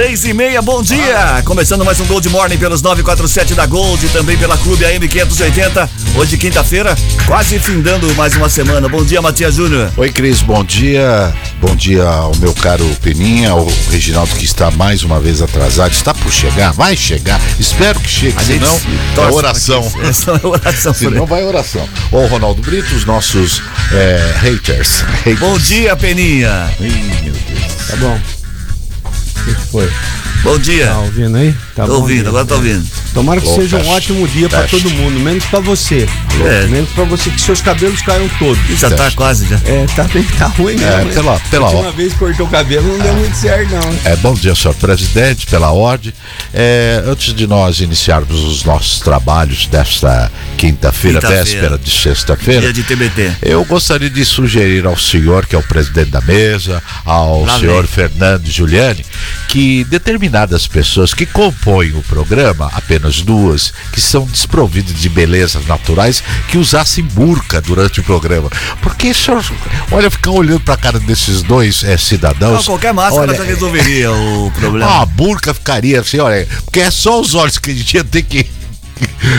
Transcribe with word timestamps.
Seis 0.00 0.24
e 0.24 0.32
meia, 0.32 0.62
bom 0.62 0.82
dia! 0.82 1.42
Começando 1.44 1.84
mais 1.84 2.00
um 2.00 2.06
Gold 2.06 2.26
Morning 2.30 2.56
pelos 2.56 2.80
947 2.80 3.52
da 3.52 3.66
Gold 3.66 4.06
e 4.06 4.08
também 4.08 4.34
pela 4.38 4.56
Clube 4.56 4.82
AM 4.82 5.06
580. 5.06 5.90
Hoje, 6.16 6.38
quinta-feira, 6.38 6.96
quase 7.26 7.58
findando 7.58 8.12
mais 8.14 8.34
uma 8.34 8.48
semana. 8.48 8.88
Bom 8.88 9.04
dia, 9.04 9.20
Matias 9.20 9.56
Júnior. 9.56 9.92
Oi, 9.98 10.10
Cris, 10.10 10.40
bom 10.40 10.64
dia. 10.64 11.34
Bom 11.60 11.76
dia 11.76 12.02
ao 12.02 12.34
meu 12.36 12.54
caro 12.54 12.86
Peninha, 13.02 13.50
ao 13.50 13.66
Reginaldo 13.90 14.34
que 14.36 14.46
está 14.46 14.70
mais 14.70 15.02
uma 15.02 15.20
vez 15.20 15.42
atrasado. 15.42 15.92
Está 15.92 16.14
por 16.14 16.32
chegar? 16.32 16.72
Vai 16.72 16.96
chegar. 16.96 17.38
Espero 17.58 18.00
que 18.00 18.08
chegue, 18.08 18.38
A 18.38 18.42
gente 18.42 18.64
senão 18.64 18.80
é 19.28 19.32
oração. 19.32 19.92
é 20.42 20.46
oração. 20.46 20.94
Senão 20.94 21.26
vai 21.26 21.44
oração. 21.44 21.86
Ô, 22.10 22.24
Ronaldo 22.24 22.62
Brito, 22.62 22.94
os 22.94 23.04
nossos 23.04 23.62
é, 23.92 24.32
haters. 24.38 25.02
haters. 25.26 25.38
Bom 25.38 25.58
dia, 25.58 25.94
Peninha. 25.94 26.74
Ih, 26.80 27.22
meu 27.22 27.34
Deus. 27.34 27.86
Tá 27.86 27.96
bom. 27.96 28.39
O 29.40 29.44
que 29.44 29.54
que 29.54 29.66
foi? 29.70 29.90
Bom 30.42 30.58
dia. 30.58 30.86
Tá 30.86 30.98
ouvindo 31.00 31.36
aí? 31.36 31.54
Tá 31.76 31.84
Tô 31.84 31.96
ouvindo, 31.96 32.20
dia. 32.20 32.28
agora 32.30 32.44
tô 32.46 32.54
ouvindo. 32.54 32.86
Tomara 33.12 33.40
que 33.42 33.48
seja 33.48 33.76
um 33.76 33.80
teste. 33.80 33.94
ótimo 33.94 34.28
dia 34.28 34.48
pra 34.48 34.62
Teste. 34.62 34.80
todo 34.82 34.94
mundo, 34.94 35.20
menos 35.20 35.44
pra 35.44 35.60
você. 35.60 36.08
É. 36.42 36.66
Menos 36.68 36.88
pra 36.90 37.04
você, 37.04 37.28
que 37.28 37.40
seus 37.40 37.60
cabelos 37.60 38.00
caiam 38.00 38.26
todos. 38.38 38.58
Já 38.78 38.88
tá 38.90 39.10
quase 39.10 39.46
já. 39.46 39.56
É, 39.66 39.84
tá, 39.94 40.04
bem- 40.04 40.22
tá 40.38 40.46
ruim 40.46 40.76
mesmo. 40.76 40.86
É, 40.86 41.04
né? 41.04 41.12
pela, 41.12 41.38
pela 41.50 41.66
A 41.66 41.68
ordem. 41.68 41.84
última 41.84 41.96
vez 41.96 42.12
que 42.14 42.18
cortou 42.20 42.46
o 42.46 42.48
cabelo 42.50 42.88
não 42.88 42.98
deu 43.04 43.14
muito 43.16 43.36
certo, 43.36 43.70
não. 43.70 43.98
É, 44.12 44.16
bom 44.16 44.32
dia, 44.32 44.54
senhor 44.54 44.74
presidente, 44.76 45.46
pela 45.46 45.72
ordem. 45.72 46.12
É, 46.54 47.02
antes 47.06 47.34
de 47.34 47.46
nós 47.46 47.80
iniciarmos 47.80 48.42
os 48.42 48.64
nossos 48.64 49.00
trabalhos 49.00 49.66
desta 49.66 50.30
quinta-feira, 50.56 51.18
Quinta-feira. 51.20 51.44
véspera 51.44 51.78
de 51.78 51.90
sexta-feira, 51.90 52.60
Dia 52.62 52.72
de 52.72 52.82
TBT. 52.84 53.32
Eu 53.42 53.62
gostaria 53.66 54.08
de 54.08 54.24
sugerir 54.24 54.86
ao 54.86 54.96
senhor, 54.96 55.44
que 55.44 55.54
é 55.54 55.58
o 55.58 55.62
presidente 55.62 56.10
da 56.10 56.20
mesa, 56.22 56.82
ao 57.04 57.44
Lá 57.44 57.58
senhor 57.58 57.82
vem. 57.86 57.90
Fernando 57.92 58.46
Giuliani, 58.46 59.04
que 59.48 59.84
determinadas 59.84 60.66
pessoas 60.66 61.12
que 61.14 61.26
compõem 61.26 61.92
o 61.92 62.02
programa, 62.02 62.70
apenas 62.74 63.22
duas, 63.22 63.72
que 63.92 64.00
são 64.00 64.24
desprovidas 64.26 64.94
de 64.94 65.08
belezas 65.08 65.66
naturais, 65.66 66.22
que 66.48 66.58
usassem 66.58 67.04
burca 67.04 67.60
durante 67.60 68.00
o 68.00 68.04
programa. 68.04 68.50
Porque, 68.82 69.12
senhor, 69.12 69.44
olha, 69.90 70.10
ficar 70.10 70.30
olhando 70.30 70.60
pra 70.60 70.76
cara 70.76 70.98
desses 71.00 71.42
dois 71.42 71.82
é, 71.84 71.90
Não, 71.92 71.98
cidadãos. 71.98 72.66
qualquer 72.66 72.92
máscara 72.94 73.28
olha, 73.32 73.38
já 73.38 73.44
resolveria 73.44 74.12
o 74.12 74.50
problema. 74.58 74.90
ah, 74.90 75.02
a 75.02 75.06
burca 75.06 75.52
ficaria 75.54 76.00
assim, 76.00 76.18
olha, 76.18 76.46
porque 76.64 76.80
é 76.80 76.90
só 76.90 77.20
os 77.20 77.34
olhos 77.34 77.58
que 77.58 77.70
a 77.70 77.74
gente 77.74 77.94
ia 77.94 78.04
ter 78.04 78.22
que. 78.22 78.46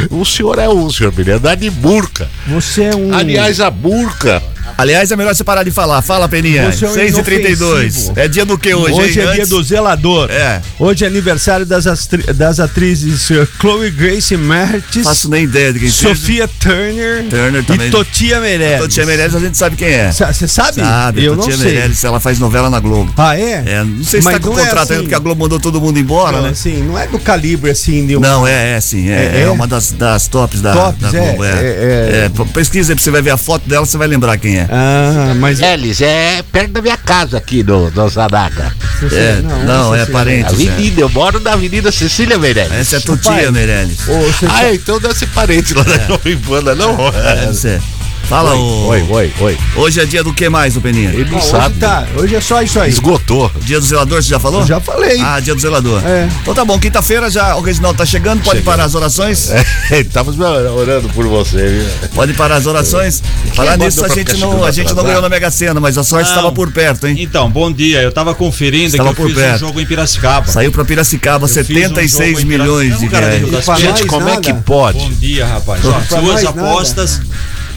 O 0.10 0.26
senhor 0.26 0.58
é 0.58 0.68
um, 0.68 0.90
senhor 0.90 1.14
andar 1.36 1.56
de 1.56 1.70
burca. 1.70 2.30
Você 2.48 2.84
é 2.84 2.96
um. 2.96 3.14
Aliás, 3.14 3.60
a 3.60 3.70
burca. 3.70 4.42
Aliás, 4.78 5.12
é 5.12 5.16
melhor 5.16 5.36
você 5.36 5.44
parar 5.44 5.64
de 5.64 5.72
falar. 5.72 6.02
Fala, 6.02 6.28
Peninha. 6.28 6.64
É 6.64 6.68
um 6.68 6.72
6 6.94 7.18
e 7.18 7.24
32 7.24 7.62
inofensivo. 7.96 8.14
É 8.20 8.28
dia 8.28 8.46
do 8.46 8.58
que 8.58 8.74
hoje, 8.74 8.94
Hoje 9.02 9.20
hein? 9.22 9.28
é 9.28 9.34
dia 9.34 9.46
do 9.46 9.62
zelador. 9.64 10.30
É. 10.32 10.62
Hoje 10.80 11.04
é 11.04 11.08
aniversário 11.08 11.66
das, 11.66 11.86
astri- 11.88 12.34
das 12.34 12.60
atrizes 12.60 13.30
eh, 13.32 13.48
Chloe 13.60 13.92
Grace 13.92 14.36
Mertes, 14.38 15.04
Faço 15.04 15.30
nem 15.30 15.44
ideia 15.44 15.72
de 15.74 15.80
quem. 15.80 15.90
Sofia 15.90 16.48
Turner, 16.48 17.26
Turner 17.30 17.64
também. 17.64 17.88
e 17.88 17.92
Totia 17.92 18.40
Meirelles. 18.40 18.80
Totia 18.80 19.06
Meirelles 19.06 19.36
a 19.36 19.40
gente 19.40 19.58
sabe 19.58 19.76
quem 19.76 19.88
é. 19.90 20.12
Você 20.12 20.48
sabe? 20.48 20.82
Sabe, 20.82 21.24
Eu 21.26 21.36
não 21.36 21.44
Totia 21.44 21.58
sei. 21.58 21.72
Meirelles, 21.74 22.04
ela 22.04 22.20
faz 22.20 22.40
novela 22.40 22.70
na 22.70 22.80
Globo. 22.80 23.14
Ah, 23.18 23.38
é? 23.38 23.64
É, 23.66 23.84
não 23.84 24.04
sei 24.04 24.22
se 24.22 24.26
Mas 24.26 24.36
tá 24.36 24.40
com 24.40 24.54
não 24.54 24.60
é 24.60 24.64
contrato 24.66 24.84
assim. 24.84 24.94
ainda, 24.94 25.04
porque 25.04 25.16
a 25.16 25.20
Globo 25.20 25.42
mandou 25.44 25.60
todo 25.60 25.80
mundo 25.80 26.00
embora, 26.00 26.38
Não, 26.38 26.44
né? 26.44 26.50
assim, 26.50 26.84
não 26.84 26.98
é 26.98 27.08
do 27.08 27.20
calibre 27.20 27.70
assim 27.72 28.06
de. 28.08 28.18
Não, 28.18 28.48
é, 28.48 28.74
é 28.78 28.82
sim. 28.82 29.10
É, 29.10 29.14
É, 29.14 29.38
é 29.38 29.42
é? 29.44 29.50
uma 29.50 29.68
das, 29.68 29.92
das 29.92 30.28
tops 30.28 30.62
da, 30.62 30.74
Tops, 30.74 31.00
da 31.12 31.18
é, 31.18 31.22
Globo. 31.28 31.44
É, 31.46 31.50
é, 31.50 32.26
É, 32.26 32.46
pesquisa 32.54 32.94
aí 32.94 33.00
você 33.00 33.12
vai 33.12 33.22
ver 33.22 33.32
a 33.32 33.38
foto 33.38 33.68
dela, 33.68 33.86
você 33.86 33.98
vai 33.98 34.08
lembrar 34.08 34.38
quem 34.38 34.51
é. 34.58 34.68
Ah, 34.70 35.34
mas. 35.38 35.62
Eles, 35.62 36.02
é 36.02 36.44
perto 36.52 36.72
da 36.72 36.82
minha 36.82 36.98
casa 36.98 37.38
aqui 37.38 37.64
no, 37.64 37.90
no 37.92 38.10
Zanaga. 38.10 38.74
É, 39.12 39.42
não, 39.66 39.94
é 39.96 40.06
sei. 40.06 40.14
parente. 40.14 40.46
Avenida, 40.46 41.02
eu 41.02 41.10
moro 41.10 41.40
na 41.40 41.54
Avenida 41.54 41.92
Cecília 41.92 42.38
Meirelles. 42.38 42.72
Essa 42.74 42.98
é 42.98 43.00
a 43.00 43.02
Pai. 43.02 43.18
Totia 43.18 43.52
Meirelles. 43.52 44.08
Ô, 44.08 44.48
Ah, 44.50 44.74
então 44.74 45.00
deve 45.00 45.16
ser 45.16 45.28
parente 45.28 45.74
lá 45.74 45.84
da 45.84 45.98
Jovem 46.00 46.38
Pan, 46.38 46.62
não? 46.76 47.08
É, 47.08 47.36
deve 47.42 47.54
ser. 47.54 47.82
Fala, 48.32 48.56
o... 48.56 48.88
Oi, 48.88 49.06
oi, 49.10 49.34
oi. 49.42 49.58
Hoje 49.76 50.00
é 50.00 50.06
dia 50.06 50.24
do 50.24 50.34
que 50.34 50.48
mais, 50.48 50.78
o 50.78 50.82
Peninha? 50.82 51.10
Ele 51.10 51.26
Não, 51.26 51.32
não 51.32 51.38
hoje 51.40 51.48
sabe. 51.50 51.78
tá. 51.80 52.08
Hoje 52.16 52.34
é 52.34 52.40
só 52.40 52.62
isso 52.62 52.80
aí. 52.80 52.90
Esgotou. 52.90 53.52
Dia 53.60 53.78
do 53.78 53.86
zelador, 53.86 54.24
você 54.24 54.30
já 54.30 54.40
falou? 54.40 54.62
Eu 54.62 54.68
já 54.68 54.80
falei. 54.80 55.20
Ah, 55.20 55.38
dia 55.42 55.54
do 55.54 55.60
zelador. 55.60 56.02
É. 56.06 56.30
Então 56.42 56.54
tá 56.54 56.64
bom, 56.64 56.80
quinta-feira 56.80 57.30
já 57.30 57.58
o 57.58 57.62
Reginaldo 57.62 57.98
tá 57.98 58.06
chegando, 58.06 58.38
pode 58.42 58.60
Chegando. 58.60 58.64
parar 58.64 58.86
as 58.86 58.96
orações? 58.96 59.50
É, 59.52 59.66
Estamos 60.00 60.40
orando 60.40 61.10
por 61.10 61.28
você, 61.28 61.58
viu? 61.68 62.10
Pode 62.16 62.32
parar 62.34 62.56
as 62.56 62.66
orações. 62.66 63.22
Falar 63.54 63.72
mandou 63.72 63.88
nisso, 63.88 64.06
a 64.06 64.08
gente 64.08 64.38
não, 64.38 64.64
a 64.64 64.72
gente 64.72 64.94
não 64.94 65.04
ganhou 65.04 65.22
na 65.22 65.28
Mega 65.28 65.52
Sena, 65.52 65.82
mas 65.82 65.98
a 65.98 66.04
sorte 66.06 66.30
estava 66.30 66.54
por 66.54 66.72
perto, 66.72 67.08
hein? 67.08 67.18
Então, 67.20 67.50
bom 67.50 67.70
dia. 67.70 68.02
Eu 68.02 68.14
tava 68.14 68.34
conferindo 68.34 68.86
Estava 68.96 69.14
que 69.14 69.20
eu 69.20 69.26
por 69.26 69.28
fiz 69.28 69.36
perto. 69.44 69.56
um 69.56 69.68
jogo 69.68 69.82
em 69.82 69.86
Piracicaba. 69.86 70.48
Saiu 70.50 70.72
pra 70.72 70.86
Piracicaba, 70.86 71.48
um 71.48 71.50
76 71.50 72.30
jogo 72.30 72.40
em 72.42 72.46
milhões 72.46 72.98
de. 72.98 73.04
Não, 73.08 73.12
cara, 73.12 73.28
reais. 73.28 73.80
Gente, 73.82 74.06
como 74.06 74.30
é 74.30 74.38
que 74.38 74.54
pode? 74.54 75.00
Bom 75.00 75.12
dia, 75.20 75.46
rapaz. 75.46 75.82
Ó, 75.84 76.16
duas 76.22 76.44
nós 76.44 76.46
apostas. 76.46 77.20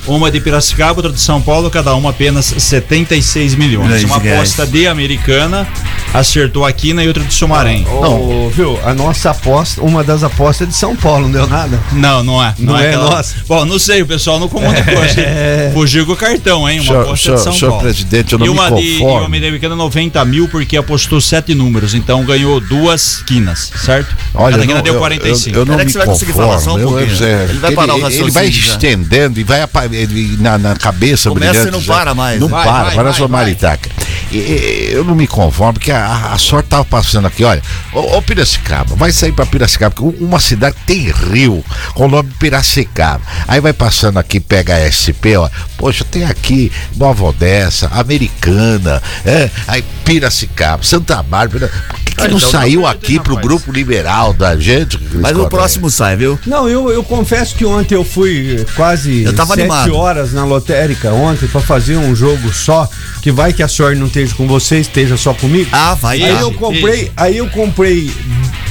Uma 0.07 0.31
de 0.31 0.41
Piracicaba, 0.41 0.99
outra 1.01 1.11
de 1.13 1.21
São 1.21 1.41
Paulo, 1.41 1.71
cada 1.71 1.95
uma 1.95 2.11
apenas 2.11 2.47
76 2.59 3.55
milhões. 3.55 3.87
Milhões 3.87 4.05
Uma 4.05 4.19
reais. 4.19 4.39
aposta 4.39 4.67
de 4.67 4.87
Americana 4.87 5.67
acertou 6.13 6.65
aqui 6.65 6.93
na 6.93 7.03
e 7.03 7.09
outra 7.09 7.25
de 7.25 7.33
Sumarém. 7.33 7.87
Ô, 7.89 8.49
viu? 8.51 8.79
A 8.85 8.93
nossa 8.95 9.31
aposta, 9.31 9.81
uma 9.83 10.05
das 10.05 10.23
apostas 10.23 10.69
é 10.69 10.71
de 10.71 10.77
São 10.77 10.95
Paulo, 10.95 11.23
não 11.23 11.33
deu 11.33 11.47
nada. 11.47 11.81
Não, 11.93 12.23
não 12.23 12.43
é. 12.45 12.55
Não 12.59 12.79
é 12.79 12.89
aquela- 12.89 13.11
nossa. 13.11 13.35
Bom, 13.49 13.65
não 13.65 13.79
sei, 13.79 14.03
o 14.03 14.07
pessoal 14.07 14.39
não 14.39 14.49
comunicou. 14.49 14.85
Que 14.85 15.73
Fugiu 15.73 16.07
com 16.07 16.13
o 16.13 16.17
cartão, 16.17 16.69
hein? 16.69 16.81
Uma 16.81 16.87
Senhor- 16.87 17.03
aposta 17.03 17.25
senhor- 17.25 17.37
de 17.39 17.43
São 17.45 17.53
senhor 17.53 17.71
Paulo. 17.71 17.83
presidente, 17.85 18.33
eu 18.33 18.39
não 18.39 18.47
e 18.47 18.49
me 18.51 18.55
uma 18.55 18.71
de, 18.71 18.81
e 18.83 18.99
conformo. 18.99 19.27
uma 19.27 19.41
de 19.41 19.47
Americana 19.47 19.75
90 19.77 20.25
mil, 20.25 20.49
porque 20.49 20.77
apostou 20.77 21.21
sete 21.21 21.55
números. 21.55 21.95
Então 21.95 22.25
ganhou 22.25 22.61
duas 22.61 23.23
quinas, 23.27 23.73
certo? 23.85 24.15
Olha, 24.35 24.53
Cada 24.53 24.63
eu 24.63 24.67
quina 24.67 24.75
não, 24.79 24.85
deu 24.85 24.95
eu, 24.95 24.99
45. 25.01 25.57
eu, 25.57 25.61
eu 25.63 25.67
não 25.67 25.73
Peraí 25.75 25.79
me 25.79 25.87
que 25.87 25.93
você 25.93 25.99
vai 25.99 26.07
conseguir 26.07 26.33
conformo. 26.33 26.51
falar 26.53 26.63
só 26.63 26.75
um 26.75 26.79
Eu- 26.79 26.89
pouquinho. 26.89 27.17
eu- 27.25 27.49
Ele 27.49 27.59
vai 27.59 27.73
parar 27.73 27.95
o 27.95 27.99
ele, 27.99 28.07
ele 28.07 28.31
vai 28.31 28.45
raciocínio 28.47 28.53
já. 28.67 28.73
estendendo 28.75 29.41
e 29.41 29.45
vai 29.45 29.61
apa- 29.63 29.85
ele- 29.97 30.37
na, 30.39 30.59
na 30.59 30.77
cabeça 30.77 31.29
Começa 31.31 31.53
brilhante, 31.53 31.69
e 31.69 31.73
não 31.73 31.81
já- 31.81 31.95
para 31.95 32.15
mais, 32.15 32.41
Não 32.41 32.49
né? 32.49 32.53
Vai, 32.55 32.65
para, 32.65 32.83
vai, 32.85 32.93
para 32.95 33.01
a 33.01 33.05
vai, 33.05 33.15
sua 33.15 33.29
maritaca. 33.29 33.91
E- 34.33 34.91
Eu 34.93 35.05
não 35.05 35.15
me 35.15 35.27
conformo, 35.27 35.75
porque 35.75 35.91
a, 35.93 36.33
a 36.33 36.39
sorte 36.39 36.69
tava 36.69 36.85
passando 36.85 37.27
aqui, 37.27 37.45
olha. 37.45 37.63
Ô, 37.93 38.17
ô 38.17 38.23
Piracicaba, 38.23 38.95
vai 38.97 39.13
sair 39.13 39.33
pra 39.33 39.47
Piracicaba, 39.47 39.95
porque 39.95 40.23
uma 40.23 40.41
cidade 40.41 40.77
tem 40.87 41.11
rio, 41.11 41.65
com 41.95 42.07
o 42.07 42.09
nome 42.09 42.29
de 42.29 42.35
Piracicaba. 42.37 43.23
Aí 43.47 43.61
vai 43.61 43.73
passando 43.73 44.19
aqui, 44.19 44.41
pega 44.41 44.75
a 44.75 44.79
SP, 44.91 45.37
ó. 45.37 45.49
Poxa, 45.77 46.05
tem 46.05 46.25
aqui 46.25 46.71
Nova 46.97 47.25
Odessa, 47.25 47.89
Americana, 47.93 49.03
é, 49.25 49.51
aí 49.69 49.83
Piracicaba, 50.05 50.83
Santa 50.83 51.23
Bárbara. 51.23 51.69
Por 51.69 52.01
que, 52.01 52.15
que 52.15 52.23
Ah, 52.23 52.29
não 52.29 52.37
então, 52.37 52.51
saiu 52.51 52.83
não, 52.83 52.89
aqui 52.89 53.19
pro 53.19 53.37
grupo 53.37 53.73
liberal 53.73 54.33
da 54.33 54.57
gente? 54.57 54.99
Mas 55.15 55.37
o 55.37 55.49
próximo 55.49 55.91
sai, 55.91 56.17
viu? 56.17 56.39
Não, 56.47 56.69
eu, 56.69 56.91
eu 56.91 57.03
confesso 57.03 57.55
que 57.57 57.65
ontem 57.65 57.95
eu 57.95 58.05
fui 58.05 58.65
quase 58.77 59.23
Eu 59.25 59.35
tava 59.35 59.55
sete 59.55 59.61
animado. 59.63 59.97
horas 59.97 60.33
na 60.33 60.45
lotérica 60.45 61.13
ontem 61.13 61.47
pra 61.49 61.61
fazer 61.61 61.97
um 61.97 62.15
jogo 62.15 62.53
só, 62.53 62.89
que 63.23 63.33
vai 63.33 63.53
que 63.53 63.63
a 63.63 63.69
sorte 63.69 63.99
não 63.99 64.07
esteja 64.07 64.35
com 64.35 64.47
você, 64.47 64.79
esteja 64.79 65.17
só 65.17 65.35
comigo. 65.35 65.69
Ah, 65.73 65.95
vai. 65.95 66.23
aí 66.23 66.35
tá. 66.35 66.41
eu 66.41 66.53
comprei, 66.53 67.13
aí 67.17 67.37
eu 67.39 67.49
comprei 67.49 68.11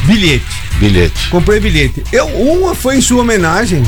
bilhete. 0.06 0.46
Bilhete. 0.80 1.30
Comprei 1.30 1.60
bilhete. 1.60 2.04
Eu, 2.12 2.28
uma 2.28 2.74
foi 2.74 2.98
em 2.98 3.02
sua 3.02 3.22
homenagem, 3.22 3.84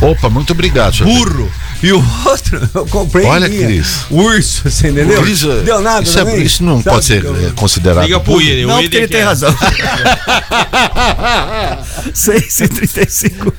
Opa, 0.00 0.30
muito 0.30 0.52
obrigado, 0.54 0.96
senhor. 0.96 1.48
E 1.82 1.92
o 1.92 2.04
outro, 2.26 2.68
eu 2.74 2.86
comprei 2.86 3.24
Olha, 3.26 3.48
minha, 3.48 3.66
Cris. 3.66 4.00
urso, 4.10 4.68
você 4.70 4.88
entendeu? 4.88 5.22
Cris, 5.22 5.40
Deu 5.64 5.80
nada 5.80 6.02
isso, 6.02 6.18
é- 6.18 6.36
isso 6.38 6.62
não 6.62 6.76
Sabe 6.82 6.90
pode 6.94 7.04
ser 7.06 7.24
eu- 7.24 7.48
é, 7.48 7.50
considerado. 7.52 8.04
Liga 8.04 8.20
pro. 8.20 8.34
William. 8.34 8.66
Não, 8.66 8.78
o 8.78 8.82
porque 8.82 8.96
ele 8.98 9.08
tem 9.08 9.20
é- 9.20 9.24
razão. 9.24 9.54
6 12.14 12.60
e 12.60 12.68
35 12.68 13.52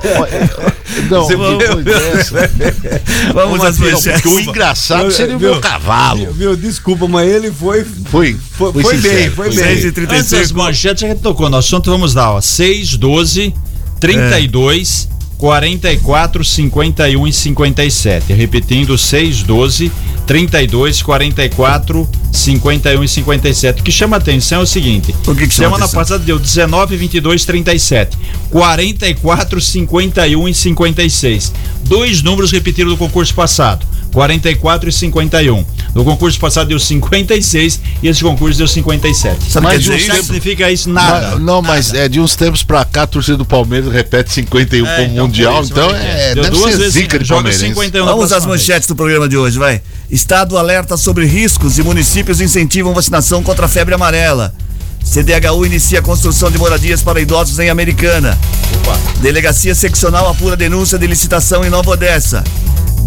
Não, 1.09 1.23
Você 1.25 1.37
foi 1.37 1.83
dessa. 1.83 2.51
Vamos 3.33 3.63
às 3.63 3.77
Não, 3.77 3.91
manchetes. 3.91 4.21
porque 4.21 4.27
o 4.35 4.39
engraçado 4.39 5.11
seria 5.11 5.37
o 5.37 5.39
meu 5.39 5.59
cavalo. 5.59 6.31
Viu, 6.33 6.55
desculpa, 6.55 7.07
mas 7.07 7.29
ele 7.29 7.51
foi. 7.51 7.83
Foi, 7.83 8.37
Foi- 8.57 8.71
foi 8.73 8.95
sincero, 8.95 9.15
bem, 9.15 9.29
foi 9.31 9.49
bem. 9.49 9.57
6 9.57 9.67
e 9.67 9.71
Antes 9.71 9.83
das 9.83 9.93
35 9.93 10.57
manchetes, 10.59 11.03
a 11.03 11.07
gente 11.07 11.21
tocou 11.21 11.49
no 11.49 11.57
assunto, 11.57 11.89
vamos 11.89 12.13
lá, 12.13 12.33
ó. 12.35 12.41
6, 12.41 12.97
12, 12.97 13.53
32, 13.99 15.07
44, 15.41 16.45
51 16.45 17.27
e 17.27 17.33
57. 17.33 18.31
Repetindo, 18.31 18.95
6, 18.95 19.41
12, 19.41 19.91
32, 20.27 21.01
44, 21.01 22.09
51 22.31 23.03
e 23.03 23.07
57. 23.07 23.81
O 23.81 23.83
que 23.83 23.91
chama 23.91 24.17
atenção 24.17 24.59
é 24.59 24.63
o 24.63 24.67
seguinte: 24.67 25.15
O 25.25 25.33
que 25.33 25.47
que 25.47 25.53
semana 25.55 25.87
passada 25.87 26.19
deu 26.19 26.37
19, 26.37 26.95
22, 26.95 27.43
37, 27.43 28.19
44, 28.51 29.59
51 29.59 30.47
e 30.47 30.53
56. 30.53 31.53
Dois 31.85 32.21
números 32.21 32.51
repetiram 32.51 32.91
do 32.91 32.97
concurso 32.97 33.33
passado. 33.33 33.83
44 34.11 34.89
e 34.89 34.91
51. 34.91 35.65
No 35.93 36.03
concurso 36.03 36.39
passado 36.39 36.67
deu 36.67 36.79
56 36.79 37.79
e 38.01 38.07
esse 38.07 38.21
concurso 38.23 38.57
deu 38.57 38.67
57. 38.67 39.51
Sabe 39.51 39.65
Mas 39.67 39.85
Não 39.87 39.95
isso? 39.95 40.15
significa 40.23 40.71
isso 40.71 40.89
nada. 40.89 41.31
Mas- 41.31 41.39
não, 41.41 41.61
mas 41.61 41.93
é 41.93 42.07
de 42.07 42.19
uns 42.19 42.35
tempos 42.35 42.63
pra 42.63 42.83
cá, 42.85 43.03
a 43.03 43.07
torcida 43.07 43.37
do 43.37 43.45
Palmeiras 43.45 43.91
repete 43.91 44.31
51 44.33 44.85
É, 44.85 44.95
como 44.97 45.11
então, 45.13 45.25
Mundial, 45.27 45.61
isso, 45.61 45.71
então 45.71 45.89
é, 45.95 46.33
Deu 46.33 46.43
deve 46.43 46.55
duas 46.55 46.71
ser 46.71 46.77
vezes, 46.77 46.93
zica 46.93 47.19
de 47.19 47.25
joga 47.25 47.43
palmeirense. 47.43 47.67
51 47.73 48.05
na 48.05 48.11
Vamos 48.11 48.25
às 48.25 48.29
próxima 48.31 48.53
vez. 48.53 48.61
manchetes 48.67 48.87
do 48.87 48.95
programa 48.95 49.27
de 49.27 49.37
hoje, 49.37 49.57
vai. 49.59 49.81
Estado 50.09 50.57
alerta 50.57 50.95
sobre 50.97 51.25
riscos 51.25 51.77
e 51.77 51.83
municípios 51.83 52.39
incentivam 52.41 52.93
vacinação 52.93 53.41
contra 53.43 53.65
a 53.65 53.69
febre 53.69 53.93
amarela. 53.95 54.53
CDHU 55.03 55.65
inicia 55.65 55.99
a 55.99 56.01
construção 56.01 56.51
de 56.51 56.57
moradias 56.59 57.01
para 57.01 57.19
idosos 57.19 57.57
em 57.59 57.69
Americana. 57.69 58.37
Delegacia 59.19 59.73
seccional 59.75 60.29
apura 60.29 60.55
denúncia 60.55 60.97
de 60.97 61.07
licitação 61.07 61.65
em 61.65 61.69
Nova 61.69 61.91
Odessa. 61.91 62.43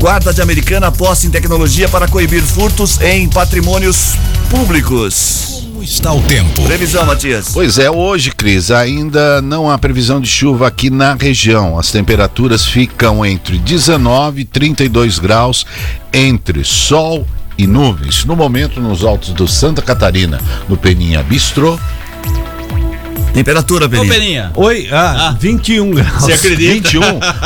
Guarda 0.04 0.34
de 0.34 0.42
Americana 0.42 0.88
aposta 0.88 1.26
em 1.26 1.30
tecnologia 1.30 1.88
para 1.88 2.06
coibir 2.06 2.42
furtos 2.42 3.00
em 3.00 3.26
patrimônios 3.26 4.12
públicos. 4.50 5.62
Como 5.72 5.82
está 5.82 6.12
o 6.12 6.20
tempo? 6.20 6.62
Previsão, 6.64 7.06
Matias. 7.06 7.48
Pois 7.54 7.78
é, 7.78 7.90
hoje, 7.90 8.30
Cris, 8.30 8.70
ainda 8.70 9.40
não 9.40 9.70
há 9.70 9.78
previsão 9.78 10.20
de 10.20 10.28
chuva 10.28 10.66
aqui 10.66 10.90
na 10.90 11.14
região. 11.14 11.78
As 11.78 11.90
temperaturas 11.90 12.66
ficam 12.66 13.24
entre 13.24 13.56
19 13.56 14.42
e 14.42 14.44
32 14.44 15.18
graus, 15.18 15.64
entre 16.12 16.62
sol 16.64 17.26
e 17.56 17.66
nuvens. 17.66 18.26
No 18.26 18.36
momento, 18.36 18.82
nos 18.82 19.04
altos 19.04 19.30
do 19.30 19.48
Santa 19.48 19.80
Catarina, 19.80 20.38
no 20.68 20.76
Peninha 20.76 21.22
Bistrô, 21.22 21.78
Temperatura, 23.34 23.86
Ô, 23.86 23.88
Peninha. 23.88 24.08
Peninha, 24.14 24.50
Oi, 24.54 24.88
ah, 24.92 25.28
Ah. 25.30 25.36
21 25.38 25.90
graus. 25.90 26.22
você 26.22 26.32
acredita? 26.32 26.72
21. 26.74 27.00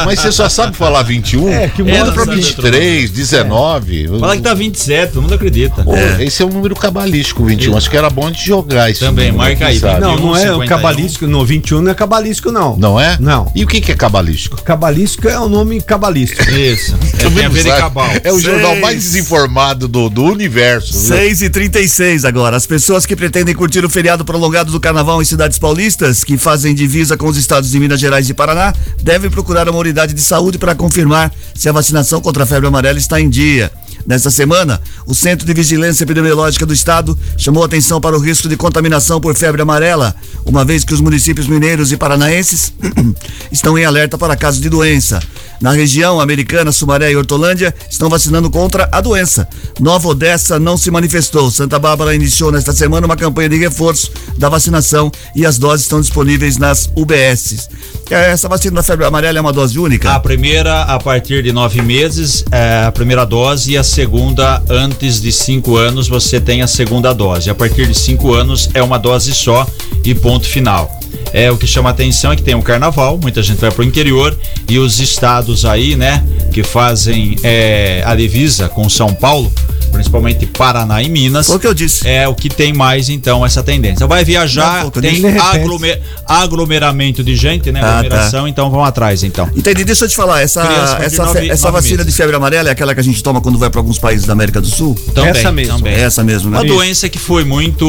Mas 0.05 0.21
você 0.21 0.31
só 0.31 0.49
sabe 0.49 0.77
falar 0.77 1.03
21? 1.03 1.49
É, 1.49 1.69
que 1.69 1.83
Muda 1.83 1.99
moda 1.99 2.13
pra 2.13 2.25
sabe 2.27 2.37
23, 2.37 3.11
19. 3.11 4.09
Fala 4.21 4.37
que 4.37 4.43
tá 4.43 4.55
27, 4.55 5.13
todo 5.15 5.23
mundo 5.23 5.35
acredita. 5.35 5.83
Pô, 5.83 5.95
Esse 6.21 6.43
é 6.43 6.47
um 6.47 6.51
número 6.51 6.75
cabalístico, 6.77 7.45
21. 7.45 7.77
Acho 7.77 7.89
que 7.91 7.97
era 7.97 8.11
bom 8.11 8.31
de 8.31 8.45
jogar 8.45 8.91
esse 8.91 9.01
Também, 9.01 9.33
número, 9.33 9.49
marca 9.51 9.67
aí, 9.67 9.79
sabe? 9.79 10.01
Não, 10.01 10.17
não 10.17 10.37
é 10.37 10.41
o 10.51 10.61
51. 10.61 10.67
cabalístico, 10.67 11.27
no 11.27 11.45
21 11.45 11.81
não 11.81 11.91
é 11.91 11.95
cabalístico, 11.95 12.53
não. 12.53 12.77
Não 12.77 13.01
é? 13.01 13.17
Não. 13.19 13.51
E 13.55 13.65
o 13.65 13.67
que, 13.67 13.81
que 13.81 13.91
é 13.91 13.95
cabalístico? 13.97 14.61
Cabalístico 14.63 15.27
é 15.29 15.39
o 15.41 15.49
nome 15.49 15.81
cabalístico. 15.81 16.43
Isso. 16.51 16.95
É, 17.19 17.31
tem 17.31 17.45
a 17.45 17.49
ver 17.49 17.65
cabal. 17.65 18.09
É 18.23 18.33
o 18.33 18.39
jornal 18.39 18.71
Seis. 18.71 18.81
mais 18.81 18.95
desinformado 18.97 19.89
do, 19.89 20.09
do 20.09 20.23
universo. 20.25 20.93
viu? 20.93 21.17
6 21.17 21.43
e 21.43 21.51
36 21.51 22.25
agora. 22.25 22.57
As 22.57 22.65
pessoas 22.65 23.05
que 23.05 23.17
pretendem 23.17 23.55
curtir 23.55 23.85
o 23.85 23.89
feriado 23.91 24.25
prolongado 24.25 24.71
do 24.71 24.79
carnaval 24.79 25.21
em 25.21 25.25
cidades 25.25 25.59
paulistas, 25.59 25.78
que 26.25 26.37
fazem 26.37 26.75
divisa 26.75 27.17
com 27.17 27.27
os 27.29 27.37
estados 27.37 27.71
de 27.71 27.79
Minas 27.79 28.01
Gerais 28.01 28.29
e 28.29 28.35
Paraná, 28.35 28.75
devem 29.01 29.31
procurar 29.31 29.69
uma 29.69 29.79
unidade 29.79 30.13
de 30.13 30.21
saúde 30.21 30.59
para 30.59 30.75
confirmar 30.75 31.33
se 31.55 31.69
a 31.69 31.73
vacinação 31.73 32.21
contra 32.21 32.43
a 32.43 32.47
febre 32.47 32.67
amarela 32.67 32.99
está 32.99 33.21
em 33.21 33.31
dia. 33.31 33.71
Nesta 34.07 34.31
semana, 34.31 34.81
o 35.07 35.15
Centro 35.15 35.47
de 35.47 35.53
Vigilância 35.53 36.03
Epidemiológica 36.03 36.65
do 36.65 36.73
Estado 36.73 37.17
chamou 37.37 37.63
atenção 37.63 38.01
para 38.01 38.17
o 38.17 38.21
risco 38.21 38.49
de 38.49 38.57
contaminação 38.57 39.21
por 39.21 39.35
febre 39.35 39.61
amarela, 39.61 40.15
uma 40.47 40.65
vez 40.65 40.83
que 40.83 40.95
os 40.95 41.01
municípios 41.01 41.47
mineiros 41.47 41.93
e 41.93 41.97
paranaenses 41.97 42.73
estão 43.53 43.79
em 43.79 43.85
alerta 43.85 44.17
para 44.17 44.37
casos 44.37 44.61
de 44.61 44.69
doença. 44.69 45.21
Na 45.61 45.73
região 45.73 46.21
americana, 46.21 46.71
Sumaré 46.71 47.11
e 47.11 47.17
Hortolândia 47.17 47.75
estão 47.91 48.09
vacinando 48.09 48.51
contra 48.51 48.89
a 48.93 49.01
doença. 49.01 49.49
Nova 49.81 50.09
Odessa 50.09 50.59
não 50.59 50.77
se 50.77 50.91
manifestou. 50.91 51.51
Santa 51.51 51.79
Bárbara 51.79 52.15
iniciou 52.15 52.53
nesta 52.53 52.73
semana 52.73 53.07
uma 53.07 53.17
campanha 53.17 53.49
de 53.49 53.57
reforço 53.57 54.11
da 54.37 54.49
vacinação 54.49 55.11
e 55.35 55.45
as 55.45 55.59
doses 55.59 55.85
estão 55.87 56.01
disponíveis 56.01 56.57
nas 56.59 56.91
UBSs. 56.95 57.69
Essa 58.09 58.49
vacina 58.49 58.77
da 58.77 58.83
febre 58.83 59.05
amarela 59.05 59.39
é 59.39 59.41
uma 59.41 59.53
dose 59.53 59.79
única? 59.79 60.15
A 60.15 60.21
primeira 60.21 60.83
a 60.83 60.99
partir 60.99 61.43
de 61.43 61.53
nove 61.53 61.83
meses, 61.83 62.45
é 62.51 62.85
a 62.87 62.93
primeira 62.93 63.25
dose, 63.25 63.73
e 63.73 63.77
a 63.77 63.83
segunda 63.83 64.63
antes 64.69 65.21
de 65.21 65.31
cinco 65.31 65.77
anos 65.77 66.09
você 66.09 66.41
tem 66.41 66.63
a 66.63 66.67
segunda 66.67 67.13
dose. 67.13 67.51
A 67.51 67.55
partir 67.55 67.87
de 67.87 67.95
cinco 67.95 68.33
anos 68.33 68.71
é 68.73 68.83
uma 68.83 68.99
dose 68.99 69.35
só 69.35 69.67
e 70.05 70.15
ponto 70.15 70.47
final. 70.47 70.99
É 71.33 71.51
o 71.51 71.59
que 71.59 71.67
chama 71.67 71.91
atenção 71.91 72.33
é 72.33 72.37
que 72.37 72.43
tem 72.43 72.55
o 72.55 72.63
carnaval, 72.63 73.19
muita 73.21 73.43
gente 73.43 73.59
vai 73.59 73.71
pro 73.71 73.85
interior 73.85 74.37
e 74.69 74.79
os 74.79 74.99
estados 75.01 75.48
aí, 75.65 75.97
né, 75.97 76.25
que 76.53 76.63
fazem 76.63 77.37
é, 77.43 78.03
a 78.05 78.15
divisa 78.15 78.69
com 78.69 78.89
São 78.89 79.15
Paulo, 79.15 79.53
principalmente 79.89 80.47
Paraná 80.47 81.03
e 81.03 81.09
Minas. 81.09 81.47
Foi 81.47 81.57
o 81.57 81.59
que 81.61 81.67
eu 81.67 81.75
disse. 81.75 82.07
É 82.09 82.27
o 82.29 82.35
que 82.35 82.49
tem 82.49 82.73
mais 82.73 83.09
então 83.09 83.45
essa 83.45 83.63
tendência. 83.63 84.07
Vai 84.07 84.21
Não, 84.21 84.27
viajar, 84.27 84.81
foi 84.81 84.89
o 84.89 84.91
que 84.91 84.99
eu 84.99 85.03
tem. 85.03 85.21
De 85.21 85.39
aglomer- 85.39 86.01
aglomeramento 86.27 87.23
de 87.23 87.35
gente, 87.37 87.71
né? 87.73 87.81
Ah, 87.81 87.85
tá. 87.85 87.99
Aglomeração, 87.99 88.49
então 88.49 88.71
vão 88.71 88.85
atrás 88.85 89.23
então. 89.23 89.49
Entendi, 89.57 89.85
deixa 89.85 90.05
eu 90.05 90.09
te 90.09 90.17
falar, 90.17 90.41
essa, 90.41 90.63
essa, 91.01 91.25
nove- 91.25 91.49
essa 91.49 91.67
nove 91.69 91.77
vacina 91.81 91.99
meses. 91.99 92.13
de 92.13 92.17
febre 92.17 92.37
amarela 92.37 92.69
é 92.69 92.73
aquela 92.73 92.95
que 92.95 93.01
a 93.01 93.05
gente 93.05 93.23
toma 93.23 93.41
quando 93.41 93.59
vai 93.59 93.71
para 93.71 93.81
alguns 93.81 93.99
países 93.99 94.27
da 94.27 94.33
América 94.33 94.61
do 94.61 94.67
Sul? 94.69 94.95
Também, 95.15 95.31
Essa 95.31 95.53
mesmo. 95.53 95.77
também. 95.79 95.95
É 95.95 96.01
essa 96.01 96.23
mesmo, 96.25 96.51
né? 96.51 96.59
Uma 96.59 96.65
doença 96.65 97.09
que 97.09 97.19
foi 97.19 97.45
muito, 97.45 97.87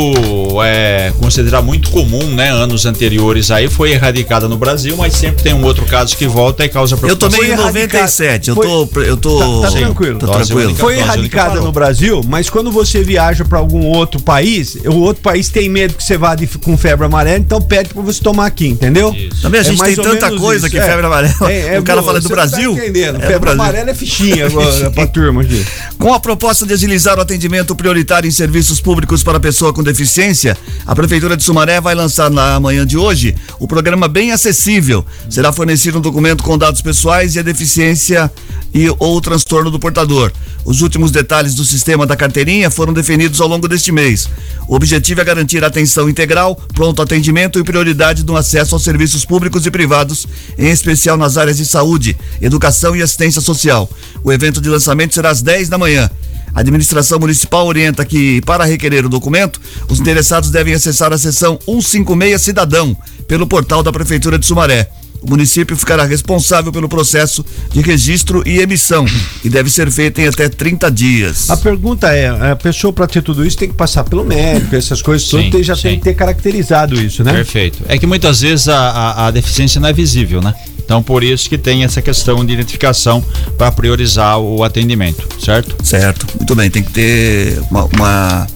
é, 0.63 1.12
considerada 1.19 1.63
muito 1.66 1.90
comum, 1.90 2.24
né? 2.34 2.50
Anos 2.52 2.86
anteriores 2.86 3.52
aí, 3.52 3.68
foi 3.68 3.92
erradicada 3.92 4.48
no 4.48 4.57
Brasil, 4.57 4.95
mas 4.98 5.13
sempre 5.13 5.44
tem 5.44 5.54
um 5.54 5.63
outro 5.63 5.86
caso 5.86 6.16
que 6.18 6.28
volta 6.28 6.66
e 6.66 6.69
causa 6.69 6.95
Eu 6.95 7.00
preocupação. 7.00 7.30
tomei 7.38 7.52
em 7.54 7.56
Foi 7.56 7.63
erradicado. 7.63 8.02
97, 8.02 8.50
eu 8.50 8.56
tô, 8.56 9.02
eu 9.02 9.18
tô, 9.18 9.40
Tá- 9.62 9.68
tá 9.72 9.78
tranquilo. 9.78 10.19
Dose 10.19 10.48
tranquilo. 10.48 10.75
Foi 10.75 10.98
erradicada 10.98 11.60
no 11.62 11.72
Brasil, 11.72 11.88
mas 12.27 12.50
quando 12.50 12.71
você 12.71 13.03
viaja 13.03 13.44
para 13.45 13.57
algum 13.59 13.86
outro 13.86 14.21
país, 14.21 14.75
o 14.86 14.95
outro 14.97 15.21
país 15.24 15.50
tem 15.50 15.69
medo 15.69 15.94
que 15.94 16.03
você 16.03 16.18
vá 16.18 16.36
de- 16.36 16.47
com 16.47 16.77
febre 16.77 17.06
amarela, 17.06 17.38
então 17.38 17.62
pede 17.62 17.94
para 17.94 18.01
você 18.03 18.21
tomar 18.21 18.45
aqui, 18.45 18.68
entendeu? 18.68 19.13
Isso. 19.13 19.41
Também 19.41 19.59
a 19.59 19.63
É 19.63 19.65
gente 19.65 19.77
mais 19.80 19.95
tem 19.95 20.03
tanta 20.03 20.31
coisa 20.38 20.68
isso, 20.68 20.75
que 20.75 20.80
é. 20.80 20.86
febre 20.86 21.06
amarela. 21.06 21.51
É, 21.51 21.75
é, 21.75 21.80
o 21.80 21.83
cara 21.83 22.01
fala 22.03 22.19
do 22.19 22.27
você 22.27 22.33
Brasil. 22.33 22.74
Tá 22.75 22.80
entendendo? 22.83 23.15
é 23.18 23.21
febre 23.21 23.39
Brasil. 23.39 23.62
amarela 23.62 23.89
é 23.91 23.94
fichinha 23.95 24.45
agora 24.47 24.89
pra 24.91 25.07
turma 25.07 25.41
aqui. 25.41 25.65
Com 25.97 26.13
a 26.13 26.19
proposta 26.19 26.65
de 26.65 26.74
agilizar 26.74 27.18
o 27.18 27.21
atendimento 27.21 27.75
prioritário 27.75 28.27
em 28.27 28.31
serviços 28.31 28.80
públicos 28.81 29.24
para 29.24 29.39
pessoa 29.39 29.74
com 29.74 29.83
deficiência, 29.83 30.57
a 30.85 30.95
Prefeitura 30.95 31.35
de 31.35 31.44
Sumaré 31.44 31.80
vai 31.81 31.95
lançar 31.95 32.30
na 32.30 32.59
manhã 32.59 32.85
de 32.85 32.97
hoje 32.97 33.35
o 33.59 33.68
programa 33.68 34.07
Bem 34.07 34.31
Acessível. 34.31 35.06
Será 35.30 35.51
fornecido 35.51 35.97
um 35.97 36.01
documento 36.01 36.44
com 36.44 36.57
dados 36.57 36.81
pessoais 36.81 37.35
e 37.35 37.39
a 37.39 37.42
deficiência 37.42 38.31
e 38.74 38.88
ou 39.00 39.18
o 39.18 39.21
transtorno 39.21 39.71
do 39.71 39.80
portador. 39.80 40.31
Os 40.65 40.81
últimos 40.81 41.09
detalhes 41.12 41.56
do 41.56 41.63
sistema 41.65 41.79
da 42.08 42.16
carteirinha 42.16 42.70
foram 42.70 42.94
definidos 42.94 43.42
ao 43.42 43.48
longo 43.48 43.68
deste 43.68 43.92
mês. 43.92 44.30
O 44.68 44.76
objetivo 44.76 45.22
é 45.22 45.24
garantir 45.24 45.64
atenção 45.64 46.10
integral, 46.10 46.56
pronto 46.74 47.02
atendimento 47.02 47.60
e 47.60 47.64
prioridade 47.64 48.24
no 48.26 48.36
acesso 48.36 48.76
aos 48.76 48.84
serviços 48.84 49.26
públicos 49.26 49.66
e 49.66 49.72
privados, 49.72 50.28
em 50.58 50.70
especial 50.70 51.18
nas 51.18 51.38
áreas 51.38 51.58
de 51.58 51.66
saúde, 51.66 52.16
educação 52.42 52.96
e 52.96 53.02
assistência 53.02 53.42
social. 53.42 53.90
O 54.24 54.31
evento 54.31 54.62
de 54.62 54.70
lançamento 54.70 55.14
será 55.14 55.30
às 55.30 55.42
10 55.42 55.70
da 55.70 55.78
manhã. 55.78 56.10
A 56.54 56.62
administração 56.62 57.19
municipal 57.19 57.66
orienta 57.68 58.04
que, 58.04 58.42
para 58.42 58.66
requerer 58.66 59.06
o 59.06 59.09
documento, 59.09 59.62
os 59.88 60.00
interessados 60.00 60.50
devem 60.50 60.74
acessar 60.74 61.14
a 61.14 61.18
seção 61.18 61.59
156 61.66 62.42
Cidadão 62.42 62.98
pelo 63.28 63.48
portal 63.48 63.83
da 63.83 63.92
Prefeitura 63.92 64.38
de 64.38 64.45
Sumaré. 64.45 64.90
O 65.21 65.30
município 65.30 65.76
ficará 65.76 66.06
responsável 66.06 66.71
pelo 66.71 66.88
processo 66.88 67.45
de 67.71 67.81
registro 67.81 68.42
e 68.45 68.59
emissão 68.59 69.06
e 69.44 69.49
deve 69.49 69.69
ser 69.69 69.92
feito 69.92 70.19
em 70.21 70.28
até 70.28 70.47
30 70.47 70.90
dias. 70.90 71.49
A 71.49 71.57
pergunta 71.57 72.07
é, 72.14 72.52
a 72.52 72.56
pessoa 72.56 72.94
para 72.94 73.06
ter 73.07 73.21
tudo 73.21 73.45
isso 73.45 73.57
tem 73.57 73.68
que 73.68 73.76
passar 73.76 74.04
pelo 74.06 74.23
médico, 74.23 74.76
essas 74.76 75.02
coisas 75.02 75.28
Sim, 75.28 75.49
todas, 75.49 75.66
já 75.66 75.76
sim. 75.76 75.81
tem 75.83 75.97
que 75.97 76.04
ter 76.06 76.14
caracterizado 76.14 76.95
isso, 77.02 77.23
né? 77.23 77.33
Perfeito. 77.33 77.80
É 77.88 77.97
que 77.97 78.07
muitas 78.07 78.42
vezes 78.42 78.68
a, 78.69 78.78
a- 78.80 79.28
a 79.28 79.31
deficiência 79.31 79.81
não 79.81 79.90
é 79.90 79.94
visível, 79.94 80.42
né? 80.42 80.54
Então 80.78 81.04
por 81.04 81.23
isso 81.23 81.47
que 81.49 81.57
tem 81.57 81.83
essa 81.83 82.02
questão 82.02 82.44
de 82.44 82.52
identificação 82.54 83.23
para 83.57 83.71
priorizar 83.71 84.40
o 84.40 84.64
atendimento, 84.64 85.28
certo? 85.44 85.76
Certo, 85.85 86.26
muito 86.38 86.56
bem, 86.56 86.69
tem 86.71 86.81
que 86.81 86.92
ter 86.92 87.61
uma. 87.69 87.85
uma 87.85 88.47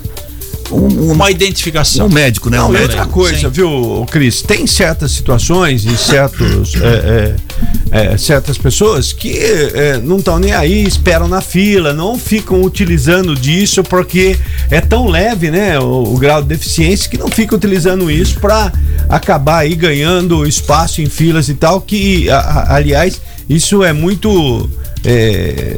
um, 0.73 1.11
Uma 1.11 1.29
identificação. 1.31 2.07
um 2.07 2.09
médico, 2.09 2.49
né? 2.49 2.57
Não, 2.57 2.67
um 2.67 2.71
médico. 2.71 2.91
outra 2.91 3.05
coisa, 3.05 3.39
Sim. 3.39 3.49
viu, 3.49 4.05
Cris? 4.09 4.41
Tem 4.41 4.65
certas 4.67 5.11
situações 5.11 5.85
e 5.85 5.95
certos, 5.97 6.75
é, 6.75 7.35
é, 7.91 8.13
é, 8.13 8.17
certas 8.17 8.57
pessoas 8.57 9.13
que 9.13 9.37
é, 9.37 9.99
não 10.03 10.17
estão 10.17 10.39
nem 10.39 10.51
aí, 10.53 10.83
esperam 10.85 11.27
na 11.27 11.41
fila, 11.41 11.93
não 11.93 12.17
ficam 12.17 12.61
utilizando 12.63 13.35
disso 13.35 13.83
porque 13.83 14.37
é 14.71 14.81
tão 14.81 15.07
leve, 15.07 15.51
né, 15.51 15.79
o, 15.79 16.03
o 16.13 16.17
grau 16.17 16.41
de 16.41 16.47
deficiência 16.47 17.09
que 17.09 17.17
não 17.17 17.27
ficam 17.29 17.57
utilizando 17.57 18.09
isso 18.09 18.39
para 18.39 18.71
acabar 19.09 19.59
aí 19.59 19.75
ganhando 19.75 20.45
espaço 20.47 21.01
em 21.01 21.05
filas 21.07 21.49
e 21.49 21.53
tal, 21.53 21.79
que, 21.81 22.29
a- 22.29 22.37
a- 22.39 22.75
aliás, 22.75 23.21
isso 23.49 23.83
é 23.83 23.91
muito. 23.93 24.69
É, 25.05 25.77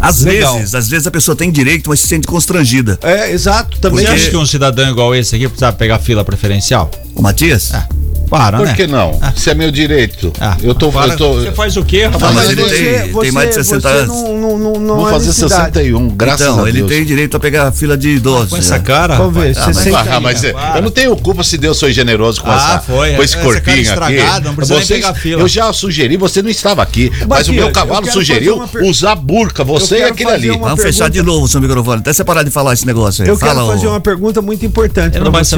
Às 0.00 0.22
Legal. 0.22 0.58
vezes, 0.58 0.74
às 0.74 0.88
vezes 0.88 1.06
a 1.06 1.10
pessoa 1.10 1.36
tem 1.36 1.50
direito, 1.50 1.88
mas 1.90 2.00
se 2.00 2.08
sente 2.08 2.26
constrangida. 2.26 2.98
é 3.02 3.30
exato 3.32 3.78
também. 3.78 4.04
Você 4.04 4.12
acha 4.12 4.30
que 4.30 4.36
um 4.36 4.46
cidadão 4.46 4.88
igual 4.90 5.14
esse 5.14 5.34
aqui 5.34 5.48
precisa 5.48 5.72
pegar 5.72 5.98
fila 5.98 6.24
preferencial? 6.24 6.90
O 7.14 7.22
Matias? 7.22 7.72
Ah. 7.74 7.88
Para, 8.28 8.58
Por 8.58 8.66
né? 8.66 8.74
que 8.74 8.86
não? 8.86 9.18
Isso 9.34 9.48
é 9.50 9.54
meu 9.54 9.70
direito. 9.70 10.32
Ah, 10.40 10.56
eu 10.62 10.74
tô, 10.74 10.86
eu 10.90 11.16
tô 11.16 11.34
Você 11.34 11.52
faz 11.52 11.76
o 11.76 11.84
quê, 11.84 12.04
rapaz? 12.04 12.22
Não, 12.22 12.32
mas 12.32 12.46
Mas 12.46 12.50
ele 12.52 12.62
você- 12.62 12.76
tem- 13.02 13.12
você- 13.12 13.20
tem 13.22 13.32
mais 13.32 13.48
de 13.50 13.54
60 13.54 13.88
você 13.88 13.96
anos. 13.98 14.08
Não, 14.08 14.36
não, 14.38 14.58
não, 14.58 14.72
não 14.80 14.96
Vou 14.96 15.06
há 15.06 15.10
fazer 15.12 15.26
necessidade. 15.28 15.72
61, 15.74 16.08
graças 16.08 16.46
então, 16.46 16.64
a 16.64 16.68
ele 16.68 16.78
Deus. 16.78 16.90
tem 16.90 17.04
direito 17.04 17.36
a 17.36 17.40
pegar 17.40 17.68
a 17.68 17.72
fila 17.72 17.96
de 17.96 18.08
idosos. 18.10 18.50
Com 18.50 18.56
essa 18.56 18.78
né? 18.78 18.84
cara, 18.84 19.16
Vamos 19.16 19.34
ver, 19.34 19.54
rapaz. 19.56 19.76
60 19.76 19.98
Ah, 20.16 20.20
mas 20.20 20.44
é, 20.44 20.52
eu 20.76 20.82
não 20.82 20.90
tenho 20.90 21.16
culpa 21.16 21.42
se 21.44 21.56
Deus 21.58 21.78
foi 21.78 21.92
generoso 21.92 22.40
com, 22.42 22.50
Ah, 22.50 22.54
essa, 22.56 22.80
foi. 22.80 23.14
com 23.14 23.22
esse 23.22 23.34
Essa 23.34 23.42
corpinho 23.44 23.92
aqui. 23.92 24.44
não 24.44 24.54
precisa 24.54 24.80
Vocês- 24.80 25.00
pegar 25.00 25.14
fila. 25.14 25.40
Eu 25.42 25.48
já 25.48 25.72
sugeri, 25.72 26.16
você 26.16 26.42
não 26.42 26.50
estava 26.50 26.82
aqui, 26.82 27.10
mas 27.20 27.22
o 27.22 27.28
Matias, 27.28 27.56
meu 27.56 27.66
eu 27.66 27.72
cavalo 27.72 28.10
sugeriu 28.10 28.62
usar 28.82 29.14
burca, 29.14 29.62
você 29.64 29.98
e 29.98 30.02
aquele 30.04 30.30
ali. 30.30 30.48
Vamos 30.48 30.82
fechar 30.82 31.08
de 31.08 31.22
novo 31.22 31.44
o 31.44 31.48
seu 31.48 31.60
microfone, 31.60 32.00
até 32.00 32.12
você 32.12 32.24
parar 32.24 32.42
de 32.42 32.50
falar 32.50 32.72
esse 32.74 32.86
negócio 32.86 33.22
aí. 33.22 33.28
Eu 33.28 33.38
quero 33.38 33.66
fazer 33.66 33.86
uma 33.86 34.00
pergunta 34.00 34.42
muito 34.42 34.64
importante 34.66 35.14
Ele 35.14 35.20
pra 35.20 35.24
não 35.24 35.32
vai 35.32 35.44
você, 35.44 35.56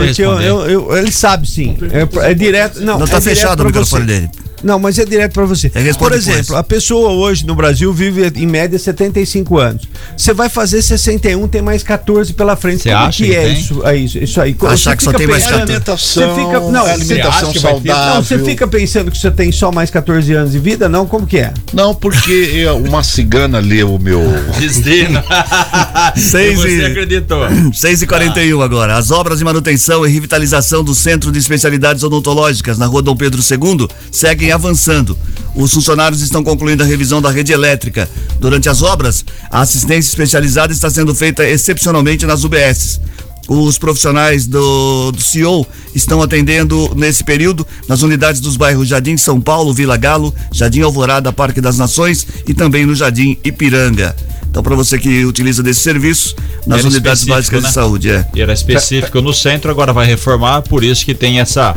ele 0.98 1.12
sabe 1.12 1.46
sim. 1.48 1.76
É, 1.92 2.30
é 2.30 2.34
direto. 2.58 2.80
Não, 2.80 2.98
Não 2.98 3.06
tá 3.06 3.18
é 3.18 3.20
fechado 3.20 3.60
o 3.62 3.66
microfone 3.66 4.04
você. 4.04 4.12
dele. 4.12 4.30
Não, 4.62 4.78
mas 4.78 4.98
é 4.98 5.04
direto 5.04 5.32
pra 5.32 5.44
você. 5.44 5.70
Por 5.98 6.12
exemplo, 6.12 6.56
a 6.56 6.62
pessoa 6.62 7.10
hoje 7.12 7.46
no 7.46 7.54
Brasil 7.54 7.92
vive 7.92 8.30
em 8.36 8.46
média 8.46 8.78
75 8.78 9.58
anos. 9.58 9.88
Você 10.16 10.32
vai 10.32 10.48
fazer 10.48 10.82
61, 10.82 11.46
tem 11.48 11.62
mais 11.62 11.82
14 11.82 12.32
pela 12.32 12.56
frente. 12.56 12.82
Você 12.82 12.90
Como 12.90 13.04
acha 13.04 13.22
que 13.24 13.30
que 13.30 13.36
é 13.36 13.42
tem? 13.44 13.52
isso, 13.58 13.86
é 13.86 13.96
isso, 13.96 14.18
isso 14.18 14.40
aí? 14.40 14.56
Achar 14.62 14.90
Você 14.92 14.96
que 14.96 15.04
só 15.04 15.12
tem 15.12 15.26
mais 15.26 15.44
pensando- 15.44 15.58
14. 15.72 15.72
Alimentação, 15.78 16.34
Você 16.34 16.40
fica, 16.44 16.60
não, 16.72 16.86
alimentação 16.86 17.52
você 17.52 17.60
saudável. 17.60 18.14
Não, 18.14 18.22
você 18.22 18.38
fica 18.38 18.66
pensando 18.66 19.10
que 19.10 19.18
você 19.18 19.30
tem 19.30 19.52
só 19.52 19.70
mais 19.72 19.90
14 19.90 20.32
anos 20.34 20.52
de 20.52 20.58
vida? 20.58 20.88
Não, 20.88 21.06
como 21.06 21.26
que 21.26 21.38
é? 21.38 21.52
Não, 21.72 21.94
porque 21.94 22.30
eu- 22.32 22.76
uma 22.78 23.02
cigana 23.02 23.58
leu 23.60 23.94
o 23.94 23.98
meu. 23.98 24.22
Destino. 24.58 25.22
Seis 26.16 26.52
E 26.58 26.62
você 26.62 26.76
e- 26.80 26.84
acreditou. 26.86 27.40
6 27.72 28.02
e 28.02 28.06
41 28.06 28.60
agora. 28.62 28.96
As 28.96 29.10
obras 29.10 29.38
de 29.38 29.44
manutenção 29.44 30.06
e 30.06 30.10
revitalização 30.10 30.82
do 30.82 30.94
Centro 30.94 31.30
de 31.30 31.38
Especialidades 31.38 32.02
Odontológicas 32.02 32.78
na 32.78 32.86
rua 32.86 33.02
Dom 33.02 33.16
Pedro 33.16 33.40
II 33.42 33.88
seguem 34.10 34.47
avançando. 34.52 35.16
Os 35.54 35.72
funcionários 35.72 36.20
estão 36.20 36.44
concluindo 36.44 36.82
a 36.82 36.86
revisão 36.86 37.20
da 37.20 37.30
rede 37.30 37.52
elétrica. 37.52 38.08
Durante 38.38 38.68
as 38.68 38.82
obras, 38.82 39.24
a 39.50 39.60
assistência 39.60 40.08
especializada 40.08 40.72
está 40.72 40.88
sendo 40.88 41.14
feita 41.14 41.46
excepcionalmente 41.48 42.26
nas 42.26 42.44
UBSs. 42.44 43.00
Os 43.48 43.78
profissionais 43.78 44.46
do, 44.46 45.10
do 45.10 45.22
CEO 45.22 45.66
estão 45.94 46.20
atendendo 46.20 46.92
nesse 46.94 47.24
período 47.24 47.66
nas 47.88 48.02
unidades 48.02 48.42
dos 48.42 48.58
bairros 48.58 48.86
Jardim 48.86 49.16
São 49.16 49.40
Paulo, 49.40 49.72
Vila 49.72 49.96
Galo, 49.96 50.34
Jardim 50.52 50.82
Alvorada, 50.82 51.32
Parque 51.32 51.60
das 51.60 51.78
Nações 51.78 52.26
e 52.46 52.52
também 52.52 52.84
no 52.84 52.94
Jardim 52.94 53.38
Ipiranga. 53.42 54.14
Então, 54.50 54.62
para 54.62 54.74
você 54.74 54.98
que 54.98 55.24
utiliza 55.24 55.62
desse 55.62 55.80
serviço, 55.80 56.36
nas 56.66 56.80
Era 56.80 56.88
unidades 56.88 57.24
básicas 57.24 57.62
né? 57.62 57.68
de 57.68 57.74
saúde, 57.74 58.10
é. 58.10 58.26
Era 58.36 58.52
específico 58.52 59.20
no 59.22 59.32
centro, 59.32 59.70
agora 59.70 59.92
vai 59.92 60.06
reformar, 60.06 60.62
por 60.62 60.84
isso 60.84 61.04
que 61.04 61.14
tem 61.14 61.40
essa, 61.40 61.76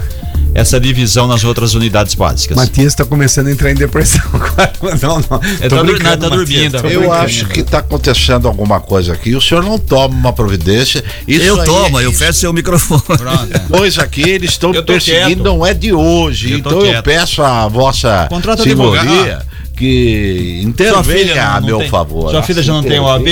essa 0.54 0.80
divisão 0.80 1.28
nas 1.28 1.44
outras 1.44 1.74
unidades 1.74 2.14
básicas. 2.16 2.58
Matias 2.58 2.94
tá 2.96 3.06
começando 3.06 3.48
a 3.48 3.52
entrar 3.52 3.72
em 3.72 3.76
depressão 3.76 4.22
agora. 4.34 4.72
Não, 5.02 5.16
não. 5.30 5.42
Ele 5.60 5.70
tá 5.70 5.84
não, 5.84 6.18
tá 6.18 6.30
dormindo, 6.30 6.72
tô 6.78 6.82
Tô 6.82 6.88
Eu 6.90 7.00
brincando. 7.02 7.22
acho 7.24 7.46
que 7.48 7.60
está 7.62 7.80
acontecendo 7.80 8.48
alguma 8.48 8.80
coisa 8.80 9.14
aqui. 9.14 9.36
O 9.36 9.42
senhor 9.42 9.64
não 9.64 9.78
toma 9.78 10.14
uma 10.16 10.34
providência. 10.34 11.04
Isso 11.28 11.46
eu 11.46 11.64
tomo, 11.64 12.00
é 12.00 12.06
eu 12.06 12.12
fecho 12.14 12.40
seu 12.40 12.54
microfone. 12.54 13.02
Pronto. 13.18 13.62
Pois 13.70 13.98
aqui 13.98 14.22
eles 14.22 14.52
estão 14.52 14.74
Eu 14.74 14.84
perseguindo, 14.84 15.28
quieto. 15.28 15.44
não 15.44 15.66
é 15.66 15.74
de 15.74 15.94
hoje. 15.94 16.52
Eu 16.52 16.58
então 16.60 16.72
eu 16.74 16.82
quieto. 16.82 17.04
peço 17.06 17.42
a 17.42 17.68
vossa 17.68 18.28
Contrata 18.30 18.64
senhoria 18.64 19.00
advogado. 19.02 19.46
Que 19.76 20.62
intervenha 20.64 21.50
a 21.50 21.62
meu 21.62 21.80
tem- 21.80 21.90
favor. 21.90 22.32
sua 22.32 22.44
filha 22.44 22.62
já 22.62 22.74
não 22.74 22.84
tem 22.84 23.00
OAB? 23.00 23.26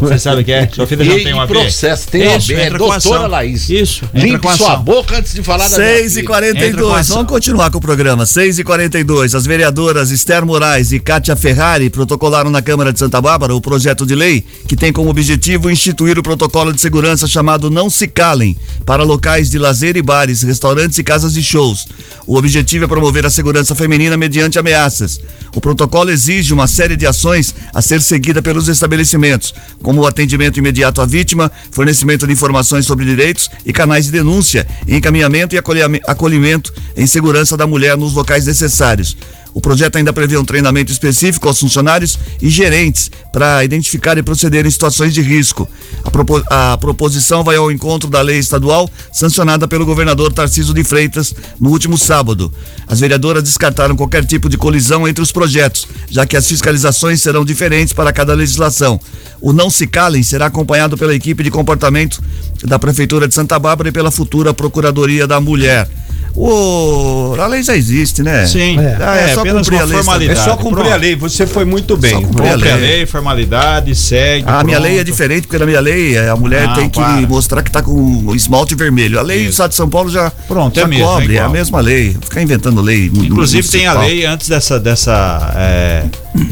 Você 0.00 0.18
sabe 0.18 0.42
o 0.42 0.44
que 0.44 0.52
é? 0.52 0.68
Sua 0.74 0.86
filha 0.86 1.04
já 1.04 1.12
não 1.12 1.22
tem 1.22 1.42
e 1.42 1.46
processo, 1.46 2.08
tem 2.08 2.26
OAB, 2.28 2.50
é 2.52 2.70
doutora. 2.70 3.26
Laís. 3.26 3.68
Isso, 3.70 4.04
Limpe 4.12 4.56
sua 4.56 4.76
boca 4.76 5.18
antes 5.18 5.32
de 5.34 5.42
falar 5.42 5.68
da 5.68 5.78
minha 5.78 5.96
6 5.96 6.16
e 6.16 6.20
filha. 6.20 6.20
Entra 6.20 6.22
com 6.22 6.26
42 6.32 6.94
ação. 6.98 7.16
Vamos 7.16 7.32
continuar 7.32 7.70
com 7.70 7.78
o 7.78 7.80
programa. 7.80 8.26
6 8.26 8.58
e 8.58 8.64
42 8.64 9.34
As 9.34 9.46
vereadoras 9.46 10.10
Esther 10.10 10.44
Moraes 10.44 10.92
e 10.92 10.98
Kátia 11.00 11.36
Ferrari 11.36 11.88
protocolaram 11.90 12.50
na 12.50 12.60
Câmara 12.60 12.92
de 12.92 12.98
Santa 12.98 13.20
Bárbara 13.20 13.54
o 13.54 13.60
projeto 13.60 14.04
de 14.06 14.14
lei 14.14 14.44
que 14.68 14.76
tem 14.76 14.92
como 14.92 15.10
objetivo 15.10 15.70
instituir 15.70 16.18
o 16.18 16.22
protocolo 16.22 16.72
de 16.72 16.80
segurança 16.80 17.26
chamado 17.26 17.70
Não 17.70 17.88
Se 17.88 18.06
Calem 18.06 18.56
para 18.84 19.02
locais 19.02 19.50
de 19.50 19.58
lazer 19.58 19.96
e 19.96 20.02
bares, 20.02 20.42
restaurantes 20.42 20.98
e 20.98 21.04
casas 21.04 21.32
de 21.34 21.42
shows. 21.42 21.86
O 22.26 22.36
objetivo 22.36 22.84
é 22.84 22.88
promover 22.88 23.24
a 23.26 23.30
segurança 23.30 23.74
feminina 23.74 24.16
mediante 24.16 24.58
ameaças. 24.58 25.20
O 25.54 25.60
protocolo 25.60 26.10
exige 26.10 26.52
uma 26.52 26.66
série 26.66 26.96
de 26.96 27.06
ações 27.06 27.54
a 27.72 27.80
ser 27.80 28.02
seguida 28.02 28.42
pelos 28.42 28.68
estabelecimentos, 28.68 29.54
como 29.82 30.02
o 30.02 30.06
atendimento 30.06 30.58
imediato 30.58 31.00
à 31.00 31.06
vítima, 31.06 31.50
fornecimento 31.70 32.26
de 32.26 32.32
informações 32.32 32.84
sobre 32.84 33.04
direitos 33.04 33.48
e 33.64 33.72
canais 33.72 34.06
de 34.06 34.12
denúncia, 34.12 34.66
encaminhamento 34.88 35.54
e 35.54 35.58
acolhimento 36.06 36.72
em 36.96 37.06
segurança 37.06 37.56
da 37.56 37.66
mulher 37.66 37.96
nos 37.96 38.14
locais 38.14 38.46
necessários. 38.46 39.16
O 39.54 39.60
projeto 39.60 39.96
ainda 39.96 40.12
prevê 40.12 40.36
um 40.36 40.44
treinamento 40.44 40.90
específico 40.90 41.46
aos 41.46 41.60
funcionários 41.60 42.18
e 42.42 42.50
gerentes 42.50 43.08
para 43.32 43.64
identificar 43.64 44.18
e 44.18 44.22
proceder 44.22 44.66
em 44.66 44.70
situações 44.70 45.14
de 45.14 45.22
risco. 45.22 45.68
A, 46.02 46.10
propo- 46.10 46.42
a 46.50 46.76
proposição 46.76 47.44
vai 47.44 47.54
ao 47.54 47.70
encontro 47.70 48.10
da 48.10 48.20
lei 48.20 48.38
estadual 48.40 48.90
sancionada 49.12 49.68
pelo 49.68 49.86
governador 49.86 50.32
Tarciso 50.32 50.74
de 50.74 50.82
Freitas 50.82 51.32
no 51.60 51.70
último 51.70 51.96
sábado. 51.96 52.52
As 52.88 52.98
vereadoras 52.98 53.44
descartaram 53.44 53.94
qualquer 53.96 54.24
tipo 54.26 54.48
de 54.48 54.58
colisão 54.58 55.06
entre 55.06 55.22
os 55.22 55.30
projetos, 55.30 55.86
já 56.10 56.26
que 56.26 56.36
as 56.36 56.48
fiscalizações 56.48 57.22
serão 57.22 57.44
diferentes 57.44 57.94
para 57.94 58.12
cada 58.12 58.34
legislação. 58.34 59.00
O 59.40 59.52
Não 59.52 59.70
Se 59.70 59.86
Calem 59.86 60.24
será 60.24 60.46
acompanhado 60.46 60.98
pela 60.98 61.14
equipe 61.14 61.44
de 61.44 61.50
comportamento 61.50 62.20
da 62.64 62.78
Prefeitura 62.78 63.28
de 63.28 63.34
Santa 63.34 63.56
Bárbara 63.58 63.88
e 63.88 63.92
pela 63.92 64.10
futura 64.10 64.52
Procuradoria 64.52 65.28
da 65.28 65.40
Mulher. 65.40 65.88
O, 66.36 67.36
a 67.38 67.46
lei 67.46 67.62
já 67.62 67.76
existe, 67.76 68.22
né? 68.22 68.44
Sim, 68.46 68.76
Ah, 69.00 69.16
é, 69.20 69.30
é 69.30 69.34
só 69.34 69.40
apenas 69.40 69.62
cumprir 69.68 69.80
a 69.80 69.84
lei. 69.84 69.94
É 69.98 70.02
formalidade. 70.02 70.40
só 70.40 70.56
cumprir 70.56 70.74
Pronto. 70.82 70.92
a 70.92 70.96
lei, 70.96 71.16
você 71.16 71.46
foi 71.46 71.64
muito 71.64 71.96
bem. 71.96 72.10
Só 72.12 72.20
cumprir 72.22 72.48
a 72.48 72.52
Cumpre 72.54 72.70
a 72.70 72.74
lei. 72.76 72.90
lei, 72.96 73.06
formalidade, 73.06 73.94
segue. 73.94 74.44
A 74.48 74.64
minha 74.64 74.76
pronto. 74.76 74.82
lei 74.82 74.98
é 74.98 75.04
diferente, 75.04 75.46
porque 75.46 75.58
na 75.58 75.66
minha 75.66 75.80
lei 75.80 76.16
eh, 76.16 76.28
a 76.28 76.36
mulher 76.36 76.66
Não, 76.66 76.74
tem 76.74 76.88
que 76.88 76.98
para. 77.00 77.20
mostrar 77.22 77.62
que 77.62 77.70
tá 77.70 77.82
com 77.82 78.34
esmalte 78.34 78.74
vermelho. 78.74 79.18
A 79.18 79.22
lei 79.22 79.44
do. 79.44 79.50
Estado 79.50 79.70
de 79.70 79.76
São 79.76 79.88
Paulo 79.88 80.10
já, 80.10 80.30
Pronto, 80.48 80.76
é 80.76 80.80
já 80.80 80.86
a 80.86 80.88
mesma, 80.88 81.04
é 81.04 81.08
cobre, 81.08 81.26
é, 81.26 81.30
a 81.30 81.40
igual. 81.42 81.50
mesma 81.52 81.80
lei. 81.80 82.16
Ficar 82.20 82.42
inventando 82.42 82.80
lei. 82.82 83.10
Inclusive 83.14 83.68
tem 83.68 83.86
a 83.86 83.94
lei 84.00 84.26
antes 84.26 84.48
dessa, 84.48 84.80
dessa 84.80 85.52
é, 85.56 86.04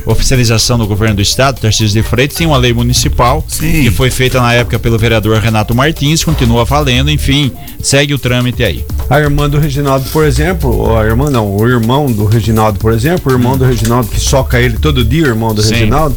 oficialização 0.07 0.79
do 0.79 0.87
governo 0.87 1.17
do 1.17 1.23
estado, 1.23 1.61
Tarcísio 1.61 2.03
de 2.03 2.09
Freitas, 2.09 2.37
tem 2.37 2.47
uma 2.47 2.57
lei 2.57 2.73
municipal 2.73 3.45
Sim. 3.49 3.83
que 3.83 3.91
foi 3.91 4.11
feita 4.11 4.41
na 4.41 4.53
época 4.53 4.79
pelo 4.79 4.99
vereador 4.99 5.39
Renato 5.39 5.75
Martins, 5.75 6.25
continua 6.25 6.65
valendo, 6.65 7.11
enfim, 7.11 7.53
segue 7.83 8.15
o 8.15 8.19
trâmite 8.19 8.63
aí. 8.65 8.85
A 9.11 9.19
irmã 9.21 9.49
do 9.49 9.59
Reginaldo, 9.59 10.09
por 10.11 10.25
exemplo, 10.25 10.71
ou 10.75 10.99
a 10.99 11.05
irmã 11.05 11.31
não, 11.31 11.55
o 11.57 11.69
irmão 11.69 12.07
do 12.11 12.25
Reginaldo, 12.25 12.79
por 12.79 12.93
exemplo, 12.93 13.31
o 13.33 13.35
irmão 13.35 13.57
do 13.57 13.65
Reginaldo 13.65 14.09
que 14.09 14.21
soca 14.21 14.61
ele 14.61 14.79
todo 14.79 15.05
dia, 15.05 15.25
o 15.25 15.29
irmão 15.29 15.55
do 15.55 15.63
Sim. 15.63 15.75
Reginaldo, 15.75 16.17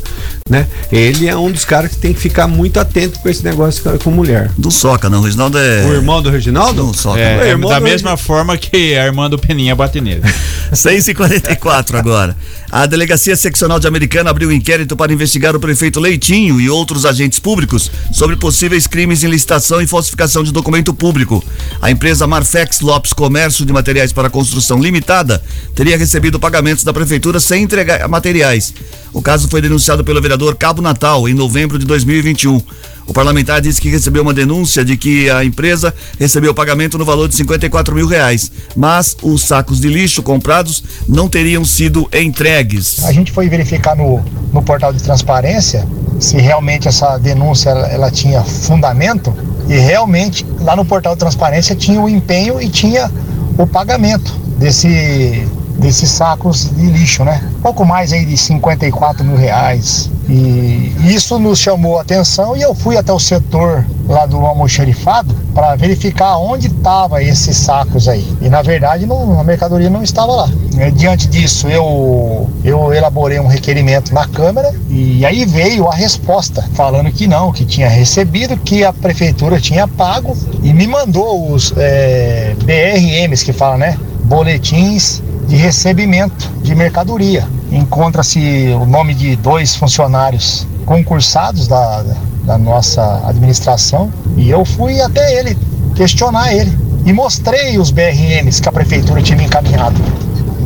né? 0.49 0.67
Ele 0.91 1.27
é 1.27 1.35
um 1.35 1.51
dos 1.51 1.65
caras 1.65 1.91
que 1.91 1.97
tem 1.97 2.13
que 2.13 2.19
ficar 2.19 2.47
muito 2.47 2.79
atento 2.79 3.19
com 3.19 3.27
esse 3.27 3.43
negócio 3.43 3.83
com- 3.99 4.11
mulher. 4.11 4.49
Não 4.57 4.71
soca, 4.71 5.09
não. 5.09 5.19
O 5.19 5.23
Reginaldo 5.23 5.57
é. 5.57 5.83
O 5.85 5.93
irmão 5.93 6.21
do 6.21 6.29
Reginaldo? 6.29 6.83
Não 6.83 6.93
soca. 6.93 7.19
É, 7.19 7.47
é 7.47 7.49
irmão 7.49 7.69
da 7.69 7.79
do 7.79 7.83
mesma 7.83 8.15
forma 8.15 8.55
que 8.57 8.95
a 8.95 9.05
irmã 9.05 9.29
do 9.29 9.37
Peninha 9.37 9.75
bate 9.75 9.99
nele. 9.99 10.21
6 10.71 11.09
e 11.09 11.13
44 11.13 11.97
agora. 11.97 12.35
A 12.71 12.85
Delegacia 12.85 13.35
Seccional 13.55 13.79
de 13.79 13.87
Americana 13.87 14.29
abriu 14.31 14.51
inquérito 14.51 14.97
para 14.97 15.13
investigar 15.13 15.55
o 15.55 15.61
prefeito 15.61 15.97
Leitinho 15.97 16.59
e 16.59 16.69
outros 16.69 17.05
agentes 17.05 17.39
públicos 17.39 17.89
sobre 18.11 18.35
possíveis 18.35 18.85
crimes 18.85 19.23
em 19.23 19.29
licitação 19.29 19.81
e 19.81 19.87
falsificação 19.87 20.43
de 20.43 20.51
documento 20.51 20.93
público. 20.93 21.41
A 21.81 21.89
empresa 21.89 22.27
Marfex 22.27 22.81
Lopes 22.81 23.13
Comércio 23.13 23.65
de 23.65 23.71
Materiais 23.71 24.11
para 24.11 24.29
Construção 24.29 24.77
Limitada 24.77 25.41
teria 25.73 25.97
recebido 25.97 26.37
pagamentos 26.37 26.83
da 26.83 26.91
prefeitura 26.91 27.39
sem 27.39 27.63
entregar 27.63 28.05
materiais. 28.09 28.73
O 29.13 29.21
caso 29.21 29.47
foi 29.47 29.61
denunciado 29.61 30.03
pelo 30.03 30.21
vereador 30.21 30.57
Cabo 30.57 30.81
Natal 30.81 31.29
em 31.29 31.33
novembro 31.33 31.79
de 31.79 31.85
2021. 31.85 32.61
O 33.07 33.13
parlamentar 33.13 33.61
disse 33.61 33.79
que 33.79 33.89
recebeu 33.89 34.23
uma 34.23 34.33
denúncia 34.33 34.83
de 34.83 34.97
que 34.97 35.29
a 35.29 35.45
empresa 35.45 35.93
recebeu 36.19 36.53
pagamento 36.53 36.97
no 36.97 37.05
valor 37.05 37.27
de 37.27 37.35
54 37.35 37.93
mil 37.93 38.07
reais, 38.07 38.51
mas 38.75 39.15
os 39.21 39.43
sacos 39.43 39.79
de 39.79 39.87
lixo 39.87 40.23
comprados 40.23 40.83
não 41.07 41.29
teriam 41.29 41.63
sido 41.63 42.09
entregues. 42.11 43.03
A 43.05 43.11
gente 43.11 43.31
foi 43.31 43.47
verificar 43.47 43.95
no, 43.95 44.23
no 44.51 44.61
portal 44.61 44.91
de 44.91 45.01
transparência 45.01 45.87
se 46.19 46.37
realmente 46.37 46.87
essa 46.87 47.17
denúncia 47.17 47.69
ela, 47.69 47.87
ela 47.87 48.11
tinha 48.11 48.41
fundamento 48.43 49.33
e 49.67 49.73
realmente 49.73 50.45
lá 50.61 50.75
no 50.75 50.85
portal 50.85 51.13
de 51.13 51.19
transparência 51.19 51.75
tinha 51.75 51.99
o 51.99 52.07
empenho 52.07 52.61
e 52.61 52.69
tinha 52.69 53.11
o 53.57 53.67
pagamento 53.67 54.33
desse 54.57 55.45
desses 55.77 56.09
sacos 56.09 56.69
de 56.75 56.85
lixo, 56.87 57.23
né? 57.23 57.41
Pouco 57.61 57.85
mais 57.85 58.13
aí 58.13 58.25
de 58.25 58.37
54 58.37 59.23
mil 59.23 59.37
reais. 59.37 60.09
E 60.27 60.91
isso 61.03 61.37
nos 61.37 61.59
chamou 61.59 61.99
a 61.99 62.01
atenção 62.01 62.55
e 62.57 62.61
eu 62.61 62.73
fui 62.73 62.97
até 62.97 63.13
o 63.13 63.19
setor 63.19 63.85
lá 64.07 64.25
do 64.25 64.37
almoxerifado 64.37 65.35
para 65.53 65.75
verificar 65.75 66.37
onde 66.37 66.67
estavam 66.67 67.19
esses 67.19 67.55
sacos 67.57 68.07
aí. 68.07 68.25
E 68.41 68.49
na 68.49 68.61
verdade 68.61 69.05
não, 69.05 69.39
a 69.39 69.43
mercadoria 69.43 69.89
não 69.89 70.01
estava 70.01 70.31
lá. 70.31 70.49
É, 70.77 70.89
diante 70.89 71.27
disso, 71.27 71.67
eu, 71.67 72.49
eu 72.63 72.93
elaborei 72.93 73.39
um 73.39 73.47
requerimento 73.47 74.13
na 74.13 74.27
Câmara 74.27 74.73
e 74.89 75.25
aí 75.25 75.45
veio 75.45 75.87
a 75.87 75.93
resposta 75.93 76.67
falando 76.73 77.11
que 77.11 77.27
não, 77.27 77.51
que 77.51 77.63
tinha 77.63 77.87
recebido, 77.87 78.57
que 78.57 78.83
a 78.83 78.91
prefeitura 78.91 79.59
tinha 79.59 79.87
pago 79.87 80.35
e 80.63 80.73
me 80.73 80.87
mandou 80.87 81.51
os 81.51 81.71
é, 81.77 82.55
BRMs 82.63 83.45
que 83.45 83.53
fala, 83.53 83.77
né? 83.77 83.97
Boletins 84.25 85.21
de 85.47 85.55
recebimento 85.55 86.49
de 86.61 86.73
mercadoria. 86.73 87.47
Encontra-se 87.71 88.75
o 88.79 88.85
nome 88.85 89.13
de 89.13 89.35
dois 89.35 89.75
funcionários 89.75 90.67
concursados 90.85 91.67
da, 91.67 92.03
da 92.43 92.57
nossa 92.57 93.21
administração 93.27 94.11
e 94.35 94.49
eu 94.49 94.65
fui 94.65 94.99
até 95.01 95.39
ele 95.39 95.57
questionar 95.95 96.53
ele 96.53 96.75
e 97.05 97.13
mostrei 97.13 97.77
os 97.77 97.91
BRMs 97.91 98.61
que 98.61 98.67
a 98.67 98.71
prefeitura 98.71 99.21
tinha 99.21 99.43
encaminhado. 99.43 99.95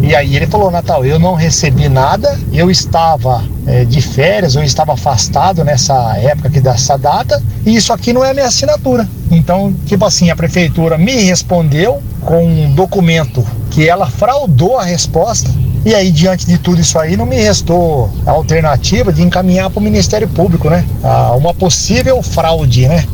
E 0.01 0.15
aí 0.15 0.37
ele 0.37 0.47
falou, 0.47 0.71
Natal, 0.71 1.05
eu 1.05 1.19
não 1.19 1.35
recebi 1.35 1.89
nada, 1.89 2.39
eu 2.53 2.71
estava 2.71 3.43
é, 3.67 3.83
de 3.83 4.01
férias, 4.01 4.55
eu 4.55 4.63
estava 4.63 4.93
afastado 4.93 5.63
nessa 5.65 6.17
época 6.17 6.47
aqui 6.47 6.61
dessa 6.61 6.97
data, 6.97 7.43
e 7.65 7.75
isso 7.75 7.91
aqui 7.91 8.13
não 8.13 8.23
é 8.23 8.33
minha 8.33 8.47
assinatura. 8.47 9.05
Então, 9.29 9.75
tipo 9.85 10.05
assim, 10.05 10.29
a 10.29 10.35
prefeitura 10.35 10.97
me 10.97 11.23
respondeu 11.23 12.01
com 12.21 12.45
um 12.45 12.73
documento 12.73 13.45
que 13.71 13.87
ela 13.87 14.07
fraudou 14.07 14.77
a 14.77 14.83
resposta. 14.83 15.49
E 15.85 15.95
aí, 15.95 16.11
diante 16.11 16.45
de 16.45 16.57
tudo 16.57 16.81
isso 16.81 16.99
aí, 16.99 17.15
não 17.15 17.25
me 17.25 17.37
restou 17.37 18.11
a 18.25 18.31
alternativa 18.31 19.13
de 19.13 19.21
encaminhar 19.21 19.69
para 19.69 19.79
o 19.79 19.83
Ministério 19.83 20.27
Público, 20.27 20.69
né? 20.69 20.85
Ah, 21.03 21.33
uma 21.35 21.53
possível 21.53 22.21
fraude, 22.21 22.87
né? 22.87 23.05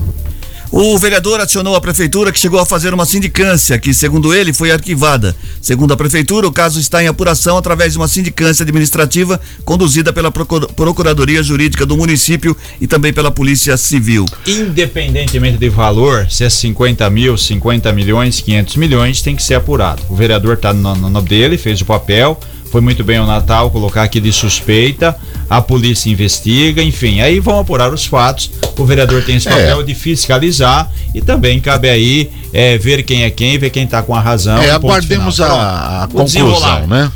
O 0.77 0.97
vereador 0.97 1.39
acionou 1.39 1.73
a 1.73 1.79
prefeitura 1.79 2.33
que 2.33 2.37
chegou 2.37 2.59
a 2.59 2.65
fazer 2.65 2.93
uma 2.93 3.05
sindicância, 3.05 3.79
que, 3.79 3.93
segundo 3.93 4.33
ele, 4.33 4.51
foi 4.51 4.71
arquivada. 4.71 5.33
Segundo 5.61 5.93
a 5.93 5.95
prefeitura, 5.95 6.45
o 6.45 6.51
caso 6.51 6.81
está 6.81 7.01
em 7.01 7.07
apuração 7.07 7.57
através 7.57 7.93
de 7.93 7.97
uma 7.97 8.09
sindicância 8.09 8.63
administrativa 8.63 9.39
conduzida 9.63 10.11
pela 10.11 10.29
Procuradoria 10.29 11.41
Jurídica 11.41 11.85
do 11.85 11.95
município 11.95 12.57
e 12.81 12.87
também 12.87 13.13
pela 13.13 13.31
Polícia 13.31 13.77
Civil. 13.77 14.25
Independentemente 14.45 15.57
de 15.57 15.69
valor, 15.69 16.29
se 16.29 16.43
é 16.43 16.49
50 16.49 17.09
mil, 17.09 17.37
50 17.37 17.93
milhões, 17.93 18.41
500 18.41 18.75
milhões, 18.75 19.21
tem 19.21 19.33
que 19.33 19.43
ser 19.43 19.53
apurado. 19.53 20.03
O 20.09 20.15
vereador 20.17 20.55
está 20.55 20.73
no 20.73 20.93
nome 21.09 21.29
dele, 21.29 21.57
fez 21.57 21.79
o 21.79 21.85
papel, 21.85 22.37
foi 22.69 22.81
muito 22.81 23.01
bem 23.01 23.17
o 23.21 23.25
Natal 23.25 23.71
colocar 23.71 24.03
aqui 24.03 24.19
de 24.19 24.33
suspeita, 24.33 25.17
a 25.49 25.61
polícia 25.61 26.09
investiga, 26.09 26.81
enfim, 26.81 27.21
aí 27.21 27.39
vão 27.39 27.59
apurar 27.59 27.93
os 27.93 28.05
fatos. 28.05 28.51
O 28.77 28.85
vereador 28.85 29.23
tem 29.23 29.37
esse 29.37 29.47
é. 29.47 29.51
papel 29.51 29.81
é. 29.81 29.83
de 29.83 29.95
fiscalizar 29.95 30.91
e 31.13 31.21
também 31.21 31.59
cabe 31.59 31.89
aí 31.89 32.29
é, 32.53 32.77
ver 32.77 33.03
quem 33.03 33.23
é 33.23 33.29
quem, 33.29 33.57
ver 33.57 33.69
quem 33.69 33.83
está 33.83 34.01
com 34.01 34.15
a 34.15 34.19
razão. 34.19 34.57
É, 34.57 34.71
aguardemos 34.71 35.39
a, 35.39 36.03
a 36.03 36.07
conclusão, 36.07 36.87
né? 36.87 37.11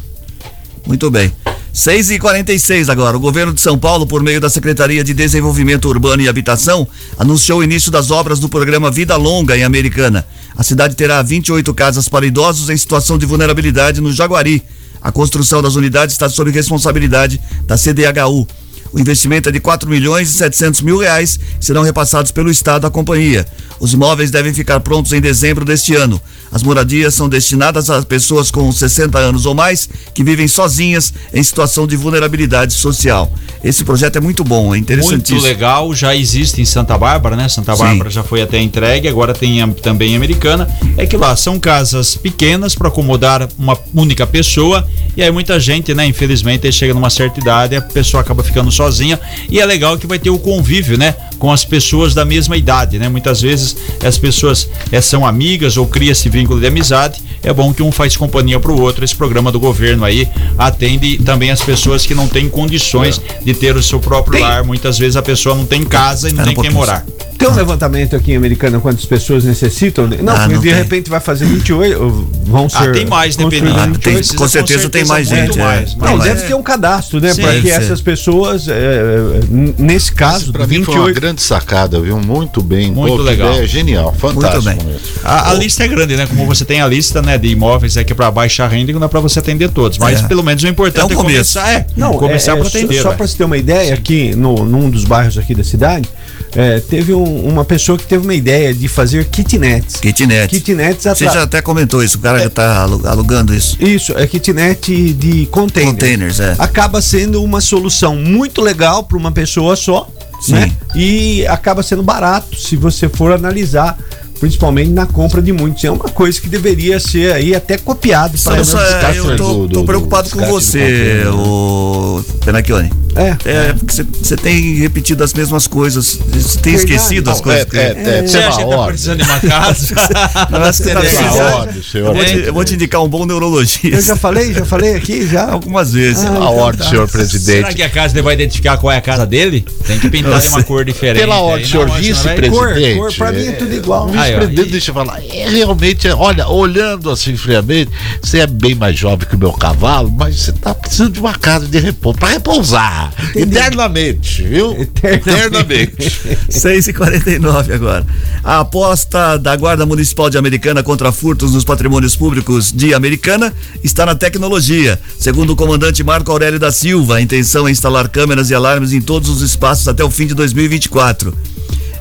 Muito 0.85 1.09
bem. 1.11 1.31
6 1.71 2.11
e 2.11 2.19
46 2.19 2.89
agora. 2.89 3.15
O 3.15 3.19
governo 3.19 3.53
de 3.53 3.61
São 3.61 3.77
Paulo, 3.77 4.05
por 4.07 4.23
meio 4.23 4.41
da 4.41 4.49
Secretaria 4.49 5.03
de 5.03 5.13
Desenvolvimento 5.13 5.87
Urbano 5.87 6.21
e 6.21 6.27
Habitação, 6.27 6.87
anunciou 7.17 7.59
o 7.59 7.63
início 7.63 7.91
das 7.91 8.11
obras 8.11 8.39
do 8.39 8.49
programa 8.49 8.89
Vida 8.89 9.15
Longa 9.15 9.55
em 9.55 9.63
Americana. 9.63 10.25
A 10.57 10.63
cidade 10.63 10.95
terá 10.95 11.21
28 11.21 11.73
casas 11.73 12.09
para 12.09 12.25
idosos 12.25 12.69
em 12.69 12.77
situação 12.77 13.17
de 13.17 13.25
vulnerabilidade 13.25 14.01
no 14.01 14.11
Jaguari. 14.11 14.63
A 15.01 15.11
construção 15.11 15.61
das 15.61 15.75
unidades 15.75 16.13
está 16.13 16.29
sob 16.29 16.51
responsabilidade 16.51 17.39
da 17.65 17.77
CDHU. 17.77 18.47
O 18.91 18.99
investimento 18.99 19.49
é 19.49 19.51
de 19.51 19.59
4 19.59 19.89
milhões 19.89 20.29
e 20.29 20.33
700 20.33 20.81
mil 20.81 20.97
reais 20.97 21.39
serão 21.59 21.83
repassados 21.83 22.31
pelo 22.31 22.49
Estado 22.49 22.87
à 22.87 22.91
companhia. 22.91 23.45
Os 23.79 23.93
imóveis 23.93 24.29
devem 24.29 24.53
ficar 24.53 24.79
prontos 24.81 25.13
em 25.13 25.21
dezembro 25.21 25.63
deste 25.63 25.95
ano. 25.95 26.21
As 26.51 26.63
moradias 26.63 27.13
são 27.13 27.29
destinadas 27.29 27.89
a 27.89 28.01
pessoas 28.01 28.49
com 28.51 28.69
60 28.71 29.17
anos 29.17 29.45
ou 29.45 29.53
mais 29.53 29.87
que 30.13 30.23
vivem 30.23 30.47
sozinhas 30.47 31.13
em 31.33 31.43
situação 31.43 31.85
de 31.85 31.95
vulnerabilidade 31.95 32.73
social. 32.73 33.31
Esse 33.63 33.83
projeto 33.83 34.17
é 34.17 34.19
muito 34.19 34.43
bom, 34.43 34.73
é 34.73 34.77
interessantíssimo. 34.77 35.39
Muito 35.39 35.47
legal, 35.49 35.93
já 35.93 36.15
existe 36.15 36.61
em 36.61 36.65
Santa 36.65 36.97
Bárbara, 36.97 37.35
né? 37.35 37.47
Santa 37.47 37.75
Bárbara 37.75 38.09
Sim. 38.09 38.15
já 38.15 38.23
foi 38.23 38.41
até 38.41 38.59
entregue, 38.59 39.07
agora 39.07 39.33
tem 39.33 39.59
também 39.73 40.15
Americana. 40.15 40.67
É 40.97 41.05
que 41.05 41.15
lá 41.15 41.35
são 41.35 41.59
casas 41.59 42.15
pequenas 42.15 42.73
para 42.73 42.87
acomodar 42.87 43.47
uma 43.57 43.77
única 43.93 44.25
pessoa 44.25 44.87
e 45.15 45.21
aí 45.21 45.31
muita 45.31 45.59
gente, 45.59 45.93
né? 45.93 46.05
Infelizmente, 46.05 46.71
chega 46.71 46.93
numa 46.93 47.09
certa 47.09 47.39
idade, 47.39 47.75
a 47.75 47.81
pessoa 47.81 48.21
acaba 48.21 48.43
ficando 48.43 48.71
sozinha 48.79 49.19
e 49.49 49.59
é 49.59 49.65
legal 49.65 49.97
que 49.97 50.07
vai 50.07 50.17
ter 50.17 50.29
o 50.29 50.39
convívio, 50.39 50.97
né? 50.97 51.13
Com 51.37 51.51
as 51.51 51.65
pessoas 51.65 52.13
da 52.13 52.23
mesma 52.23 52.55
idade, 52.55 52.97
né? 52.97 53.09
Muitas 53.09 53.41
vezes 53.41 53.75
as 54.01 54.17
pessoas 54.17 54.69
é, 54.89 55.01
são 55.01 55.25
amigas 55.25 55.75
ou 55.75 55.85
cria-se 55.85 56.29
vínculo 56.29 56.61
de 56.61 56.67
amizade. 56.67 57.21
É 57.43 57.53
bom 57.53 57.73
que 57.73 57.81
um 57.81 57.91
faz 57.91 58.15
companhia 58.15 58.59
para 58.59 58.71
o 58.71 58.79
outro. 58.79 59.03
Esse 59.03 59.15
programa 59.15 59.51
do 59.51 59.59
governo 59.59 60.03
aí 60.03 60.27
atende 60.57 61.17
também 61.17 61.51
as 61.51 61.61
pessoas 61.61 62.05
que 62.05 62.13
não 62.13 62.27
têm 62.27 62.49
condições 62.49 63.21
de 63.43 63.53
ter 63.53 63.75
o 63.75 63.83
seu 63.83 63.99
próprio 63.99 64.33
tem. 64.33 64.43
lar. 64.43 64.63
Muitas 64.63 64.97
vezes 64.97 65.15
a 65.15 65.21
pessoa 65.21 65.55
não 65.55 65.65
tem 65.65 65.83
casa 65.83 66.29
e 66.29 66.33
não 66.33 66.43
tem 66.43 66.55
quem 66.55 66.71
morar. 66.71 67.05
Tem 67.39 67.47
um 67.47 67.55
levantamento 67.55 68.17
aqui 68.17 68.33
em 68.33 68.35
Americana 68.35 68.81
quantas 68.81 69.05
pessoas 69.05 69.45
necessitam? 69.45 70.05
Não, 70.07 70.35
ah, 70.35 70.45
não 70.45 70.59
de 70.59 70.67
tem. 70.67 70.73
repente 70.73 71.09
vai 71.09 71.21
fazer 71.21 71.45
28, 71.45 72.27
vão 72.43 72.65
ah, 72.65 72.69
ser. 72.69 72.89
Ah, 72.89 72.91
tem 72.91 73.05
mais, 73.05 73.37
dependendo. 73.37 73.79
Ah, 73.79 73.87
tem, 73.97 74.21
com 74.21 74.47
certeza 74.49 74.89
tem 74.89 75.05
mais 75.05 75.25
gente. 75.29 75.57
Mais, 75.57 75.93
é. 75.93 75.95
Não, 75.95 76.17
mais. 76.17 76.23
deve 76.23 76.47
ter 76.47 76.53
um 76.53 76.61
cadastro, 76.61 77.21
né? 77.21 77.33
Para 77.33 77.61
que 77.61 77.71
essas 77.71 78.01
pessoas, 78.01 78.67
é, 78.67 79.39
nesse 79.77 80.11
caso, 80.11 80.51
para 80.51 80.67
mim 80.67 80.83
foi 80.83 80.95
uma 80.95 81.13
grande 81.13 81.41
sacada, 81.41 82.01
viu? 82.01 82.19
Muito 82.19 82.61
bem. 82.61 82.91
Muito 82.91 83.15
Pô, 83.15 83.23
legal. 83.23 83.53
É 83.53 83.65
genial, 83.65 84.13
fantástico. 84.19 84.61
Muito 84.61 84.83
bem. 84.83 84.97
A, 85.23 85.51
a, 85.51 85.53
lista 85.53 85.85
é 85.85 85.87
grande, 85.87 86.17
né? 86.17 86.27
Como 86.27 86.45
você 86.45 86.65
tem 86.65 86.81
a 86.81 86.87
lista 86.87 87.21
né, 87.21 87.28
de 87.37 87.47
imóveis 87.47 87.97
aqui 87.97 88.13
para 88.13 88.29
baixa 88.31 88.67
renda, 88.67 88.91
não 88.93 89.03
é 89.03 89.07
para 89.07 89.19
você 89.19 89.39
atender 89.39 89.69
todos. 89.69 89.97
Mas 89.97 90.19
é. 90.19 90.27
pelo 90.27 90.43
menos 90.43 90.63
o 90.63 90.67
importante 90.67 91.13
é, 91.13 91.17
um 91.17 91.19
é 91.19 91.23
começar. 91.23 91.69
É, 91.69 91.87
não, 91.95 92.13
começar 92.13 92.53
é, 92.53 92.55
para 92.55 92.67
atender. 92.67 92.95
Só, 92.97 93.09
só 93.09 93.15
para 93.15 93.27
você 93.27 93.37
ter 93.37 93.43
uma 93.43 93.57
ideia, 93.57 93.93
aqui 93.93 94.35
no, 94.35 94.65
num 94.65 94.89
dos 94.89 95.03
bairros 95.03 95.37
aqui 95.37 95.53
da 95.53 95.63
cidade, 95.63 96.09
é, 96.55 96.79
teve 96.79 97.13
um, 97.13 97.47
uma 97.47 97.63
pessoa 97.63 97.97
que 97.97 98.05
teve 98.05 98.23
uma 98.23 98.33
ideia 98.33 98.73
de 98.73 98.87
fazer 98.87 99.25
kitnets. 99.25 99.97
Kitnets. 99.97 100.47
Kitnets 100.47 101.03
Você 101.03 101.25
já 101.25 101.43
até 101.43 101.61
comentou 101.61 102.03
isso, 102.03 102.17
o 102.17 102.21
cara 102.21 102.39
é, 102.39 102.43
já 102.43 102.49
tá 102.49 102.81
alugando 102.81 103.53
isso. 103.53 103.77
Isso, 103.79 104.17
é 104.17 104.25
kitnet 104.25 105.13
de 105.13 105.45
containers. 105.47 105.93
Containers, 105.93 106.39
é. 106.39 106.55
Acaba 106.57 107.01
sendo 107.01 107.43
uma 107.43 107.61
solução 107.61 108.15
muito 108.15 108.61
legal 108.61 109.03
para 109.03 109.17
uma 109.17 109.31
pessoa 109.31 109.75
só. 109.75 110.09
Sim. 110.41 110.53
Né? 110.53 110.71
E 110.95 111.45
acaba 111.47 111.83
sendo 111.83 112.01
barato 112.01 112.55
se 112.55 112.77
você 112.77 113.09
for 113.09 113.33
analisar 113.33 113.97
principalmente 114.39 114.89
na 114.89 115.05
compra 115.05 115.41
de 115.41 115.51
muitos. 115.51 115.83
É 115.83 115.91
uma 115.91 116.09
coisa 116.09 116.39
que 116.39 116.47
deveria 116.47 116.99
ser 116.99 117.33
aí 117.33 117.53
até 117.55 117.77
copiado 117.77 118.37
para 118.43 118.57
é, 118.57 119.17
Eu 119.17 119.35
tô, 119.35 119.67
tô 119.67 119.83
preocupado 119.83 120.29
com 120.29 120.45
você, 120.45 121.23
o 121.27 122.23
Penacchione. 122.43 122.98
É. 123.15 123.37
É, 123.49 123.73
porque 123.73 124.03
você 124.03 124.35
tem 124.35 124.75
repetido 124.75 125.23
as 125.23 125.33
mesmas 125.33 125.67
coisas. 125.67 126.19
Você 126.31 126.59
tem 126.59 126.75
esquecido 126.75 127.29
as 127.29 127.41
coisas. 127.41 127.67
É, 127.73 127.77
é, 127.77 128.19
é, 128.19 128.27
você 128.27 128.37
acha 128.37 128.63
que 128.63 128.69
tá 128.69 128.85
precisando 128.85 129.17
de 129.17 129.23
uma 129.23 129.39
casa? 129.39 129.95
Acho 130.69 130.83
que 130.83 130.89
tá 130.89 132.11
vou, 132.13 132.25
te, 132.25 132.37
eu 132.45 132.53
vou 132.53 132.65
te 132.65 132.73
indicar 132.75 133.03
um 133.03 133.07
bom 133.07 133.25
neurologista. 133.25 133.87
Eu 133.87 134.01
já 134.01 134.15
falei, 134.15 134.53
já 134.53 134.65
falei 134.65 134.95
aqui, 134.95 135.27
já. 135.27 135.51
Algumas 135.51 135.93
vezes. 135.93 136.23
Ah, 136.25 136.35
a 136.35 136.49
ordem, 136.49 136.87
senhor 136.87 137.07
presidente. 137.07 137.57
Será 137.57 137.73
que 137.73 137.83
a 137.83 137.89
casa 137.89 138.13
ele 138.13 138.21
vai 138.21 138.33
identificar 138.35 138.77
qual 138.77 138.91
é 138.91 138.97
a 138.97 139.01
casa 139.01 139.25
dele? 139.25 139.65
Tem 139.85 139.99
que 139.99 140.09
pintar 140.09 140.39
de 140.39 140.47
uma 140.47 140.63
cor 140.63 140.85
diferente. 140.85 141.21
Pela 141.21 141.39
ordem, 141.39 141.67
senhor 141.67 141.89
vice-presidente. 141.89 142.97
Cor, 142.97 143.07
cor, 143.07 143.13
pra 143.13 143.31
mim 143.31 143.47
é 143.47 143.51
tudo 143.53 143.73
igual. 143.73 144.07
Vice-presidente, 144.07 144.71
deixa 144.71 144.91
eu 144.91 144.95
falar. 144.95 145.21
É, 145.25 145.49
realmente, 145.49 146.07
olha, 146.09 146.47
olhando 146.47 147.09
assim 147.09 147.35
friamente, 147.35 147.91
você 148.21 148.39
é 148.39 148.47
bem 148.47 148.75
mais 148.75 148.97
jovem 148.97 149.27
que 149.27 149.35
o 149.35 149.39
meu 149.39 149.53
cavalo, 149.53 150.11
mas 150.11 150.39
você 150.39 150.51
tá 150.51 150.73
precisando 150.73 151.13
de 151.13 151.19
uma 151.19 151.33
casa 151.33 151.67
de 151.67 151.79
repouso, 151.79 152.17
pra 152.17 152.29
repousar. 152.29 152.98
Eternamente, 153.35 154.43
viu? 154.43 154.71
Eternamente. 154.79 156.11
6 156.49 156.87
e 156.89 156.93
49 156.93 157.73
agora. 157.73 158.05
A 158.43 158.59
aposta 158.59 159.37
da 159.37 159.55
Guarda 159.55 159.85
Municipal 159.85 160.29
de 160.29 160.37
Americana 160.37 160.83
contra 160.83 161.11
furtos 161.11 161.53
nos 161.53 161.63
patrimônios 161.63 162.15
públicos 162.15 162.71
de 162.71 162.93
Americana 162.93 163.53
está 163.83 164.05
na 164.05 164.15
tecnologia. 164.15 164.99
Segundo 165.17 165.51
o 165.51 165.55
comandante 165.55 166.03
Marco 166.03 166.31
Aurélio 166.31 166.59
da 166.59 166.71
Silva, 166.71 167.15
a 167.15 167.21
intenção 167.21 167.67
é 167.67 167.71
instalar 167.71 168.07
câmeras 168.09 168.49
e 168.49 168.55
alarmes 168.55 168.93
em 168.93 169.01
todos 169.01 169.29
os 169.29 169.41
espaços 169.41 169.87
até 169.87 170.03
o 170.03 170.09
fim 170.09 170.27
de 170.27 170.33
2024. 170.33 171.33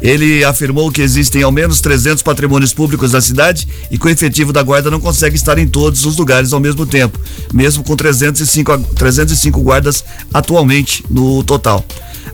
Ele 0.01 0.45
afirmou 0.45 0.91
que 0.91 1.03
existem 1.03 1.43
ao 1.43 1.51
menos 1.51 1.81
300 1.81 2.23
patrimônios 2.23 2.73
públicos 2.73 3.13
da 3.13 3.21
cidade 3.21 3.67
e 3.91 3.99
que 3.99 4.07
o 4.07 4.11
efetivo 4.11 4.53
da 4.53 4.63
guarda 4.63 4.91
não 4.91 5.01
consegue 5.01 5.37
estar 5.37 5.59
em 5.59 5.67
todos 5.67 6.05
os 6.05 6.17
lugares 6.17 6.53
ao 6.53 6.61
mesmo 6.61 6.87
tempo, 6.87 7.19
mesmo 7.53 7.83
com 7.83 7.97
305, 7.97 8.79
305 8.95 9.61
guardas 9.61 10.05
atualmente 10.33 11.05
no 11.11 11.43
total. 11.43 11.85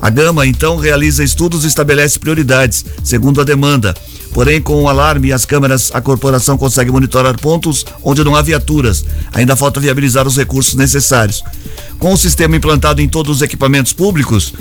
A 0.01 0.11
Gama, 0.11 0.47
então, 0.47 0.77
realiza 0.77 1.25
estudos 1.25 1.65
e 1.65 1.69
estabelece 1.69 2.19
prioridades, 2.19 2.85
segundo 3.03 3.41
a 3.41 3.45
demanda. 3.45 3.95
Porém, 4.35 4.61
com 4.61 4.83
o 4.83 4.89
alarme 4.89 5.29
e 5.29 5.33
as 5.33 5.47
câmeras, 5.47 5.91
a 5.95 6.01
corporação 6.01 6.59
consegue 6.59 6.91
monitorar 6.91 7.41
pontos 7.41 7.87
onde 8.03 8.23
não 8.25 8.37
há 8.37 8.43
viaturas. 8.43 9.05
Ainda 9.33 9.57
falta 9.57 9.81
viabilizar 9.81 10.27
os 10.27 10.37
recursos 10.37 10.75
necessários. 10.75 11.43
Com 11.99 12.13
o 12.13 12.19
sistema 12.19 12.57
implantado 12.57 13.01
em 13.01 13.09
todos 13.09 13.37
os 13.37 13.43
equipamentos 13.43 13.93
públicos, 13.93 14.53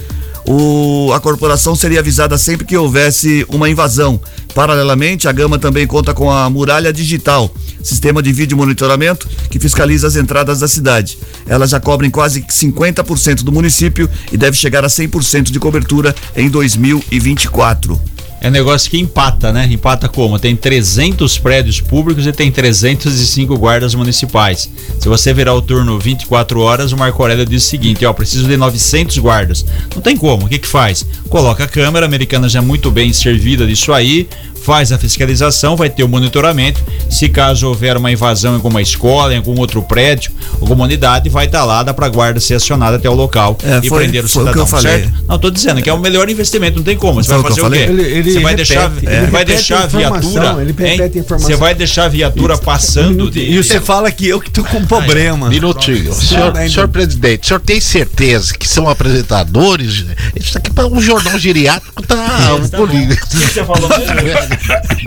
o, 0.46 1.12
a 1.14 1.20
corporação 1.20 1.76
seria 1.76 2.00
avisada 2.00 2.38
sempre 2.38 2.66
que 2.66 2.76
houvesse 2.76 3.46
uma 3.50 3.70
invasão. 3.70 4.20
Paralelamente, 4.54 5.28
a 5.28 5.32
Gama 5.32 5.58
também 5.58 5.88
conta 5.88 6.14
com 6.14 6.30
a 6.30 6.50
Muralha 6.50 6.92
Digital, 6.92 7.54
sistema 7.82 8.22
de 8.22 8.32
vídeo 8.32 8.58
monitoramento 8.58 9.28
que 9.50 9.60
fiscaliza 9.60 10.08
as 10.08 10.16
entradas 10.16 10.60
da 10.60 10.68
cidade. 10.68 11.18
Elas 11.48 11.70
já 11.72 11.80
cobrem 11.80 12.12
quase 12.12 12.42
50% 12.42 13.44
do 13.44 13.52
município 13.52 14.10
e 14.32 14.38
deve 14.38 14.58
chegar 14.58 14.84
a 14.84 14.88
100% 14.88 15.52
de 15.52 15.60
cobertura 15.60 16.16
em 16.36 16.50
2024. 16.50 18.00
É 18.44 18.50
negócio 18.50 18.92
que 18.92 19.00
empata, 19.00 19.54
né? 19.54 19.66
Empata 19.72 20.10
como? 20.10 20.38
Tem 20.38 20.54
300 20.54 21.38
prédios 21.38 21.80
públicos 21.80 22.28
e 22.28 22.32
tem 22.34 22.52
305 22.52 23.58
guardas 23.58 23.96
municipais. 23.96 24.70
Se 25.00 25.08
você 25.08 25.34
virar 25.34 25.54
o 25.56 25.62
turno 25.62 25.98
24 25.98 26.60
horas, 26.60 26.92
o 26.92 26.98
Marco 26.98 27.22
Aurélio 27.22 27.46
diz 27.46 27.64
o 27.66 27.68
seguinte: 27.70 28.06
ó, 28.06 28.12
preciso 28.12 28.46
de 28.48 28.58
900 28.58 29.18
guardas. 29.20 29.66
Não 29.96 30.02
tem 30.02 30.18
como. 30.18 30.46
O 30.46 30.50
que 30.50 30.60
que 30.60 30.68
faz? 30.68 31.06
Coloca 31.30 31.64
a 31.64 31.68
câmera, 31.68 32.06
a 32.06 32.08
americana 32.08 32.50
já 32.50 32.60
é 32.60 32.62
muito 32.62 32.92
bem 32.92 33.14
servida 33.14 33.66
disso 33.66 33.94
aí, 33.94 34.28
faz 34.62 34.92
a 34.92 34.98
fiscalização, 34.98 35.76
vai 35.78 35.90
ter 35.90 36.04
o 36.04 36.08
monitoramento. 36.10 36.82
Se 37.10 37.30
caso 37.30 37.68
houver 37.68 37.96
uma 37.96 38.12
invasão 38.12 38.52
em 38.52 38.56
alguma 38.56 38.82
escola, 38.82 39.34
em 39.34 39.38
algum 39.38 39.58
outro 39.60 39.82
prédio, 39.82 40.32
alguma 40.60 40.84
unidade, 40.84 41.30
vai 41.30 41.46
estar 41.46 41.60
tá 41.60 41.66
lá, 41.66 41.82
dá 41.84 41.94
para 41.94 42.08
a 42.08 42.10
guarda 42.10 42.40
ser 42.42 42.56
acionada 42.56 42.98
até 42.98 43.10
o 43.10 43.14
local 43.14 43.58
É, 43.64 43.80
e 43.82 43.88
foi- 43.90 44.00
prender 44.04 44.26
o 44.26 44.30
foi 44.30 44.44
o 44.44 44.46
que 44.48 44.52
cidadão, 44.52 44.64
eu 44.64 44.68
falei. 44.68 45.02
certo? 45.04 45.14
Não, 45.30 45.40
tô 45.40 45.50
dizendo 45.50 45.82
que 45.82 45.90
é 45.90 45.94
o 45.94 46.00
melhor 46.00 46.30
investimento, 46.30 46.76
não 46.78 46.84
tem 46.84 46.98
como. 46.98 47.24
Você 47.24 47.30
Foi 47.30 47.42
vai 47.42 47.52
o 47.52 47.56
que 47.56 47.62
fazer 47.62 47.82
eu 47.84 47.92
o 47.92 47.98
quê? 47.98 48.02
Ele- 48.04 48.18
ele 48.20 48.33
você 48.34 48.40
vai 48.40 48.52
repete, 48.56 48.74
deixar, 48.74 48.92
ele 49.22 49.28
vai 49.32 49.46
deixar 49.46 49.84
a 49.84 49.88
viatura, 49.88 50.56
ele 50.62 50.68
repete 50.68 50.92
hein? 50.92 51.02
a 51.02 51.18
informação. 51.20 51.50
Você 51.50 51.56
vai 51.56 51.76
deixar 51.76 52.04
a 52.06 52.10
viatura 52.10 52.58
passando 52.58 53.30
de 53.32 53.40
E 53.40 53.64
você 53.64 53.80
fala 53.80 54.12
que 54.12 54.28
eu 54.28 54.40
que 54.40 54.50
tô 54.52 54.64
com 54.64 54.86
problema. 54.86 55.50
Minutinho. 55.50 56.14
Senhor, 56.14 56.54
senhor 56.70 56.88
presidente, 56.88 57.44
o 57.44 57.48
senhor 57.48 57.60
tem 57.60 57.80
certeza 57.80 58.54
que 58.54 58.68
são 58.68 58.88
apresentadores? 58.90 60.06
Isso 60.36 60.58
aqui 60.58 60.72
para 60.72 60.88
um 60.88 61.02
jornal 61.02 61.38
geriátrico 61.38 62.02
tá 62.06 62.56
um. 62.56 62.84
O 62.84 62.88
que 62.88 63.38
você 63.38 63.64
falou 63.64 63.90
mesmo? 63.90 64.14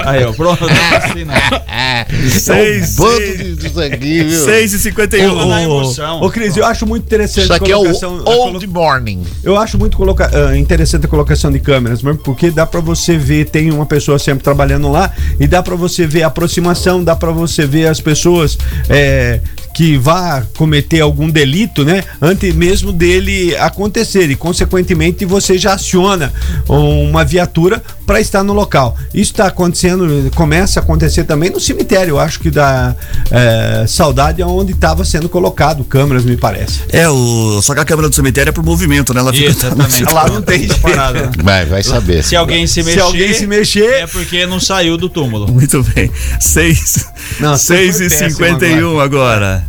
Aí, 0.07 0.25
ó, 0.25 0.33
pronto, 0.33 0.65
não 0.67 0.71
é 0.71 0.97
assim, 0.97 1.25
não. 1.25 1.35
É 1.35 2.07
Seis, 2.39 2.99
um 2.99 3.03
bando 3.03 3.21
de- 3.21 3.55
disso 3.57 3.81
aqui, 3.81 4.23
viu? 4.25 4.45
6 4.45 4.73
e 4.75 4.79
51 4.79 5.37
Ô, 5.49 5.59
emoção. 5.59 6.21
Ô, 6.23 6.31
Cris, 6.31 6.57
eu 6.57 6.65
acho 6.65 6.87
muito 6.87 7.05
interessante 7.05 7.45
Isso 7.45 7.53
aqui 7.53 7.71
é 7.71 7.75
a 7.75 7.79
o 7.79 7.83
colocação. 7.83 8.19
a 8.19 8.23
colo- 8.23 8.53
Old 8.53 8.67
Morning. 8.67 9.23
Eu 9.43 9.57
acho 9.57 9.79
muito 9.79 9.97
coloca- 9.97 10.31
ah, 10.33 10.57
interessante 10.57 11.07
a 11.07 11.09
colocação 11.09 11.51
de 11.51 11.59
câmeras, 11.61 12.03
mesmo 12.03 12.19
porque 12.21 12.51
dá 12.51 12.67
pra 12.67 12.81
você 12.81 13.16
tem 13.45 13.71
uma 13.71 13.87
pessoa 13.87 14.19
sempre 14.19 14.43
trabalhando 14.43 14.91
lá 14.91 15.13
e 15.39 15.47
dá 15.47 15.63
pra 15.63 15.77
você 15.77 16.07
ver 16.07 16.23
a 16.23 16.29
aproximação, 16.29 17.03
dá 17.03 17.17
pra 17.17 17.31
você 17.31 17.67
ver 17.67 17.87
as 17.87 18.01
pessoas 18.01 18.59
é, 18.89 19.41
que 19.75 19.99
vá 19.99 20.43
cometer 20.57 21.01
algum 21.01 21.29
delito, 21.29 21.85
né? 21.85 22.03
Antes 22.21 22.55
mesmo 22.55 22.93
dele 22.93 23.55
acontecer 23.57 24.31
e 24.31 24.37
consequentemente 24.37 25.25
você 25.25 25.59
já 25.59 25.75
aciona 25.75 26.33
uma 26.69 27.25
viatura 27.25 27.83
para 28.07 28.21
estar 28.21 28.43
no 28.45 28.53
local. 28.53 28.97
Isso 29.13 29.33
está 29.33 29.47
acontecendo, 29.49 30.31
começa 30.35 30.79
a 30.79 30.83
acontecer 30.83 31.25
também 31.25 31.51
no 31.51 31.59
cemitério. 31.59 32.13
Eu 32.13 32.19
acho 32.21 32.39
que 32.39 32.51
da 32.51 32.95
é, 33.31 33.85
saudade 33.89 34.41
é 34.41 34.47
onde 34.47 34.73
estava 34.73 35.05
sendo 35.05 35.29
colocado 35.29 35.83
câmeras, 35.85 36.25
me 36.25 36.37
parece. 36.37 36.83
É, 36.91 37.09
o, 37.09 37.61
só 37.61 37.75
que 37.75 37.81
a 37.81 37.85
câmera 37.85 38.09
do 38.09 38.15
cemitério 38.15 38.51
é 38.51 38.53
pro 38.53 38.63
movimento, 38.63 39.13
né? 39.13 39.21
Ela 39.21 39.33
fica 39.33 39.51
Exatamente. 39.51 40.05
Lá 40.05 40.29
não 40.29 40.41
tem 40.41 40.69
parada, 40.79 41.23
né? 41.23 41.31
Vai, 41.43 41.67
vai 41.67 41.83
saber. 41.83 42.23
Se 42.23 42.37
alguém 42.37 42.67
se 42.67 42.75
Se 42.75 42.83
mexer, 42.85 43.01
alguém 43.01 43.35
se 43.35 43.47
mexer- 43.47 44.03
é 44.03 44.07
porque 44.07 44.47
não 44.47 44.61
saiu 44.61 44.97
do 44.97 45.09
túmulo. 45.09 45.51
Muito 45.51 45.83
bem. 45.83 46.11
6 46.41 47.07
Não, 47.41 47.57
você 47.57 47.93
seis 47.93 47.97
foi 47.97 48.07
e 48.07 48.11
péssimo 48.11 48.31
51 48.31 49.01
agora. 49.01 49.65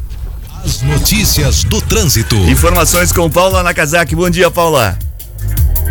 As 0.63 0.81
notícias 0.81 1.63
do 1.63 1.81
trânsito. 1.81 2.35
Informações 2.35 3.11
com 3.11 3.29
Paula 3.29 3.63
Nakazaki. 3.63 4.15
Bom 4.15 4.29
dia, 4.29 4.51
Paula. 4.51 4.97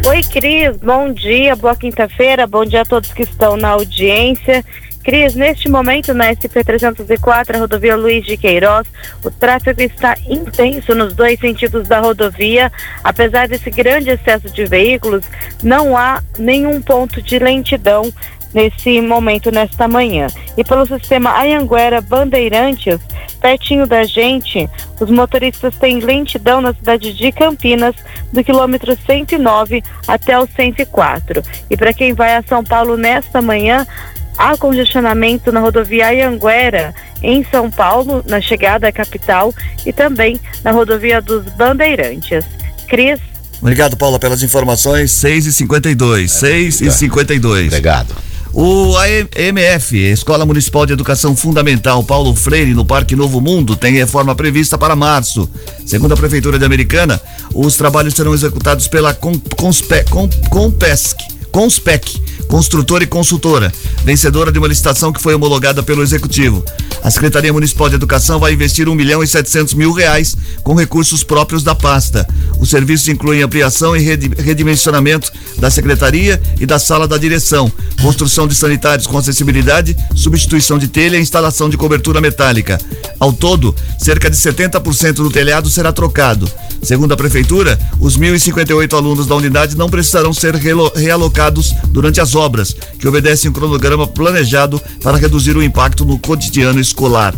Oi, 0.05 0.23
Cris, 0.23 0.77
bom 0.77 1.13
dia, 1.13 1.57
boa 1.57 1.77
quinta-feira, 1.77 2.47
bom 2.47 2.65
dia 2.65 2.83
a 2.83 2.85
todos 2.85 3.13
que 3.13 3.23
estão 3.23 3.57
na 3.57 3.71
audiência. 3.71 4.65
Cris, 5.07 5.37
neste 5.37 5.69
momento 5.69 6.13
na 6.13 6.33
SP-304, 6.35 7.55
a 7.55 7.59
rodovia 7.59 7.95
Luiz 7.95 8.27
de 8.27 8.37
Queiroz, 8.37 8.89
o 9.25 9.31
tráfego 9.31 9.81
está 9.81 10.17
intenso 10.29 10.97
nos 10.97 11.15
dois 11.15 11.39
sentidos 11.39 11.87
da 11.87 12.01
rodovia. 12.01 12.73
Apesar 13.05 13.47
desse 13.47 13.71
grande 13.71 14.11
excesso 14.11 14.51
de 14.51 14.65
veículos, 14.65 15.25
não 15.63 15.97
há 15.97 16.21
nenhum 16.37 16.83
ponto 16.83 17.23
de 17.23 17.39
lentidão 17.39 18.13
nesse 18.57 19.03
momento, 19.03 19.51
nesta 19.51 19.87
manhã. 19.87 20.29
E 20.57 20.65
pelo 20.65 20.87
sistema 20.87 21.39
Anhanguera 21.39 22.01
Bandeirantes, 22.01 22.99
pertinho 23.39 23.87
da 23.87 24.03
gente, 24.05 24.69
os 24.99 25.11
motoristas 25.11 25.77
têm 25.77 26.01
lentidão 26.01 26.63
na 26.63 26.73
cidade 26.73 27.13
de 27.13 27.31
Campinas, 27.31 27.95
do 28.33 28.43
quilômetro 28.43 28.97
109 29.07 29.85
até 30.09 30.39
o 30.39 30.49
104. 30.49 31.43
E 31.71 31.77
para 31.77 31.93
quem 31.93 32.15
vai 32.15 32.35
a 32.35 32.43
São 32.43 32.65
Paulo 32.65 32.97
nesta 32.97 33.43
manhã, 33.43 33.87
há 34.39 34.57
congestionamento 34.57 35.53
na 35.53 35.61
rodovia 35.61 36.09
Anhanguera, 36.09 36.95
em 37.23 37.45
São 37.45 37.71
Paulo, 37.71 38.25
na 38.27 38.41
chegada 38.41 38.89
à 38.89 38.93
capital, 38.93 39.53
e 39.85 39.93
também 39.93 40.41
na 40.65 40.71
rodovia 40.71 41.21
dos 41.21 41.45
Bandeirantes. 41.45 42.45
Cris, 42.89 43.21
Obrigado, 43.61 43.97
Paula, 43.97 44.19
pelas 44.19 44.43
informações. 44.43 45.11
6 45.13 45.47
e 45.47 45.53
52 45.53 46.31
6 46.31 46.81
e 46.83 46.91
52 46.91 47.67
Obrigado. 47.69 48.15
O 48.59 48.97
AMF, 48.97 49.95
Escola 49.95 50.47
Municipal 50.47 50.87
de 50.87 50.95
Educação 50.95 51.37
Fundamental 51.37 52.03
Paulo 52.03 52.35
Freire, 52.35 52.73
no 52.73 52.87
Parque 52.87 53.15
Novo 53.15 53.39
Mundo, 53.39 53.77
tem 53.77 53.93
reforma 53.93 54.35
prevista 54.35 54.79
para 54.79 54.97
março. 54.97 55.47
Segundo 55.85 56.15
a 56.15 56.17
Prefeitura 56.17 56.59
de 56.59 56.65
Americana, 56.65 57.21
os 57.53 57.77
trabalhos 57.77 58.15
serão 58.15 58.33
executados 58.33 58.89
pela 58.89 59.13
Compesc, 59.13 61.19
Conspec, 61.57 62.21
construtora 62.49 63.05
e 63.05 63.07
consultora, 63.07 63.73
vencedora 64.05 64.53
de 64.53 64.59
uma 64.59 64.69
licitação 64.69 65.11
que 65.11 65.23
foi 65.23 65.35
homologada 65.35 65.83
pelo 65.83 66.03
Executivo. 66.03 66.63
A 67.03 67.11
Secretaria 67.11 67.51
Municipal 67.51 67.89
de 67.89 67.95
Educação 67.95 68.39
vai 68.39 68.53
investir 68.53 68.91
um 68.91 68.95
milhão 68.95 69.23
e 69.23 69.27
setecentos 69.27 69.73
mil 69.73 69.91
reais 69.91 70.37
com 70.63 70.75
recursos 70.75 71.25
próprios 71.25 71.63
da 71.63 71.75
pasta. 71.75 72.29
Os 72.61 72.69
serviços 72.69 73.09
incluem 73.09 73.41
ampliação 73.41 73.97
e 73.97 74.01
redi- 74.01 74.33
redimensionamento 74.37 75.33
da 75.59 75.71
Secretaria 75.71 76.43
e 76.61 76.67
da 76.67 76.79
sala 76.79 77.09
da 77.09 77.17
direção, 77.17 77.73
construção 78.03 78.47
de 78.47 78.55
sanitários 78.55 79.07
com 79.07 79.17
acessibilidade, 79.17 79.97
substituição 80.15 80.79
de 80.79 80.89
telha 80.89 81.17
e 81.17 81.23
instalação 81.23 81.71
de 81.71 81.79
cobertura 81.79 82.21
metálica. 82.21 82.79
Ao 83.19 83.33
todo, 83.33 83.75
cerca 83.99 84.29
de 84.29 84.37
70% 84.37 85.15
do 85.15 85.31
telhado 85.31 85.71
será 85.71 85.91
trocado. 85.91 86.51
Segundo 86.83 87.13
a 87.13 87.17
Prefeitura, 87.17 87.79
os 87.99 88.19
1.058 88.19 88.93
alunos 88.95 89.27
da 89.27 89.35
unidade 89.35 89.75
não 89.75 89.89
precisarão 89.89 90.35
ser 90.35 90.55
relo- 90.55 90.93
durante 91.51 92.21
as 92.21 92.35
obras, 92.35 92.75
que 92.99 93.07
obedecem 93.07 93.51
um 93.51 93.53
cronograma 93.53 94.07
planejado 94.07 94.81
para 95.03 95.17
reduzir 95.17 95.57
o 95.57 95.63
impacto 95.63 96.05
no 96.05 96.19
cotidiano 96.19 96.81
escolar. 96.81 97.35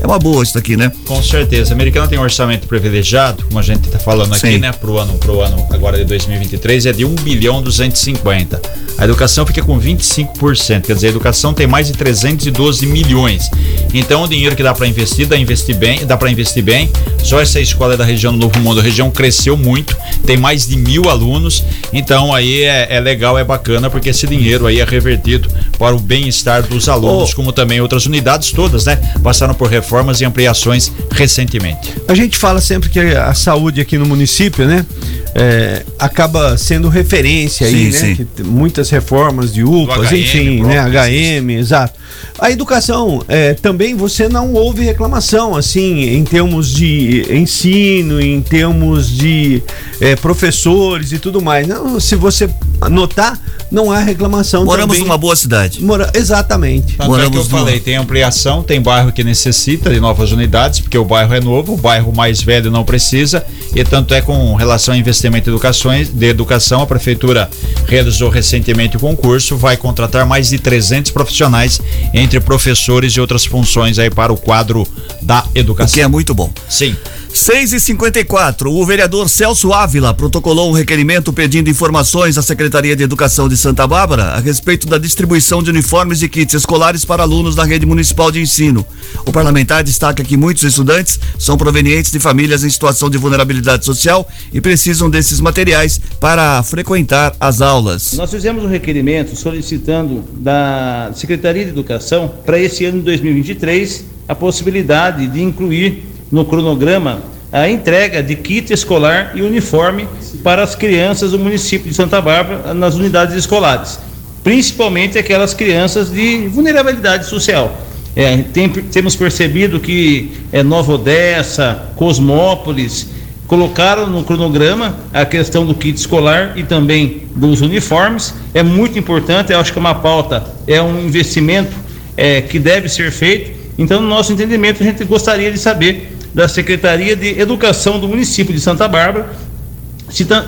É 0.00 0.06
uma 0.06 0.18
boa 0.18 0.42
isso 0.42 0.56
aqui, 0.56 0.76
né? 0.76 0.90
Com 1.06 1.22
certeza. 1.22 1.72
A 1.72 1.74
Americana 1.74 2.08
tem 2.08 2.18
um 2.18 2.22
orçamento 2.22 2.66
privilegiado, 2.66 3.44
como 3.44 3.58
a 3.58 3.62
gente 3.62 3.84
está 3.84 3.98
falando 3.98 4.32
aqui, 4.32 4.52
Sim. 4.52 4.58
né? 4.58 4.72
Pro 4.72 4.98
ano, 4.98 5.12
pro 5.18 5.42
ano 5.42 5.66
agora 5.70 5.98
de 5.98 6.04
2023, 6.04 6.86
é 6.86 6.92
de 6.92 7.04
1 7.04 7.14
bilhão 7.16 7.62
250. 7.62 8.60
A 8.96 9.04
educação 9.04 9.46
fica 9.46 9.62
com 9.62 9.78
25%, 9.78 10.82
quer 10.82 10.94
dizer, 10.94 11.08
a 11.08 11.10
educação 11.10 11.52
tem 11.52 11.66
mais 11.66 11.86
de 11.86 11.92
312 11.94 12.86
milhões. 12.86 13.50
Então, 13.92 14.24
o 14.24 14.28
dinheiro 14.28 14.56
que 14.56 14.62
dá 14.62 14.72
para 14.72 14.86
investir, 14.86 15.26
dá 15.26 15.36
investir 15.36 15.76
bem, 15.76 16.06
dá 16.06 16.16
para 16.16 16.30
investir 16.30 16.62
bem. 16.62 16.90
Só 17.22 17.40
essa 17.40 17.60
escola 17.60 17.94
é 17.94 17.96
da 17.96 18.04
região 18.04 18.32
do 18.32 18.38
Novo 18.38 18.58
Mundo, 18.60 18.80
a 18.80 18.82
região 18.82 19.10
cresceu 19.10 19.56
muito, 19.56 19.96
tem 20.26 20.36
mais 20.36 20.66
de 20.66 20.76
mil 20.76 21.10
alunos. 21.10 21.62
Então, 21.92 22.34
aí 22.34 22.62
é, 22.62 22.88
é 22.90 23.00
legal, 23.00 23.38
é 23.38 23.44
bacana, 23.50 23.90
porque 23.90 24.10
esse 24.10 24.26
dinheiro 24.26 24.66
aí 24.66 24.80
é 24.80 24.84
revertido 24.84 25.50
para 25.78 25.94
o 25.94 25.98
bem-estar 25.98 26.62
dos 26.62 26.88
alunos, 26.88 27.32
Ô. 27.32 27.36
como 27.36 27.52
também 27.52 27.80
outras 27.80 28.06
unidades 28.06 28.52
todas, 28.52 28.84
né? 28.86 28.96
Passaram 29.22 29.54
por 29.54 29.68
reformas 29.68 30.20
e 30.20 30.24
ampliações 30.24 30.92
recentemente. 31.10 31.94
A 32.06 32.14
gente 32.14 32.38
fala 32.38 32.60
sempre 32.60 32.88
que 32.88 33.00
a 33.00 33.34
saúde 33.34 33.80
aqui 33.80 33.98
no 33.98 34.06
município, 34.06 34.66
né, 34.66 34.86
é, 35.34 35.82
acaba 35.98 36.56
sendo 36.56 36.88
referência 36.88 37.66
aí, 37.66 37.92
Sim, 37.92 38.06
né? 38.06 38.16
sim. 38.16 38.42
muitas 38.44 38.88
reformas 38.90 39.52
de 39.52 39.64
UPAs, 39.64 40.10
HM 40.10 40.16
enfim, 40.16 40.62
né, 40.62 40.80
HM, 40.80 41.50
exato. 41.58 41.98
A 42.40 42.50
educação, 42.50 43.22
é, 43.28 43.52
também 43.52 43.94
você 43.94 44.28
não 44.28 44.54
houve 44.54 44.82
reclamação, 44.82 45.54
assim, 45.54 46.04
em 46.04 46.24
termos 46.24 46.70
de 46.72 47.26
ensino, 47.30 48.18
em 48.20 48.40
termos 48.40 49.10
de 49.10 49.62
é, 50.00 50.16
professores 50.16 51.12
e 51.12 51.18
tudo 51.18 51.42
mais. 51.42 51.68
Não, 51.68 52.00
se 52.00 52.16
você 52.16 52.48
notar, 52.90 53.38
não 53.70 53.92
há 53.92 53.98
reclamação. 54.00 54.64
Moramos 54.64 54.96
também. 54.96 55.06
numa 55.06 55.18
boa 55.18 55.36
cidade. 55.36 55.82
Mora... 55.82 56.10
Exatamente. 56.14 56.94
Tanto 56.96 57.02
é 57.02 57.04
que 57.04 57.08
Moramos 57.10 57.36
eu 57.36 57.44
falei, 57.44 57.74
numa- 57.74 57.84
tem 57.84 57.96
ampliação, 57.96 58.62
tem 58.62 58.80
bairro 58.80 59.12
que 59.12 59.22
necessita 59.22 59.90
de 59.90 60.00
novas 60.00 60.32
unidades, 60.32 60.80
porque 60.80 60.96
o 60.96 61.04
bairro 61.04 61.34
é 61.34 61.40
novo, 61.40 61.74
o 61.74 61.76
bairro 61.76 62.10
mais 62.10 62.40
velho 62.42 62.70
não 62.70 62.84
precisa, 62.84 63.44
e 63.74 63.84
tanto 63.84 64.14
é 64.14 64.22
com 64.22 64.54
relação 64.54 64.94
a 64.94 64.96
investimento 64.96 65.50
em 65.50 65.52
educações, 65.52 66.08
de 66.08 66.26
educação, 66.26 66.80
a 66.80 66.86
prefeitura 66.86 67.50
realizou 67.86 68.30
recentemente 68.30 68.96
o 68.96 69.00
concurso, 69.00 69.56
vai 69.56 69.76
contratar 69.76 70.24
mais 70.24 70.48
de 70.48 70.58
300 70.58 71.10
profissionais, 71.12 71.80
entre 72.14 72.29
professores 72.38 73.14
e 73.14 73.20
outras 73.20 73.44
funções 73.44 73.98
aí 73.98 74.10
para 74.10 74.32
o 74.32 74.36
quadro 74.36 74.86
da 75.22 75.42
O 75.44 75.58
educação. 75.58 75.94
que 75.94 76.00
é 76.00 76.06
muito 76.06 76.34
bom. 76.34 76.52
Sim. 76.68 76.94
6 77.40 77.72
e 77.72 77.80
54 77.80 78.70
o 78.70 78.84
vereador 78.84 79.26
Celso 79.26 79.72
Ávila 79.72 80.12
protocolou 80.12 80.68
um 80.68 80.74
requerimento 80.74 81.32
pedindo 81.32 81.70
informações 81.70 82.36
à 82.36 82.42
Secretaria 82.42 82.94
de 82.94 83.02
Educação 83.02 83.48
de 83.48 83.56
Santa 83.56 83.86
Bárbara 83.86 84.24
a 84.24 84.40
respeito 84.40 84.86
da 84.86 84.98
distribuição 84.98 85.62
de 85.62 85.70
uniformes 85.70 86.20
e 86.20 86.28
kits 86.28 86.52
escolares 86.52 87.02
para 87.02 87.22
alunos 87.22 87.54
da 87.54 87.64
rede 87.64 87.86
municipal 87.86 88.30
de 88.30 88.42
ensino. 88.42 88.84
O 89.24 89.32
parlamentar 89.32 89.82
destaca 89.82 90.22
que 90.22 90.36
muitos 90.36 90.64
estudantes 90.64 91.18
são 91.38 91.56
provenientes 91.56 92.12
de 92.12 92.20
famílias 92.20 92.62
em 92.62 92.68
situação 92.68 93.08
de 93.08 93.16
vulnerabilidade 93.16 93.86
social 93.86 94.28
e 94.52 94.60
precisam 94.60 95.08
desses 95.08 95.40
materiais 95.40 95.98
para 96.20 96.62
frequentar 96.62 97.34
as 97.40 97.62
aulas. 97.62 98.12
Nós 98.12 98.30
fizemos 98.30 98.62
um 98.64 98.68
requerimento 98.68 99.34
solicitando 99.34 100.22
da 100.34 101.10
Secretaria 101.14 101.64
de 101.64 101.70
Educação 101.70 102.34
para 102.44 102.60
esse 102.60 102.84
ano 102.84 102.98
de 102.98 103.04
2023 103.04 104.04
a 104.28 104.34
possibilidade 104.34 105.26
de 105.26 105.42
incluir 105.42 106.19
no 106.30 106.44
cronograma 106.44 107.20
a 107.52 107.68
entrega 107.68 108.22
de 108.22 108.36
kit 108.36 108.72
escolar 108.72 109.32
e 109.34 109.42
uniforme 109.42 110.06
para 110.44 110.62
as 110.62 110.74
crianças 110.74 111.32
do 111.32 111.38
município 111.38 111.88
de 111.90 111.94
Santa 111.96 112.20
Bárbara 112.20 112.72
nas 112.72 112.94
unidades 112.94 113.34
escolares, 113.34 113.98
principalmente 114.44 115.18
aquelas 115.18 115.52
crianças 115.52 116.10
de 116.12 116.46
vulnerabilidade 116.48 117.26
social. 117.26 117.76
É, 118.14 118.38
tem- 118.52 118.68
temos 118.68 119.14
percebido 119.16 119.78
que 119.80 120.32
é, 120.52 120.62
Nova 120.62 120.92
Odessa, 120.94 121.90
Cosmópolis, 121.96 123.08
colocaram 123.46 124.06
no 124.06 124.22
cronograma 124.22 124.96
a 125.12 125.24
questão 125.24 125.66
do 125.66 125.74
kit 125.74 125.98
escolar 125.98 126.52
e 126.56 126.62
também 126.62 127.22
dos 127.34 127.60
uniformes. 127.60 128.32
É 128.54 128.62
muito 128.62 128.96
importante, 128.98 129.52
eu 129.52 129.58
acho 129.58 129.72
que 129.72 129.78
é 129.78 129.80
uma 129.80 129.94
pauta, 129.94 130.44
é 130.68 130.80
um 130.80 131.04
investimento 131.04 131.72
é, 132.16 132.40
que 132.40 132.58
deve 132.60 132.88
ser 132.88 133.10
feito. 133.10 133.58
Então, 133.76 134.00
no 134.00 134.08
nosso 134.08 134.32
entendimento, 134.32 134.82
a 134.82 134.86
gente 134.86 135.02
gostaria 135.04 135.50
de 135.50 135.58
saber 135.58 136.09
da 136.34 136.48
Secretaria 136.48 137.16
de 137.16 137.38
Educação 137.38 137.98
do 137.98 138.08
município 138.08 138.54
de 138.54 138.60
Santa 138.60 138.86
Bárbara. 138.88 139.30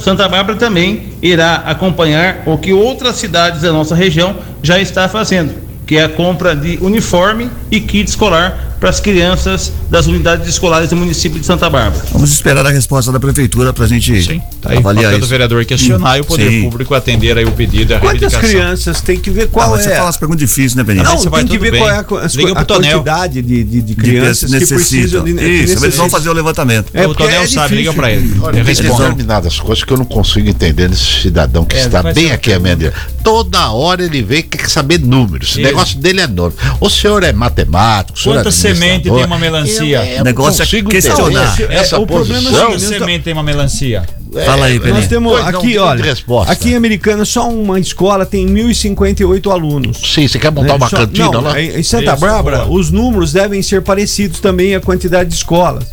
Santa 0.01 0.29
Bárbara 0.29 0.59
também 0.59 1.13
irá 1.23 1.57
acompanhar 1.67 2.43
o 2.47 2.59
que 2.59 2.73
outras 2.73 3.17
cidades 3.17 3.63
da 3.63 3.73
nossa 3.73 3.95
região 3.95 4.37
já 4.63 4.81
está 4.81 5.09
fazendo, 5.09 5.55
que 5.87 5.97
é 5.97 6.05
a 6.05 6.09
compra 6.09 6.57
de 6.57 6.79
uniforme 6.81 7.49
e 7.71 7.81
kit 7.81 8.09
escolar 8.09 8.72
para 8.83 8.91
as 8.91 8.99
crianças 8.99 9.71
das 9.89 10.09
unidades 10.09 10.49
escolares 10.49 10.91
do 10.91 10.97
município 10.97 11.39
de 11.39 11.47
Santa 11.47 11.71
Bárbara. 11.71 12.03
Vamos 12.13 12.33
esperar 12.33 12.67
a 12.67 12.71
resposta 12.71 13.13
da 13.13 13.21
prefeitura 13.21 13.73
para 13.73 13.85
a 13.85 13.89
gente 13.89 14.21
Sim. 14.21 14.43
Tá 14.61 14.71
aí 14.71 14.77
o 14.77 14.79
avaliar 14.81 15.17
isso. 15.17 15.25
vereador 15.29 15.65
questionar 15.65 16.19
e 16.19 16.21
o 16.23 16.25
poder 16.25 16.51
Sim. 16.51 16.63
público 16.69 16.93
atender 16.93 17.39
aí 17.39 17.45
o 17.45 17.53
pedido 17.53 17.95
a 17.95 18.01
Quantas 18.01 18.35
crianças 18.35 19.01
tem 19.01 19.21
que 19.21 19.31
ver 19.31 19.45
Ah, 19.45 19.49
qual 19.53 19.71
você 19.71 19.89
é? 19.89 19.95
fala 19.99 20.09
as 20.09 20.17
perguntas 20.17 20.41
difíceis, 20.41 20.75
né, 20.75 20.83
Benito? 20.83 21.05
Não, 21.05 21.13
Não, 21.13 21.19
você 21.21 21.29
vai 21.29 21.45
tem 21.45 21.53
que 21.53 21.59
ver 21.59 21.71
bem. 21.71 21.81
qual 21.81 21.91
é 21.91 21.95
a, 21.95 22.01
as- 22.25 22.37
a 22.37 22.65
quantidade 22.65 23.41
de, 23.41 23.63
de, 23.63 23.83
de 23.83 23.95
Que 23.95 24.01
crianças 24.01 24.51
que 24.51 24.59
necessitam. 24.59 24.77
precisam 24.79 25.25
de 25.25 25.31
Isso, 25.63 25.77
que 25.79 25.85
eles 25.85 25.97
vão 25.97 26.11
fazer 26.11 26.29
o 26.29 26.33
levantamento. 26.33 26.87
É, 26.93 27.03
o 27.03 27.11
porque 27.11 27.23
Tonel 27.23 27.43
é 27.43 27.47
sabe, 27.47 27.77
liga 27.77 27.93
pra 27.93 28.11
ele. 28.11 28.37
Olha, 28.43 28.65
tem 28.65 28.75
determinadas 28.75 29.61
coisas 29.61 29.85
que 29.85 29.93
eu 29.93 29.97
não 29.97 30.05
consigo 30.05 30.49
entender 30.49 30.89
nesse 30.91 31.23
cidadão 31.23 31.65
que 31.65 31.77
É, 31.77 31.85
está 31.87 32.03
bem 32.03 32.33
aqui 32.33 32.53
à 32.53 32.59
minha. 32.59 32.93
Toda 33.23 33.71
hora 33.71 34.03
ele 34.05 34.23
vem 34.23 34.41
e 34.41 34.43
quer 34.43 34.69
saber 34.69 34.99
números. 34.99 35.55
O 35.55 35.61
negócio 35.61 35.97
dele 36.01 36.21
é 36.21 36.25
enorme. 36.25 36.57
O 36.81 36.91
senhor 36.91 37.23
é 37.23 37.33
matemático, 37.33 38.19
o 38.19 38.21
senhor 38.21 38.39
é 38.39 38.43
semente 38.75 39.09
uma 39.11 39.39
melancia? 39.39 40.05
Eu- 40.05 40.15
eu 40.17 40.21
O 40.21 40.25
negócio 40.25 40.63
é 40.63 40.83
questionar. 40.83 41.57
É, 41.69 41.75
Essa 41.77 41.99
o 41.99 42.07
problema 42.07 42.39
é 42.39 42.41
o 42.41 42.45
posição. 42.45 42.67
Quanta 42.67 42.79
seguinte, 42.79 42.99
semente 42.99 43.25
tem 43.25 43.33
uma 43.33 43.43
melancia? 43.43 44.03
Fala 44.47 44.67
aí, 44.67 44.77
É, 44.77 44.79
Benito. 44.79 44.95
Nós 44.99 45.09
temos 45.09 45.33
Pois 45.33 45.45
não, 45.53 45.59
aqui, 45.61 45.69
de 45.73 45.79
olha, 45.79 46.05
resposta. 46.05 46.53
aqui 46.53 46.71
em 46.71 46.75
Americana 46.75 47.25
só 47.25 47.49
uma 47.51 47.79
escola 47.79 48.25
tem 48.25 48.47
1.058 48.47 49.51
alunos. 49.51 49.99
Sim, 50.15 50.27
você 50.27 50.39
quer 50.39 50.51
montar 50.51 50.69
né? 50.69 50.75
uma 50.75 50.89
Só- 50.89 50.97
cantina 50.97 51.31
não, 51.31 51.41
lá? 51.43 51.61
Em 51.61 51.79
em 51.81 51.83
Santa 51.83 52.17
Bárbara, 52.17 52.65
os 52.67 52.91
números 52.91 53.33
devem 53.33 53.61
ser 53.63 53.83
parecidos 53.83 54.41
também 54.41 54.75
a 54.75 54.81
quantidade 54.81 55.29
de 55.29 55.35
escolas. 55.37 55.85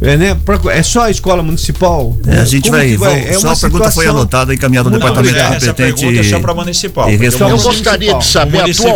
É, 0.00 0.16
né? 0.16 0.36
É 0.72 0.82
só 0.82 1.02
a 1.02 1.10
escola 1.10 1.42
municipal? 1.42 2.16
É, 2.26 2.38
a 2.40 2.44
gente 2.44 2.70
vai. 2.70 2.96
vamos- 2.96 3.14
É 3.24 3.32
só 3.34 3.46
uma 3.48 3.52
a 3.52 3.56
pergunta 3.56 3.84
foi 3.84 3.90
situação- 4.04 4.10
anotada 4.20 4.52
e 4.52 4.56
encaminhada 4.56 4.88
ao 4.88 4.92
departamento 4.92 5.28
obrigado. 5.30 5.54
Essa 5.56 5.66
competente. 5.68 6.00
pergunta 6.00 6.20
é 6.20 6.30
só 6.30 6.40
para 6.40 6.54
municipal. 6.54 7.10
e. 7.10 7.14
Eu 7.14 7.18
gostaria 7.18 8.08
de 8.08 8.12
municipal- 8.12 8.22
saber 8.22 8.64
que 8.64 8.74
cuida 8.74 8.88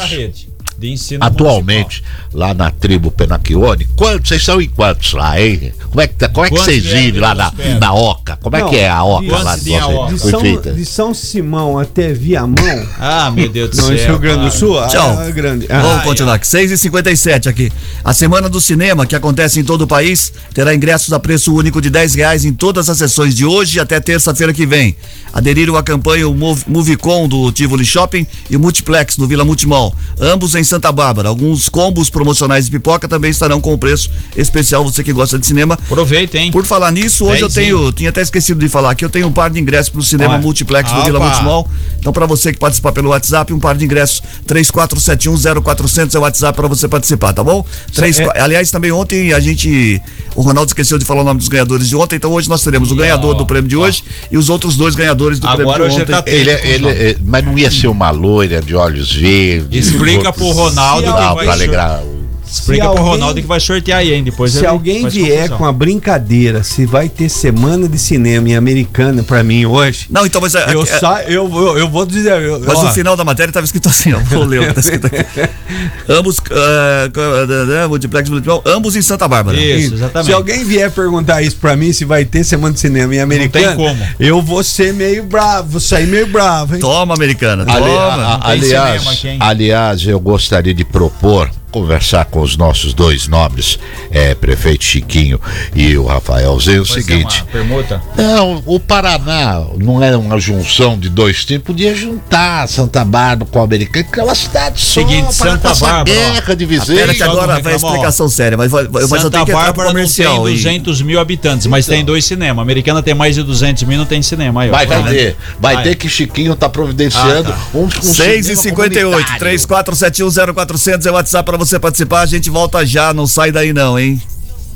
atualmente. 0.00 0.48
De 0.78 0.90
ensino 0.92 1.24
Atualmente, 1.24 2.02
lá 2.32 2.52
na 2.52 2.70
tribo 2.70 3.10
Penaquione, 3.10 3.86
quantos, 3.96 4.28
vocês 4.28 4.44
são 4.44 4.60
em 4.60 4.68
quantos 4.68 5.12
lá, 5.14 5.40
hein? 5.40 5.72
Como 5.88 6.00
é 6.00 6.06
que, 6.06 6.14
tá- 6.14 6.28
como 6.28 6.46
é 6.46 6.50
que 6.50 6.58
vocês 6.58 6.84
é, 6.86 6.94
vivem 6.96 7.20
lá 7.20 7.34
na, 7.34 7.52
na 7.80 7.92
Oca? 7.94 8.36
Como 8.42 8.54
é 8.56 8.60
Não, 8.60 8.68
que 8.68 8.76
é 8.76 8.88
a 8.88 9.02
Oca 9.02 9.38
lá 9.42 9.56
de 9.56 9.72
Oca? 9.72 10.12
De 10.14 10.18
vocês? 10.20 10.30
São, 10.62 10.74
de 10.74 10.84
São 10.84 11.14
Simão 11.14 11.78
até 11.78 12.12
Viamão, 12.12 12.54
municipal. 12.62 12.94
Ah, 13.00 13.30
meu 13.30 13.48
Deus 13.48 13.70
do 13.70 13.76
não, 13.76 13.84
céu. 13.86 13.96
Rio 14.08 14.18
Grande 14.18 14.44
do. 14.44 14.50
Sul, 14.50 14.74
Tchau. 14.88 15.16
ah, 15.18 15.26
é 15.28 15.32
grande. 15.32 15.66
Vamos 15.66 15.90
Ah, 15.92 16.00
continuar 16.04 16.34
aqui. 16.34 16.46
6 16.46 16.70
e 16.72 16.78
57 16.78 17.48
aqui. 17.48 17.72
A 18.04 18.12
Semana 18.12 18.48
do 18.48 18.60
Cinema, 18.60 19.06
que 19.06 19.16
acontece 19.16 19.58
em 19.60 19.64
todo 19.64 19.82
o 19.82 19.86
país, 19.86 20.32
terá 20.54 20.74
ingressos 20.74 21.12
a 21.12 21.18
preço 21.18 21.54
único 21.54 21.80
de 21.80 21.88
10 21.90 22.14
reais 22.14 22.44
em 22.44 22.52
todas 22.52 22.88
as 22.90 22.98
sessões 22.98 23.34
de 23.34 23.44
hoje 23.44 23.80
até 23.80 23.98
terça-feira 24.00 24.52
que 24.52 24.66
vem. 24.66 24.96
Aderiram 25.32 25.76
à 25.76 25.82
campanha 25.82 26.28
o 26.28 26.34
Mov- 26.34 26.64
Movicon 26.66 27.28
do 27.28 27.50
Tivoli 27.52 27.84
Shopping 27.84 28.26
e 28.48 28.56
o 28.56 28.60
Multiplex 28.60 29.16
do 29.16 29.26
Vila 29.26 29.44
Multimol, 29.44 29.94
ambos 30.20 30.54
em 30.54 30.64
Santa 30.66 30.90
Bárbara. 30.92 31.28
Alguns 31.28 31.68
combos 31.68 32.10
promocionais 32.10 32.66
de 32.66 32.70
pipoca 32.70 33.06
também 33.08 33.30
estarão 33.30 33.60
com 33.60 33.76
preço 33.78 34.10
especial, 34.36 34.84
você 34.84 35.02
que 35.04 35.12
gosta 35.12 35.38
de 35.38 35.46
cinema. 35.46 35.74
Aproveita, 35.74 36.36
hein? 36.38 36.50
Por 36.50 36.64
falar 36.64 36.90
nisso, 36.90 37.24
hoje 37.26 37.42
eu 37.42 37.48
Dezinho. 37.48 37.78
tenho, 37.78 37.92
tinha 37.92 38.10
até 38.10 38.20
esquecido 38.22 38.58
de 38.60 38.68
falar 38.68 38.94
que 38.94 39.04
eu 39.04 39.10
tenho 39.10 39.26
um 39.28 39.32
par 39.32 39.50
de 39.50 39.60
ingressos 39.60 39.88
pro 39.90 40.02
cinema 40.02 40.34
Olha. 40.34 40.42
Multiplex 40.42 40.90
do 40.90 40.96
Opa. 40.98 41.04
Vila 41.06 41.20
Multimol. 41.20 41.68
Então, 41.98 42.12
para 42.12 42.26
você 42.26 42.52
que 42.52 42.58
participar 42.58 42.92
pelo 42.92 43.10
WhatsApp, 43.10 43.52
um 43.52 43.58
par 43.58 43.76
de 43.76 43.84
ingressos 43.84 44.22
34710400 44.46 46.14
é 46.14 46.18
o 46.18 46.22
WhatsApp 46.22 46.56
para 46.56 46.68
você 46.68 46.88
participar, 46.88 47.32
tá 47.32 47.42
bom? 47.42 47.64
Três, 47.94 48.18
é- 48.18 48.40
Aliás, 48.40 48.70
também 48.70 48.90
ontem 48.92 49.32
a 49.32 49.40
gente, 49.40 50.00
o 50.34 50.42
Ronaldo 50.42 50.68
esqueceu 50.70 50.98
de 50.98 51.04
falar 51.04 51.22
o 51.22 51.24
nome 51.24 51.38
dos 51.38 51.48
ganhadores 51.48 51.88
de 51.88 51.96
ontem, 51.96 52.16
então 52.16 52.32
hoje 52.32 52.48
nós 52.48 52.62
teremos 52.62 52.90
o 52.90 52.94
E, 52.94 52.98
ganhador 52.98 53.34
ó, 53.34 53.38
do 53.38 53.46
prêmio 53.46 53.68
de 53.68 53.76
hoje 53.76 54.02
e 54.30 54.36
os 54.36 54.48
outros 54.48 54.76
dois 54.76 54.94
ganhadores 54.94 55.38
do 55.38 55.46
Agora 55.48 55.78
prêmio 55.78 55.88
de 55.88 55.94
hoje 55.94 56.02
ontem. 56.02 56.12
tá 56.12 56.22
Ele, 56.26 56.50
é- 56.50 56.66
ele, 56.74 56.88
é- 56.88 57.16
mas 57.24 57.44
não 57.44 57.58
ia 57.58 57.70
ser 57.70 57.88
uma 57.88 58.10
loira 58.10 58.60
de 58.60 58.74
olhos 58.74 59.12
verdes. 59.12 59.86
Explica 59.88 60.32
pro 60.32 60.52
Ronaldo 60.56 61.06
Não, 61.08 61.36
pra 61.36 61.52
alegrar. 61.52 62.02
Explica 62.48 62.84
Se 62.84 62.88
pro 62.90 62.98
alguém- 62.98 63.04
Ronaldo 63.14 63.40
que 63.40 63.46
vai 63.46 63.60
sortear 63.60 63.98
aí, 64.00 64.12
hein? 64.14 64.22
Depois 64.24 64.52
Se 64.52 64.64
alguém 64.64 65.08
vier 65.08 65.36
confusão. 65.42 65.58
com 65.58 65.64
a 65.66 65.72
brincadeira 65.72 66.62
se 66.62 66.86
vai 66.86 67.08
ter 67.08 67.28
semana 67.28 67.88
de 67.88 67.98
cinema 67.98 68.48
em 68.48 68.56
Americana 68.56 69.22
pra 69.22 69.42
mim 69.42 69.66
hoje, 69.66 70.06
Não, 70.10 70.24
então, 70.24 70.40
mas, 70.40 70.54
é- 70.54 70.72
eu, 70.74 70.82
é- 70.82 70.86
sa 70.86 71.22
eu, 71.24 71.48
eu, 71.52 71.78
eu 71.78 71.88
vou 71.88 72.06
dizer. 72.06 72.32
eu- 72.42 72.60
mas 72.64 72.78
ó, 72.78 72.84
no 72.84 72.92
final 72.92 73.16
da 73.16 73.24
matéria 73.24 73.50
estava 73.50 73.64
escrito 73.64 73.88
assim, 73.88 74.12
ó. 74.12 74.18
Vou 74.20 74.44
ler 74.44 74.72
tá 74.72 74.80
escrito 74.80 75.06
aqui. 75.06 75.16
ambos, 76.08 76.36
ah, 76.52 77.88
Multiplex, 77.88 78.28
Multimol, 78.28 78.62
ambos 78.66 78.96
em 78.96 79.02
Santa 79.02 79.26
Bárbara. 79.28 79.58
Isso, 79.60 79.94
exatamente. 79.94 80.26
Se 80.26 80.32
alguém 80.32 80.64
vier 80.64 80.90
perguntar 80.90 81.42
isso 81.42 81.56
pra 81.56 81.76
mim, 81.76 81.92
se 81.92 82.04
vai 82.04 82.24
ter 82.24 82.44
semana 82.44 82.74
de 82.74 82.80
cinema 82.80 83.14
em 83.14 83.20
Americana, 83.20 83.66
tem 83.68 83.76
como. 83.76 84.06
eu 84.18 84.40
vou 84.42 84.62
ser 84.62 84.92
meio 84.94 85.24
bravo, 85.24 85.70
vou 85.72 85.80
sair 85.80 86.06
meio 86.06 86.26
bravo, 86.26 86.74
hein? 86.74 86.80
Toma, 86.80 87.14
americana. 87.14 87.64
Ali- 87.68 87.84
Toma. 87.84 87.96
a- 87.96 88.34
a- 88.36 88.50
aliás, 88.50 89.06
aqui, 89.06 89.36
aliás, 89.40 90.06
eu 90.06 90.18
gostaria 90.20 90.74
de 90.74 90.84
propor 90.84 91.50
conversar 91.80 92.24
com 92.24 92.40
os 92.40 92.56
nossos 92.56 92.94
dois 92.94 93.28
nobres, 93.28 93.78
é, 94.10 94.34
prefeito 94.34 94.82
Chiquinho 94.82 95.38
e 95.74 95.94
o 95.98 96.06
Rafaelzinho, 96.06 96.80
o 96.82 96.86
ser 96.86 97.02
seguinte. 97.02 97.42
uma 97.42 97.52
permuta? 97.52 98.02
Não, 98.16 98.62
o 98.64 98.80
Paraná 98.80 99.62
não 99.76 100.02
é 100.02 100.16
uma 100.16 100.40
junção 100.40 100.98
de 100.98 101.10
dois 101.10 101.44
times, 101.44 101.62
podia 101.64 101.94
juntar 101.94 102.66
Santa 102.66 103.04
Bárbara 103.04 103.50
com 103.50 103.60
a 103.60 103.64
Americana, 103.64 104.06
que 104.10 104.20
é 104.20 104.22
uma 104.22 104.34
cidade 104.34 104.80
só, 104.80 105.00
Seguinte, 105.00 105.36
para 105.36 105.50
Santa 105.50 105.74
Bárbara, 105.74 106.04
guerra 106.04 106.56
de 106.56 106.64
vizinhos. 106.64 107.12
Que 107.16 107.22
agora 107.22 107.60
vai 107.60 107.74
explicação 107.74 108.26
séria, 108.28 108.56
mas, 108.56 108.70
vai- 108.70 108.88
mas 108.90 109.02
eu 109.02 109.08
Santa 109.08 109.30
tenho 109.30 109.44
que 109.44 109.50
entrar 109.50 109.64
pro 109.74 109.84
Bárbara 109.84 109.88
não 109.88 109.94
tem 109.94 110.24
comercial. 110.24 110.48
e- 110.48 110.52
200 110.52 111.02
mil 111.02 111.20
habitantes, 111.20 111.66
mas 111.66 111.84
tem 111.86 112.02
dois 112.02 112.24
cinemas. 112.24 112.58
A 112.58 112.62
Americana 112.62 113.02
tem 113.02 113.12
mais 113.14 113.34
de 113.34 113.42
200 113.42 113.82
mil, 113.82 113.98
não 113.98 114.06
tem 114.06 114.22
cinema. 114.22 114.62
Aí. 114.62 114.70
Vai, 114.70 114.86
vai 114.86 115.02
Tá 115.02 115.08
ter. 115.10 115.36
Vai 115.60 115.74
Vai. 115.74 115.84
ter 115.84 115.94
que 115.96 116.08
Chiquinho 116.08 116.56
tá 116.56 116.68
providenciando 116.70 117.50
Ah, 117.50 117.52
tá. 117.52 117.58
um, 117.78 117.84
um 117.84 117.90
6 117.90 118.46
e 118.48 118.56
cinema 118.56 118.62
58 118.62 119.10
comunitário. 119.10 119.40
34710400 119.40 121.04
é 121.06 121.10
o 121.10 121.14
WhatsApp 121.14 121.44
para 121.44 121.56
você 121.58 121.65
participar. 121.80 122.20
A 122.20 122.26
gente 122.26 122.48
volta 122.48 122.86
já, 122.86 123.12
não 123.12 123.26
sai 123.26 123.50
daí 123.50 123.72
não, 123.72 123.98
hein? 123.98 124.20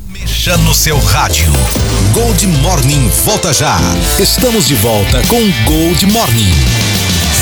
Mexa 0.08 0.56
no 0.58 0.74
seu 0.74 0.98
rádio. 0.98 1.52
Gold 2.12 2.46
Morning 2.46 3.08
volta 3.24 3.52
já. 3.52 3.78
Estamos 4.18 4.66
de 4.66 4.74
volta 4.74 5.22
com 5.28 5.40
Gold 5.64 6.06
Morning. 6.06 6.89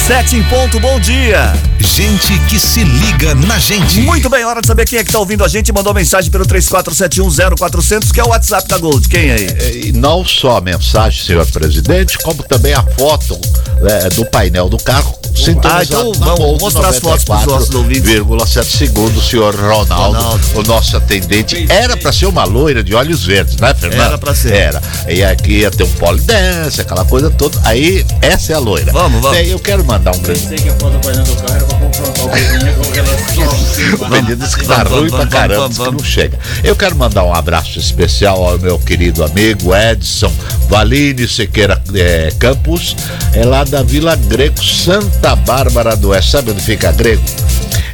7 0.08 0.36
em 0.36 0.42
ponto, 0.44 0.80
bom 0.80 0.98
dia. 0.98 1.52
Gente 1.78 2.38
que 2.48 2.58
se 2.58 2.82
liga 2.82 3.34
na 3.34 3.58
gente. 3.58 4.00
Muito 4.00 4.30
bem, 4.30 4.42
hora 4.42 4.62
de 4.62 4.66
saber 4.66 4.86
quem 4.86 4.98
é 4.98 5.04
que 5.04 5.12
tá 5.12 5.18
ouvindo 5.18 5.44
a 5.44 5.48
gente. 5.48 5.70
Mandou 5.70 5.92
mensagem 5.92 6.30
pelo 6.30 6.46
34710400, 6.46 8.10
que 8.10 8.18
é 8.18 8.24
o 8.24 8.28
WhatsApp 8.28 8.66
da 8.66 8.78
Gold. 8.78 9.06
Quem 9.06 9.28
é 9.28 9.34
aí? 9.34 9.46
É, 9.46 9.76
E 9.88 9.92
não 9.92 10.24
só 10.24 10.56
a 10.56 10.60
mensagem, 10.62 11.22
senhor 11.22 11.44
presidente, 11.46 12.16
como 12.20 12.42
também 12.42 12.72
a 12.72 12.82
foto 12.82 13.38
né, 13.82 14.08
do 14.14 14.24
painel 14.24 14.70
do 14.70 14.78
carro. 14.78 15.14
Ah, 15.62 15.84
então 15.84 16.12
vamos 16.14 16.60
mostrar 16.60 16.88
as 16.88 16.98
fotos 16.98 17.24
pros 17.24 17.44
nossos 17.46 17.74
ouvintes. 17.74 18.10
94,7 18.10 18.64
segundos, 18.64 19.28
senhor 19.28 19.54
Ronaldo, 19.54 20.18
Ronaldo. 20.18 20.40
o 20.54 20.62
nosso 20.64 20.96
atendente. 20.96 21.66
Era 21.68 21.96
pra 21.96 22.12
ser 22.12 22.26
uma 22.26 22.44
loira 22.44 22.82
de 22.82 22.92
olhos 22.94 23.24
verdes, 23.24 23.56
né, 23.56 23.72
Fernando? 23.72 24.00
Era 24.06 24.18
pra 24.18 24.34
ser. 24.34 24.52
Era. 24.54 24.82
E 25.06 25.22
aqui 25.22 25.58
ia 25.58 25.70
ter 25.70 25.84
um 25.84 25.92
polidense, 25.92 26.80
aquela 26.80 27.04
coisa 27.04 27.30
toda. 27.30 27.56
Aí, 27.62 28.04
essa 28.20 28.52
é 28.52 28.56
a 28.56 28.58
loira. 28.58 28.90
Vamos, 28.90 29.22
vamos. 29.22 29.38
Bem, 29.38 29.48
eu 29.48 29.60
quero 29.60 29.84
mandar 29.84 29.97
um 29.98 30.18
grande. 30.20 30.40
Sei 30.40 30.58
que 30.58 30.68
a 30.68 30.74
foto 30.74 30.92
do 30.92 30.98
painel 31.00 31.24
do 31.24 31.36
carro 31.36 31.54
era 31.54 31.64
pra 31.64 31.76
confrontar 31.78 32.26
o 32.26 32.84
com 32.84 32.92
relação 32.92 33.68
O 34.06 34.08
menino 34.10 34.36
disse 34.36 34.56
que 34.56 34.66
tá 34.66 34.82
ruim 34.82 35.10
pra 35.10 35.26
caramba, 35.26 35.68
que 35.68 35.90
não 35.90 36.04
chega. 36.04 36.38
Eu 36.64 36.76
quero 36.76 36.96
mandar 36.96 37.24
um 37.24 37.34
abraço 37.34 37.78
especial 37.78 38.42
ao 38.42 38.58
meu 38.58 38.78
querido 38.78 39.24
amigo 39.24 39.74
Edson 39.74 40.32
Valine 40.68 41.26
Sequeira 41.26 41.80
eh, 41.94 42.32
Campos, 42.38 42.96
é 43.32 43.44
lá 43.44 43.64
da 43.64 43.82
Vila 43.82 44.16
Greco, 44.16 44.62
Santa 44.62 45.34
Bárbara 45.36 45.96
do 45.96 46.10
Oeste. 46.10 46.30
Sabe 46.32 46.50
onde 46.50 46.62
fica 46.62 46.92
Grego? 46.92 47.22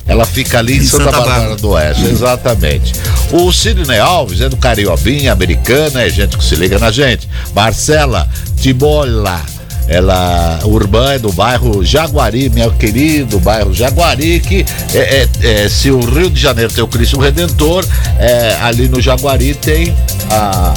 Ela 0.06 0.26
fica 0.26 0.58
ali 0.58 0.74
em, 0.74 0.78
Em 0.78 0.84
Santa, 0.84 1.04
Santa 1.04 1.16
Bárbara 1.18 1.38
Bárbara. 1.40 1.56
do 1.56 1.70
Oeste, 1.70 2.04
exatamente. 2.06 2.92
O 3.32 3.52
Sidney 3.52 3.98
Alves 3.98 4.40
é 4.40 4.48
do 4.48 4.56
Cariobinha, 4.56 5.32
americana, 5.32 6.02
é 6.02 6.10
gente 6.10 6.36
que 6.36 6.44
se 6.44 6.54
liga 6.56 6.78
na 6.78 6.90
gente. 6.90 7.28
Marcela 7.54 8.28
Tibola. 8.60 9.53
Ela, 9.86 10.60
Urbã 10.64 11.12
é 11.12 11.18
do 11.18 11.30
bairro 11.32 11.84
Jaguari, 11.84 12.48
meu 12.48 12.70
querido 12.72 13.38
bairro 13.38 13.72
Jaguari, 13.74 14.40
que 14.40 14.64
é, 14.94 14.98
é- 15.42 15.64
é, 15.64 15.68
se 15.68 15.90
o 15.90 16.00
Rio 16.00 16.30
de 16.30 16.40
Janeiro 16.40 16.72
tem 16.72 16.82
o 16.82 16.88
Cristo 16.88 17.18
Redentor, 17.18 17.84
é, 18.18 18.56
ali 18.62 18.88
no 18.88 19.00
Jaguari 19.00 19.54
tem 19.54 19.94
a, 20.30 20.72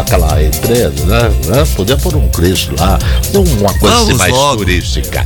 aquela 0.00 0.42
empresa, 0.42 1.04
né? 1.06 1.30
né? 1.46 1.66
Podia 1.76 1.96
pôr 1.96 2.14
um 2.16 2.28
Cristo 2.28 2.74
lá, 2.78 2.98
uma 3.34 3.74
coisa 3.78 3.96
assim 3.96 4.04
Vamos 4.06 4.18
mais 4.18 4.32
logo. 4.32 4.56
turística. 4.58 5.24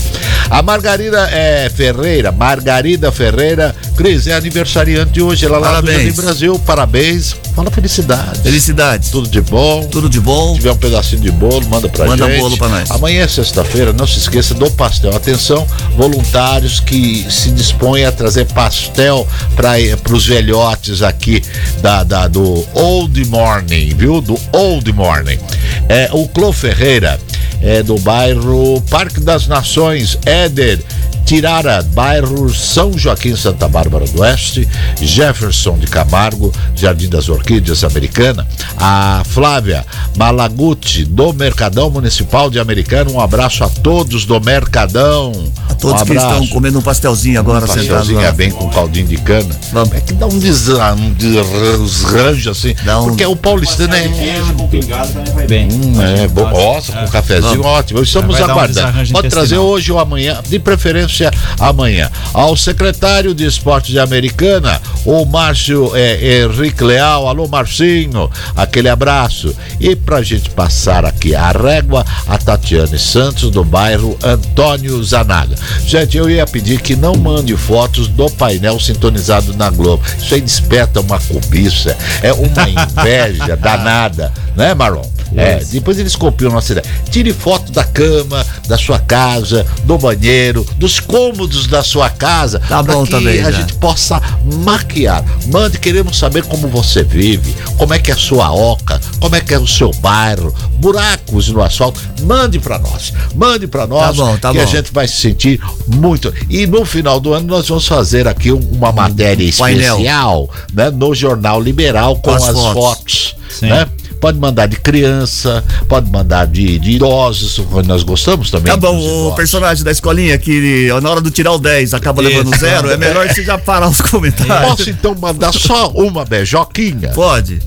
A 0.51 0.63
Margarida 0.63 1.29
é, 1.31 1.71
Ferreira, 1.75 2.31
Margarida 2.33 3.11
Ferreira, 3.13 3.75
Cris, 3.97 4.27
é 4.27 4.35
aniversariante 4.35 5.13
de 5.13 5.23
hoje, 5.23 5.47
ela 5.47 5.59
lá 5.59 5.81
do. 5.81 5.91
Jardim 5.91 6.13
Brasil, 6.13 6.59
parabéns, 6.67 7.35
fala 7.55 7.71
felicidade. 7.71 8.41
Felicidades. 8.41 9.11
Tudo 9.11 9.29
de 9.29 9.41
bom. 9.41 9.85
Tudo 9.87 10.09
de 10.09 10.21
bom. 10.21 10.51
Se 10.51 10.57
tiver 10.61 10.73
um 10.73 10.77
pedacinho 10.77 11.21
de 11.23 11.31
bolo, 11.31 11.67
manda 11.69 11.89
pra 11.89 12.07
Manda 12.07 12.27
gente. 12.27 12.41
bolo 12.41 12.57
pra 12.57 12.69
nós. 12.69 12.91
Amanhã 12.91 13.25
é 13.25 13.29
sexta-feira, 13.29 13.93
não 13.93 14.07
se 14.07 14.19
esqueça 14.19 14.55
do 14.55 14.71
pastel. 14.73 15.15
Atenção, 15.15 15.67
voluntários 15.97 16.81
que 16.81 17.27
se 17.31 17.51
dispõem 17.51 18.05
a 18.05 18.13
trazer 18.13 18.47
pastel 18.47 19.27
para 19.55 19.77
os 20.15 20.27
velhotes 20.27 21.03
aqui 21.03 21.43
da, 21.81 22.03
da- 22.05 22.29
do 22.29 22.67
Old 22.75 23.25
Morning, 23.27 23.95
viu? 23.97 24.21
Do 24.21 24.39
Old 24.53 24.62
Morning. 24.63 25.41
É, 25.89 26.09
o 26.13 26.29
Clô 26.29 26.53
Ferreira 26.53 27.19
é 27.61 27.83
do 27.83 27.99
bairro 27.99 28.81
Parque 28.89 29.19
das 29.19 29.49
Nações, 29.49 30.17
Éder. 30.25 30.79
Tirara, 31.25 31.83
bairro 31.95 32.53
São 32.53 32.97
Joaquim, 32.97 33.35
Santa 33.37 33.67
Bárbara 33.69 34.05
do 34.07 34.21
Oeste, 34.21 34.69
Jefferson 35.01 35.79
de 35.79 35.87
Camargo, 35.87 36.53
Jardim 36.75 37.09
das 37.09 37.29
Orquídeas 37.29 37.85
Americana, 37.85 38.47
a 38.77 39.23
Flávia 39.27 39.85
Malaguti, 40.17 41.05
do 41.05 41.33
Mercadão 41.33 41.91
Municipal 41.91 42.51
de 42.51 42.59
Americana. 42.59 43.11
Um 43.11 43.21
abraço 43.21 43.65
a 43.65 43.69
todos 43.69 44.25
do 44.27 44.39
Mercadão. 44.41 45.33
A 45.69 45.75
todos 45.75 46.03
um 46.03 46.05
que 46.05 46.13
estão 46.13 46.47
comendo 46.49 46.79
um 46.79 46.83
pastelzinho 46.83 47.39
agora, 47.41 47.65
Um 47.65 47.69
sentados 47.69 47.89
pastelzinho 47.89 48.21
é 48.21 48.33
bem 48.33 48.51
com 48.51 48.69
caldinho 48.69 49.07
de 49.07 49.17
cana. 49.19 49.55
Vamos. 49.73 49.93
É 49.95 50.01
que 50.01 50.13
dá 50.13 50.27
um 50.27 50.39
desra- 50.39 50.95
um 50.95 51.13
desranjo 51.13 52.51
assim. 52.51 52.75
Dá 52.85 53.01
um- 53.01 53.05
Porque 53.05 53.25
o 53.25 53.35
paulistano 53.37 53.95
é. 53.95 54.09
Queijo 54.09 54.53
com 54.55 54.69
pingado 54.69 55.13
também 55.13 55.33
vai 55.35 55.47
bem. 55.47 55.69
Hum, 55.73 55.95
é 56.03 56.29
bom. 56.29 56.51
Nossa, 56.51 56.93
com 56.93 57.09
cafezinho, 57.09 57.63
ótimo. 57.65 58.03
Estamos 58.03 58.39
um 58.39 58.45
aguardando. 58.45 59.13
Pode 59.13 59.29
trazer 59.29 59.59
hoje 59.59 59.91
ou 59.93 59.99
amanhã, 59.99 60.41
de 60.47 60.59
preferência 60.59 61.12
amanhã. 61.59 62.11
Ao 62.33 62.57
secretário 62.57 63.35
de 63.35 63.45
Esportes 63.45 63.91
de 63.91 63.99
Americana, 63.99 64.81
o 65.05 65.25
Márcio 65.25 65.91
é, 65.95 66.43
Henrique 66.43 66.85
Leal. 66.85 67.29
Alô, 67.29 67.47
Marcinho, 67.49 68.31
aquele 68.57 68.89
abraço. 68.89 69.55
E 69.81 69.95
pra 69.97 70.23
gente 70.23 70.51
passar 70.51 71.05
aqui 71.05 71.35
a 71.35 71.51
régua, 71.51 72.05
a 72.27 72.39
Tatiane 72.39 72.99
Santos, 72.99 73.51
do 73.51 73.65
bairro 73.65 74.17
Antônio 74.23 75.03
Zanaga. 75.03 75.57
Gente, 75.87 76.17
eu 76.17 76.31
ia 76.31 76.47
pedir 76.47 76.81
que 76.81 76.97
não 76.97 77.15
mande 77.15 77.57
fotos 77.57 78.09
do 78.09 78.31
painel 78.31 78.79
sintonizado 78.81 79.55
na 79.57 79.71
Globo. 79.71 80.03
Isso 80.19 80.35
aí 80.35 80.41
desperta 80.41 81.01
uma 81.01 81.21
cobiça, 81.21 81.97
é 82.23 82.33
uma 82.33 82.69
inveja 82.69 83.57
danada, 83.57 84.33
né, 84.57 84.75
Marlon? 84.75 85.13
É, 85.37 85.65
depois 85.65 85.99
eles 85.99 86.15
copiam 86.15 86.53
nossa 86.53 86.73
ideia. 86.73 86.87
Tire 87.11 87.33
foto 87.33 87.73
da 87.73 87.85
cama, 87.85 88.45
da 88.69 88.77
sua 88.77 88.99
casa, 88.99 89.67
do 89.85 89.97
banheiro, 89.97 90.67
dos 90.77 91.01
cômodos 91.07 91.67
da 91.67 91.83
sua 91.83 92.09
casa. 92.11 92.59
Tá 92.61 92.83
bom 92.83 93.05
que 93.05 93.11
também, 93.11 93.41
a 93.41 93.51
já. 93.51 93.61
gente 93.61 93.75
possa 93.75 94.21
maquiar. 94.65 95.25
Mande, 95.47 95.79
queremos 95.79 96.19
saber 96.19 96.45
como 96.45 96.69
você 96.69 97.03
vive, 97.03 97.55
como 97.77 97.93
é 97.95 97.99
que 97.99 98.11
é 98.11 98.15
a 98.15 98.17
sua 98.19 98.53
oca, 98.53 99.01
como 99.21 99.35
é 99.37 99.41
que 99.41 99.55
é 99.55 99.59
o 99.59 99.67
seu 99.67 99.91
bairro, 99.95 100.55
buracos 100.79 101.49
no 101.49 101.63
asfalto. 101.63 102.01
Mande 102.23 102.59
pra 102.59 102.79
nós. 102.79 103.13
Mande 103.35 103.67
pra 103.67 103.87
nós. 103.87 104.03
Tá 104.17 104.25
bom, 104.25 104.37
tá 104.37 104.53
que 104.53 104.59
a 104.61 104.65
bom. 104.65 104.71
gente 104.71 104.93
vai 104.93 105.07
se 105.09 105.17
sentir 105.17 105.61
muito. 105.87 106.33
E 106.49 106.67
no 106.67 106.85
final 106.85 107.19
do 107.21 107.33
ano 107.33 107.47
nós 107.47 107.69
vamos 107.69 107.87
fazer 107.87 108.27
aqui 108.29 108.53
um- 108.53 108.59
uma 108.73 108.93
matéria 108.93 109.53
painel. 109.59 109.97
especial, 109.97 110.51
né, 110.73 110.91
no 110.91 111.15
Jornal 111.15 111.61
Liberal 111.61 112.17
com, 112.17 112.31
as 112.31 112.49
as, 112.49 112.57
fotos. 112.57 112.73
fotos, 112.75 113.37
Sim. 113.51 113.67
né? 113.69 113.87
Pode 114.23 114.39
mandar 114.39 114.67
de 114.67 114.77
criança, 114.77 115.65
pode 115.89 116.09
mandar 116.09 116.47
de, 116.47 116.79
de 116.79 116.93
idosos, 116.93 117.61
nós 117.85 118.05
gostamos 118.05 118.53
também. 118.53 118.73
Tá 118.73 118.77
bom, 118.77 118.97
o 118.97 119.01
idosos. 119.01 119.35
personagem 119.35 119.85
da 119.85 119.91
escolinha 119.91 120.39
que 120.39 120.89
na 121.03 121.11
hora 121.11 121.21
do 121.21 121.29
tirar 121.29 121.51
o 121.51 121.59
10 121.59 121.93
acaba 121.93 122.23
Isso. 122.23 122.31
levando 122.31 122.57
zero, 122.57 122.89
é 122.89 122.97
melhor 122.97 123.29
você 123.29 123.43
já 123.43 123.59
parar 123.59 123.89
os 123.89 124.01
comentários. 124.01 124.71
Posso 124.71 124.89
então 124.91 125.17
mandar 125.17 125.53
só 125.53 125.89
uma 125.89 126.25
beijoquinha? 126.25 127.09
Pode. 127.09 127.61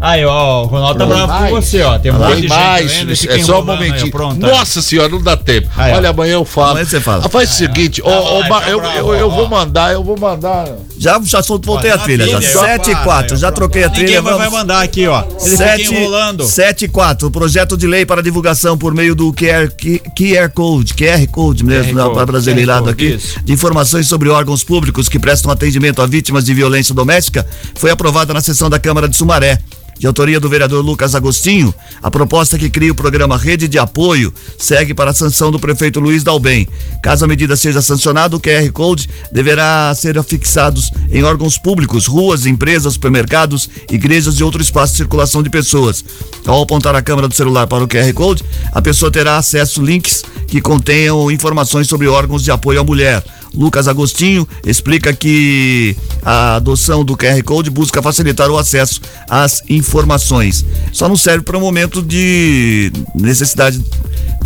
Aí, 0.00 0.24
ó, 0.24 0.62
o 0.62 0.66
Ronaldo 0.66 0.98
tá 0.98 1.06
bravo 1.06 1.48
com 1.48 1.60
você, 1.60 1.82
ó. 1.82 1.98
Tem 1.98 2.10
um 2.10 2.18
monte 2.18 2.36
de 2.36 2.42
gente 2.42 2.48
mais, 2.48 2.90
vendo 2.90 3.12
e 3.12 3.16
fica 3.16 3.34
é 3.38 3.42
só 3.44 3.56
um 3.56 3.60
aí, 3.60 3.66
momentinho. 3.66 4.10
Pronto. 4.10 4.40
Nossa 4.40 4.80
senhora, 4.80 5.10
não 5.10 5.22
dá 5.22 5.36
tempo. 5.36 5.68
Aí. 5.76 5.92
Olha, 5.92 6.08
amanhã 6.08 6.32
eu 6.32 6.44
falo. 6.44 6.70
Amanhã 6.70 6.86
você 6.86 7.00
fala. 7.00 7.22
Ah, 7.24 7.28
faz 7.28 7.50
o 7.50 7.52
seguinte, 7.52 8.02
ó, 8.02 8.42
Tá 8.42 8.68
eu, 8.68 8.82
eu, 8.82 9.14
eu 9.14 9.30
vou 9.30 9.46
mandar, 9.48 9.92
eu 9.92 10.02
vou 10.02 10.18
mandar. 10.18 10.66
Já, 11.02 11.20
já 11.24 11.40
voltei 11.64 11.90
a 11.90 11.98
trilha, 11.98 12.24
já. 12.26 12.32
na 12.34 12.38
trilha, 12.38 12.58
7 12.60 12.90
e 12.90 12.94
ó. 12.94 13.02
4, 13.02 13.36
já 13.36 13.50
troquei 13.50 13.82
a 13.82 13.88
Ninguém 13.88 14.04
trilha. 14.04 14.22
vai, 14.22 14.32
vai 14.34 14.44
Vamos. 14.44 14.58
mandar 14.60 14.82
aqui, 14.82 15.06
ó. 15.08 15.24
Ele 15.44 15.56
Sete- 15.56 15.84
fica 15.86 15.98
enrolando. 15.98 16.44
7 16.44 16.84
e 16.84 16.88
4, 16.88 17.30
projeto 17.30 17.76
de 17.76 17.86
lei 17.88 18.06
para 18.06 18.22
divulgação 18.22 18.78
por 18.78 18.94
meio 18.94 19.14
do 19.14 19.32
QR, 19.32 19.68
QR 20.16 20.48
Code, 20.54 20.94
QR 20.94 21.26
Code 21.26 21.64
mesmo, 21.64 21.92
QR 21.94 22.04
para 22.04 22.14
Code, 22.14 22.26
brasileirado 22.26 22.88
aqui, 22.88 23.14
isso. 23.14 23.40
de 23.44 23.52
informações 23.52 24.06
sobre 24.06 24.28
órgãos 24.28 24.62
públicos 24.62 25.08
que 25.08 25.18
prestam 25.18 25.50
atendimento 25.50 26.00
a 26.00 26.06
vítimas 26.06 26.44
de 26.44 26.54
violência 26.54 26.94
doméstica, 26.94 27.44
foi 27.74 27.90
aprovada 27.90 28.32
na 28.32 28.40
sessão 28.40 28.70
da 28.70 28.78
Câmara 28.78 29.08
de 29.08 29.16
Sumaré. 29.16 29.58
De 29.98 30.06
autoria 30.08 30.40
do 30.40 30.48
vereador 30.48 30.84
Lucas 30.84 31.14
Agostinho, 31.14 31.72
a 32.02 32.10
proposta 32.10 32.58
que 32.58 32.68
cria 32.68 32.90
o 32.90 32.94
programa 32.94 33.38
Rede 33.38 33.68
de 33.68 33.78
Apoio 33.78 34.34
segue 34.58 34.92
para 34.94 35.12
a 35.12 35.14
sanção 35.14 35.52
do 35.52 35.60
prefeito 35.60 36.00
Luiz 36.00 36.24
Dalbem. 36.24 36.66
Caso 37.00 37.24
a 37.24 37.28
medida 37.28 37.54
seja 37.54 37.80
sancionada, 37.80 38.34
o 38.34 38.40
QR 38.40 38.68
Code 38.72 39.08
deverá 39.30 39.94
ser 39.94 40.18
afixados 40.18 40.90
em 41.10 41.22
órgãos 41.22 41.58
públicos, 41.58 42.06
ruas, 42.06 42.46
empresas, 42.46 42.94
supermercados, 42.94 43.68
igrejas 43.90 44.34
e 44.36 44.44
outro 44.44 44.62
espaço 44.62 44.92
de 44.92 44.98
circulação 44.98 45.42
de 45.42 45.50
pessoas. 45.50 46.04
Ao 46.46 46.62
apontar 46.62 46.94
a 46.94 47.02
câmera 47.02 47.28
do 47.28 47.34
celular 47.34 47.66
para 47.66 47.84
o 47.84 47.88
QR 47.88 48.12
Code, 48.14 48.42
a 48.72 48.80
pessoa 48.82 49.10
terá 49.10 49.36
acesso 49.36 49.80
a 49.80 49.84
links 49.84 50.24
que 50.48 50.60
contenham 50.60 51.30
informações 51.30 51.88
sobre 51.88 52.06
órgãos 52.08 52.42
de 52.44 52.50
apoio 52.50 52.80
à 52.80 52.84
mulher. 52.84 53.22
Lucas 53.54 53.86
Agostinho 53.86 54.48
explica 54.64 55.12
que 55.12 55.94
a 56.22 56.56
adoção 56.56 57.04
do 57.04 57.14
QR 57.14 57.42
Code 57.44 57.68
busca 57.68 58.00
facilitar 58.00 58.50
o 58.50 58.56
acesso 58.56 58.98
às 59.28 59.62
informações. 59.68 60.64
Só 60.90 61.06
não 61.06 61.16
serve 61.18 61.44
para 61.44 61.58
um 61.58 61.60
momento 61.60 62.02
de 62.02 62.90
necessidade, 63.14 63.78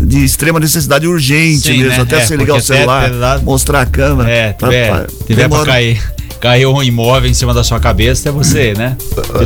de 0.01 0.25
extrema 0.25 0.59
necessidade 0.59 1.07
urgente 1.07 1.69
Sim, 1.69 1.79
mesmo. 1.79 1.89
né? 1.91 2.01
Até 2.01 2.17
É, 2.17 2.27
você 2.27 2.37
ligar 2.37 2.57
o 2.57 2.61
celular, 2.61 3.05
até 3.13 3.45
mostrar 3.45 3.83
a 3.83 3.87
câmera. 3.87 4.29
É, 4.29 4.53
pra- 4.53 4.69
tiver, 4.69 4.89
pra- 4.91 5.07
tiver 5.07 5.35
pra 5.35 5.43
demora- 5.49 5.71
cair. 5.73 6.03
Caiu 6.41 6.73
um 6.75 6.83
imóvel 6.83 7.31
em 7.31 7.35
cima 7.35 7.53
da 7.55 7.65
sua 7.65 7.81
cabeça, 7.81 8.29
é 8.29 8.33
você, 8.33 8.75
né? 8.75 8.97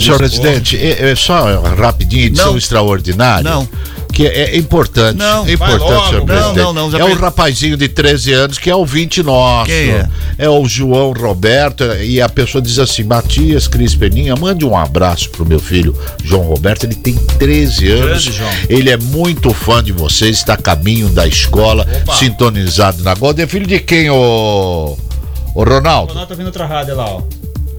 Senhor 0.01 0.19
presidente, 0.19 0.77
é, 0.77 1.11
é 1.11 1.15
só 1.15 1.61
rapidinho, 1.79 2.27
edição 2.27 2.51
Não. 2.51 2.59
extraordinária. 2.59 3.49
Não. 3.49 3.69
Que 4.13 4.27
é, 4.27 4.51
é 4.51 4.57
importante. 4.57 5.17
Não, 5.17 5.47
é 5.47 5.53
importante, 5.53 5.81
logo. 5.83 6.09
senhor 6.09 6.19
Não, 6.19 6.27
presidente. 6.27 6.57
não, 6.57 6.73
não, 6.73 6.99
é 6.99 7.05
pe- 7.05 7.13
um 7.13 7.15
rapazinho 7.15 7.77
de 7.77 7.87
13 7.89 8.33
anos 8.33 8.59
que 8.59 8.69
é 8.69 8.75
ouvinte 8.75 9.23
nosso. 9.23 9.67
Quem 9.67 9.91
é? 9.91 10.09
É 10.37 10.49
o 10.51 10.67
João 10.67 11.13
Roberto. 11.13 11.85
E 12.03 12.21
a 12.21 12.29
pessoa 12.29 12.61
diz 12.61 12.81
assim: 12.81 13.05
Matias 13.05 13.69
Cris 13.69 13.95
Peninha, 13.95 14.35
mande 14.35 14.65
um 14.65 14.77
abraço 14.77 15.31
pro 15.31 15.47
meu 15.47 15.61
filho 15.61 15.97
João 16.25 16.43
Roberto. 16.43 16.85
Ele 16.85 16.97
tem 16.97 17.15
13 17.15 17.89
anos. 17.93 18.25
Grande, 18.25 18.33
João. 18.33 18.51
Ele 18.69 18.91
é 18.91 18.97
muito 18.97 19.55
fã 19.55 19.83
de 19.83 19.93
vocês, 19.93 20.39
está 20.39 20.55
a 20.55 20.57
caminho 20.57 21.09
da 21.11 21.25
escola, 21.29 21.87
Opa. 22.03 22.15
sintonizado 22.17 23.05
na 23.05 23.15
Gold. 23.15 23.41
É 23.41 23.47
filho 23.47 23.67
de 23.67 23.79
quem, 23.79 24.11
ô. 24.11 24.99
Ô 25.55 25.65
Ronaldo? 25.65 26.13
Ronaldo 26.13 26.29
tá 26.29 26.35
vindo 26.35 26.47
outra 26.47 26.67
rádio 26.67 26.97
lá, 26.97 27.05
ó. 27.05 27.23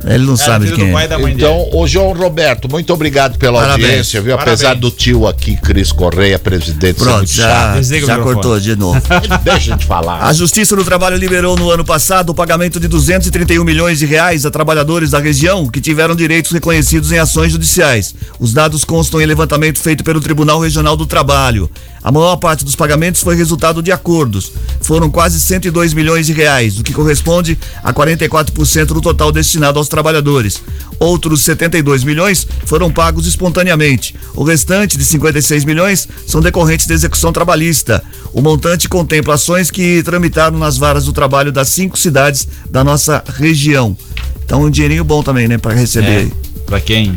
Ele 0.04 0.26
não 0.26 0.36
sabe 0.36 0.66
de 0.66 0.72
filho 0.74 0.88
do 0.88 0.94
quem 0.94 1.28
é. 1.28 1.32
Então, 1.32 1.70
ô 1.74 1.88
João 1.88 2.14
Roberto, 2.14 2.70
muito 2.70 2.92
obrigado 2.94 3.38
pela 3.38 3.62
Parabéns. 3.62 3.86
audiência, 3.88 4.22
viu? 4.22 4.36
Parabéns. 4.36 4.62
Apesar 4.62 4.76
do 4.76 4.90
tio 4.90 5.28
aqui, 5.28 5.56
Cris 5.58 5.92
Correia, 5.92 6.40
presidente, 6.40 6.98
Pronto, 6.98 7.28
já, 7.28 7.76
o 7.78 7.84
já 7.84 8.18
cortou 8.18 8.60
de 8.60 8.76
novo. 8.76 9.00
Deixa 9.44 9.78
de 9.78 9.86
falar. 9.86 10.24
A 10.24 10.34
Justiça 10.34 10.76
do 10.76 10.84
Trabalho 10.84 11.18
liberou 11.18 11.56
no 11.56 11.70
ano 11.70 11.86
passado 11.86 12.32
o 12.32 12.36
pagamento 12.36 12.80
de 12.80 12.88
231 12.88 13.64
milhões 13.64 14.00
de 14.00 14.06
reais 14.06 14.46
a 14.46 14.52
trabalhadores 14.52 15.12
da 15.12 15.20
região 15.20 15.68
que 15.68 15.80
tiveram 15.80 16.16
direitos 16.16 16.52
reconhecidos 16.52 17.12
em 17.12 17.20
ações 17.20 17.52
judiciais. 17.52 18.16
Os 18.40 18.54
dados 18.54 18.84
constam 18.84 19.22
em 19.22 19.26
levantamento 19.26 19.80
feito 19.80 20.04
pelo 20.04 20.20
Tribunal 20.20 20.60
Regional 20.60 20.98
do 20.98 21.06
Trabalho. 21.06 21.70
A 22.04 22.12
maior 22.12 22.36
parte 22.38 22.66
dos 22.66 22.76
pagamentos 22.76 23.22
foi 23.22 23.36
resultado 23.36 23.82
de 23.82 23.92
acordos. 23.92 24.52
Foram 24.82 25.10
quase 25.10 25.40
102 25.40 25.94
milhões 25.94 26.26
de 26.26 26.34
reais, 26.34 26.80
o 26.80 26.84
que 26.84 26.94
corresponde 26.94 27.58
a 27.84 27.94
44% 27.94 28.86
do 28.86 29.02
total 29.02 29.32
destinado 29.32 29.78
aos 29.78 29.88
trabalhadores. 29.88 30.62
Outros 31.00 31.42
72 31.44 32.04
milhões 32.04 32.48
foram 32.66 32.92
pagos 32.92 33.28
espontaneamente. 33.28 34.16
O 34.36 34.44
restante 34.44 34.98
de 34.98 35.06
56 35.06 35.64
milhões 35.64 36.08
são 36.26 36.42
decorrentes 36.42 36.88
da 36.88 36.94
execução 36.94 37.32
trabalhista. 37.32 38.04
O 38.34 38.42
montante 38.42 38.90
contempla 38.90 39.36
ações 39.36 39.70
que 39.70 40.02
tramitaram 40.04 40.58
nas 40.58 40.78
varas 40.78 41.06
do 41.06 41.14
trabalho 41.14 41.52
das 41.52 41.70
cinco 41.70 41.98
cidades 41.98 42.48
da 42.70 42.84
nossa 42.84 43.24
região. 43.36 43.96
Então, 44.44 44.64
um 44.64 44.70
dinheirinho 44.70 45.04
bom 45.04 45.24
também, 45.24 45.48
né, 45.48 45.58
para 45.58 45.74
receber. 45.74 46.08
É, 46.08 46.18
aí. 46.18 46.51
Pra 46.72 46.80
quem, 46.80 47.14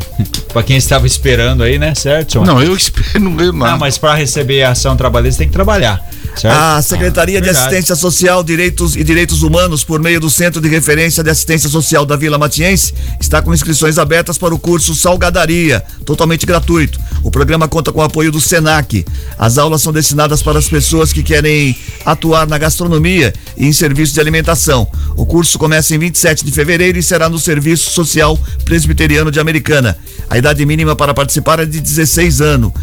pra 0.51 0.61
quem 0.61 0.75
estava 0.75 1.07
esperando 1.07 1.63
aí, 1.63 1.79
né? 1.79 1.95
Certo? 1.95 2.41
Não, 2.43 2.61
eu 2.61 2.75
espero, 2.75 3.21
não 3.21 3.33
ganho 3.37 3.53
nada. 3.53 3.71
Não, 3.71 3.77
mas 3.79 3.97
para 3.97 4.13
receber 4.13 4.63
a 4.63 4.71
ação 4.71 4.97
trabalhista 4.97 5.37
tem 5.39 5.47
que 5.47 5.53
trabalhar. 5.53 6.05
Certo? 6.35 6.53
A 6.53 6.81
Secretaria 6.81 7.37
Ah, 7.37 7.41
de 7.41 7.45
verdade. 7.45 7.67
Assistência 7.67 7.95
Social, 7.95 8.43
Direitos 8.43 8.97
e 8.97 9.03
Direitos 9.05 9.43
Humanos, 9.43 9.85
por 9.85 10.01
meio 10.01 10.19
do 10.19 10.29
Centro 10.29 10.59
de 10.59 10.67
Referência 10.67 11.23
de 11.23 11.29
Assistência 11.29 11.69
Social 11.69 12.05
da 12.05 12.17
Vila 12.17 12.37
Matiense, 12.37 12.93
está 13.21 13.41
com 13.41 13.53
inscrições 13.53 13.97
abertas 13.97 14.37
para 14.37 14.53
o 14.53 14.59
curso 14.59 14.93
Salgadaria, 14.93 15.81
totalmente 16.05 16.45
gratuito. 16.45 16.99
O 17.23 17.31
programa 17.31 17.69
conta 17.69 17.93
com 17.93 18.01
o 18.01 18.03
apoio 18.03 18.33
do 18.33 18.41
SENAC. 18.41 19.05
As 19.39 19.57
aulas 19.57 19.81
são 19.81 19.93
destinadas 19.93 20.43
para 20.43 20.59
as 20.59 20.67
pessoas 20.67 21.13
que 21.13 21.23
querem 21.23 21.73
atuar 22.05 22.45
na 22.45 22.57
gastronomia 22.57 23.33
e 23.55 23.65
em 23.65 23.71
serviços 23.71 24.13
de 24.13 24.19
alimentação. 24.19 24.85
O 25.15 25.25
curso 25.25 25.57
começa 25.57 25.95
em 25.95 25.97
27 25.99 26.43
de 26.43 26.51
fevereiro 26.51 26.99
e 26.99 27.03
será 27.03 27.29
no 27.29 27.39
Serviço 27.39 27.89
Social 27.91 28.37
Presbiteriano 28.65 29.31
de 29.31 29.39
Americana. 29.45 29.95
A 30.29 30.37
idade 30.37 30.65
mínima 30.65 30.95
para 30.95 31.13
participar 31.13 31.59
é 31.59 31.65
de 31.65 31.79
16 31.79 32.41
anos. 32.41 32.73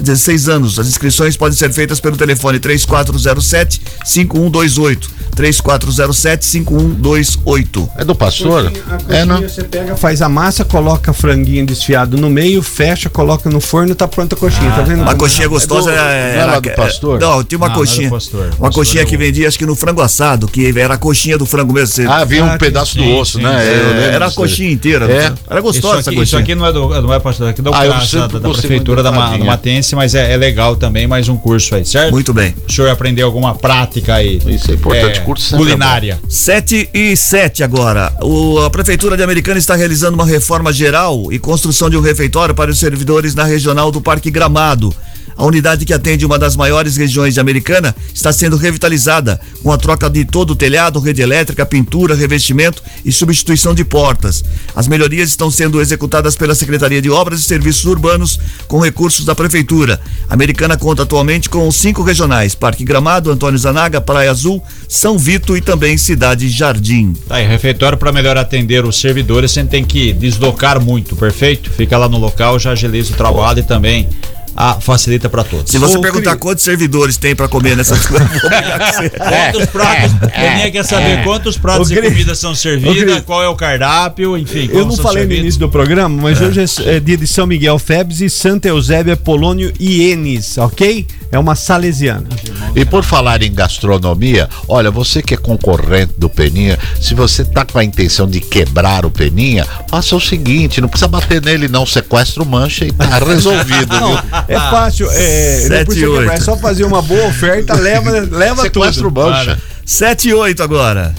16 0.00 0.48
anos. 0.48 0.78
As 0.78 0.86
inscrições 0.88 1.36
podem 1.36 1.56
ser 1.56 1.72
feitas 1.72 2.00
pelo 2.00 2.16
telefone 2.16 2.58
3407 2.58 3.80
5128. 4.04 5.16
3407 5.36 6.44
5128. 6.44 7.90
É 7.98 8.04
do 8.04 8.14
pastor? 8.14 8.72
A 9.10 9.14
É, 9.14 9.24
não? 9.24 9.36
coxinha 9.42 9.48
você 9.48 9.64
pega, 9.64 9.96
faz 9.96 10.22
a 10.22 10.28
massa, 10.28 10.64
coloca 10.64 11.12
franguinho 11.12 11.66
desfiado 11.66 12.16
no 12.16 12.30
meio, 12.30 12.62
fecha, 12.62 13.10
coloca 13.10 13.50
no 13.50 13.60
forno, 13.60 13.94
tá 13.94 14.08
pronta 14.08 14.34
a 14.34 14.38
coxinha, 14.38 14.70
tá 14.70 14.82
vendo? 14.82 15.02
Uma 15.02 15.14
coxinha 15.14 15.46
gostosa 15.48 15.90
do- 15.90 15.96
é. 15.98 16.34
não 16.36 16.40
era 16.42 16.60
do 16.60 16.70
pastor? 16.70 17.20
Não, 17.20 17.44
tinha 17.44 17.58
uma 17.58 17.68
Não, 17.68 17.74
não 17.76 17.82
era 17.82 17.86
coxinha. 17.90 18.08
do 18.08 18.12
pastor. 18.14 18.40
Uma 18.46 18.50
Pastor 18.50 18.72
coxinha 18.72 19.02
é 19.02 19.06
que 19.06 19.16
vendia, 19.16 19.46
acho 19.48 19.58
que 19.58 19.66
no 19.66 19.74
frango 19.74 20.00
assado, 20.00 20.48
que 20.48 20.66
era 20.78 20.94
a 20.94 20.98
coxinha 20.98 21.36
do 21.36 21.44
frango 21.46 21.72
mesmo. 21.72 21.86
Você- 21.94 22.06
Ah, 22.06 22.24
vinha 22.24 22.44
um 22.44 22.50
Ah, 22.52 22.58
pedaço 22.58 22.96
do 22.96 23.02
sim, 23.02 23.12
osso, 23.18 23.38
sim, 23.38 23.44
né? 23.44 23.58
sim. 23.60 24.14
Era 24.14 24.26
a 24.26 24.30
coxinha 24.30 24.70
inteira. 24.70 25.04
É. 25.10 25.32
Era 25.48 25.60
gostosa 25.60 25.76
isso 25.94 25.98
essa 26.00 26.10
aqui, 26.10 26.20
isso 26.22 26.32
coxinha. 26.36 26.40
aqui 26.42 26.54
não 26.54 26.66
é 26.66 26.72
do, 26.72 27.02
não 27.02 27.12
é 27.12 27.20
pastor, 27.20 27.48
aqui 27.48 27.60
é 27.60 27.64
da, 27.64 27.70
Ah, 27.78 27.84
eu 27.86 27.92
da- 27.92 28.38
da, 28.38 28.48
prefeitura 28.50 29.02
da, 29.02 29.10
da 29.10 29.16
Ma- 29.16 29.54
mas 29.94 30.14
é, 30.14 30.32
é 30.32 30.36
legal 30.36 30.76
também, 30.76 31.06
mais 31.06 31.28
um 31.28 31.36
curso 31.36 31.74
aí, 31.74 31.84
certo? 31.84 32.12
Muito 32.12 32.32
bem. 32.32 32.54
O 32.68 32.72
senhor 32.72 32.90
aprendeu 32.90 33.26
alguma 33.26 33.54
prática 33.54 34.14
aí? 34.14 34.40
Isso 34.46 34.70
é 34.70 34.74
importante, 34.74 35.20
curso 35.20 35.44
sempre 35.44 35.56
é 35.56 35.68
culinária. 35.68 36.20
7 36.28 36.90
e 36.92 37.16
7 37.16 37.62
agora. 37.62 38.12
O, 38.22 38.58
a 38.60 38.70
Prefeitura 38.70 39.16
de 39.16 39.22
Americana 39.22 39.58
está 39.58 39.76
realizando 39.76 40.14
uma 40.14 40.26
reforma 40.26 40.72
geral 40.72 41.30
e 41.30 41.38
construção 41.38 41.88
de 41.90 41.96
um 41.96 42.00
refeitório 42.00 42.54
para 42.54 42.70
os 42.70 42.78
servidores 42.78 43.34
na 43.34 43.44
regional 43.44 43.92
do 43.92 44.00
Parque 44.00 44.30
Gramado. 44.30 44.94
A 45.36 45.44
unidade 45.44 45.84
que 45.84 45.92
atende 45.92 46.24
uma 46.24 46.38
das 46.38 46.56
maiores 46.56 46.96
regiões 46.96 47.34
de 47.34 47.40
Americana 47.40 47.94
está 48.14 48.32
sendo 48.32 48.56
revitalizada, 48.56 49.38
com 49.62 49.70
a 49.70 49.76
troca 49.76 50.08
de 50.08 50.24
todo 50.24 50.52
o 50.52 50.56
telhado, 50.56 50.98
rede 50.98 51.20
elétrica, 51.20 51.66
pintura, 51.66 52.14
revestimento 52.14 52.82
e 53.04 53.12
substituição 53.12 53.74
de 53.74 53.84
portas. 53.84 54.42
As 54.74 54.88
melhorias 54.88 55.28
estão 55.28 55.50
sendo 55.50 55.80
executadas 55.80 56.36
pela 56.36 56.54
Secretaria 56.54 57.02
de 57.02 57.10
Obras 57.10 57.40
e 57.40 57.42
Serviços 57.44 57.84
Urbanos 57.84 58.40
com 58.66 58.80
recursos 58.80 59.24
da 59.24 59.34
Prefeitura. 59.34 60.00
A 60.28 60.34
Americana 60.34 60.76
conta 60.76 61.02
atualmente 61.02 61.50
com 61.50 61.70
cinco 61.70 62.02
regionais: 62.02 62.54
Parque 62.54 62.84
Gramado, 62.84 63.30
Antônio 63.30 63.58
Zanaga, 63.58 64.00
Praia 64.00 64.30
Azul, 64.30 64.62
São 64.88 65.18
Vito 65.18 65.56
e 65.56 65.60
também 65.60 65.98
Cidade 65.98 66.48
Jardim. 66.48 67.12
Tá 67.28 67.36
aí, 67.36 67.46
refeitório 67.46 67.98
para 67.98 68.12
melhor 68.12 68.38
atender 68.38 68.84
os 68.84 68.98
servidores, 68.98 69.50
você 69.50 69.64
tem 69.64 69.84
que 69.84 70.12
deslocar 70.12 70.80
muito, 70.80 71.14
perfeito? 71.14 71.70
Fica 71.70 71.98
lá 71.98 72.08
no 72.08 72.18
local, 72.18 72.58
já 72.58 72.70
agiliza 72.70 73.12
o 73.12 73.16
trabalho 73.16 73.60
e 73.60 73.62
também 73.62 74.08
ah, 74.56 74.78
facilita 74.80 75.28
para 75.28 75.44
todos. 75.44 75.70
Se 75.70 75.78
você 75.78 75.98
Ô, 75.98 76.00
perguntar 76.00 76.30
Cris. 76.30 76.40
quantos 76.40 76.64
servidores 76.64 77.16
tem 77.16 77.34
para 77.36 77.46
comer 77.46 77.76
nessas 77.76 78.04
coisas, 78.06 78.28
você. 78.30 79.10
Quantos 79.10 79.66
pratos? 79.70 80.12
Peninha 80.34 80.70
quer 80.70 80.84
saber 80.84 81.24
quantos 81.24 81.58
pratos 81.58 81.88
de 81.88 82.00
comida 82.00 82.34
são 82.34 82.54
Cris. 82.54 83.22
qual 83.24 83.42
é 83.42 83.48
o 83.48 83.54
cardápio, 83.54 84.36
enfim. 84.36 84.70
Eu 84.72 84.86
não 84.86 84.96
falei 84.96 85.24
no 85.24 85.28
servidos. 85.28 85.38
início 85.38 85.60
do 85.60 85.68
programa, 85.68 86.22
mas 86.22 86.40
hoje 86.40 86.60
é, 86.60 86.96
é 86.96 87.00
dia 87.00 87.16
de 87.16 87.26
São 87.26 87.46
Miguel 87.46 87.78
Febres 87.78 88.20
e 88.20 88.30
Santa 88.30 88.68
Eusébia 88.68 89.16
Polônio 89.16 89.72
Ienes, 89.78 90.56
ok? 90.58 91.06
É 91.30 91.38
uma 91.38 91.54
salesiana. 91.54 92.26
E 92.74 92.84
por 92.84 93.02
falar 93.02 93.42
em 93.42 93.52
gastronomia, 93.52 94.48
olha, 94.68 94.90
você 94.90 95.22
que 95.22 95.34
é 95.34 95.36
concorrente 95.36 96.14
do 96.16 96.28
Peninha, 96.28 96.78
se 97.00 97.14
você 97.14 97.44
tá 97.44 97.64
com 97.64 97.78
a 97.78 97.84
intenção 97.84 98.26
de 98.26 98.40
quebrar 98.40 99.04
o 99.04 99.10
Peninha, 99.10 99.66
faça 99.88 100.14
o 100.14 100.20
seguinte, 100.20 100.80
não 100.80 100.88
precisa 100.88 101.08
bater 101.08 101.42
nele 101.42 101.68
não, 101.68 101.84
sequestra 101.84 102.42
o 102.42 102.46
mancha 102.46 102.84
e 102.84 102.92
tá 102.92 103.18
resolvido, 103.18 103.96
viu? 103.98 104.45
É 104.48 104.58
fácil, 104.58 105.08
é, 105.10 105.60
não 105.60 105.68
Sete 105.68 105.98
e 105.98 106.04
é 106.04 106.08
oito. 106.08 106.42
só 106.42 106.56
fazer 106.56 106.84
uma 106.84 107.02
boa 107.02 107.26
oferta, 107.26 107.74
leva, 107.74 108.10
leva 108.10 108.62
Sequestra 108.62 109.06
o 109.06 109.10
tudo. 109.10 109.20
mancha. 109.22 109.58
7 109.86 110.28
e 110.28 110.34
8 110.34 110.62
agora. 110.64 111.14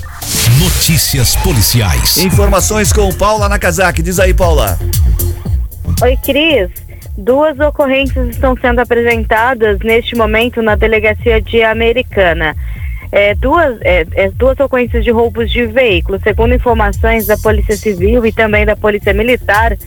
Notícias 0.59 1.38
policiais. 1.38 2.17
Informações 2.17 2.91
com 2.91 3.09
Paula 3.13 3.47
Nakazaki. 3.47 4.01
Diz 4.01 4.19
aí, 4.19 4.34
Paula. 4.34 4.78
Oi, 6.01 6.17
Cris. 6.17 6.69
Duas 7.17 7.57
ocorrências 7.59 8.28
estão 8.28 8.55
sendo 8.59 8.80
apresentadas 8.80 9.80
neste 9.80 10.15
momento 10.15 10.61
na 10.61 10.75
delegacia 10.75 11.41
de 11.41 11.63
Americana. 11.63 12.55
É, 13.09 13.34
duas, 13.36 13.80
é, 13.82 14.05
é, 14.15 14.30
duas 14.32 14.59
ocorrências 14.59 15.03
de 15.03 15.11
roubos 15.11 15.49
de 15.49 15.65
veículos. 15.65 16.21
Segundo 16.21 16.53
informações 16.53 17.25
da 17.25 17.38
Polícia 17.38 17.78
Civil 17.78 18.25
e 18.25 18.34
também 18.34 18.65
da 18.65 18.75
Polícia 18.75 19.13
Militar, 19.13 19.78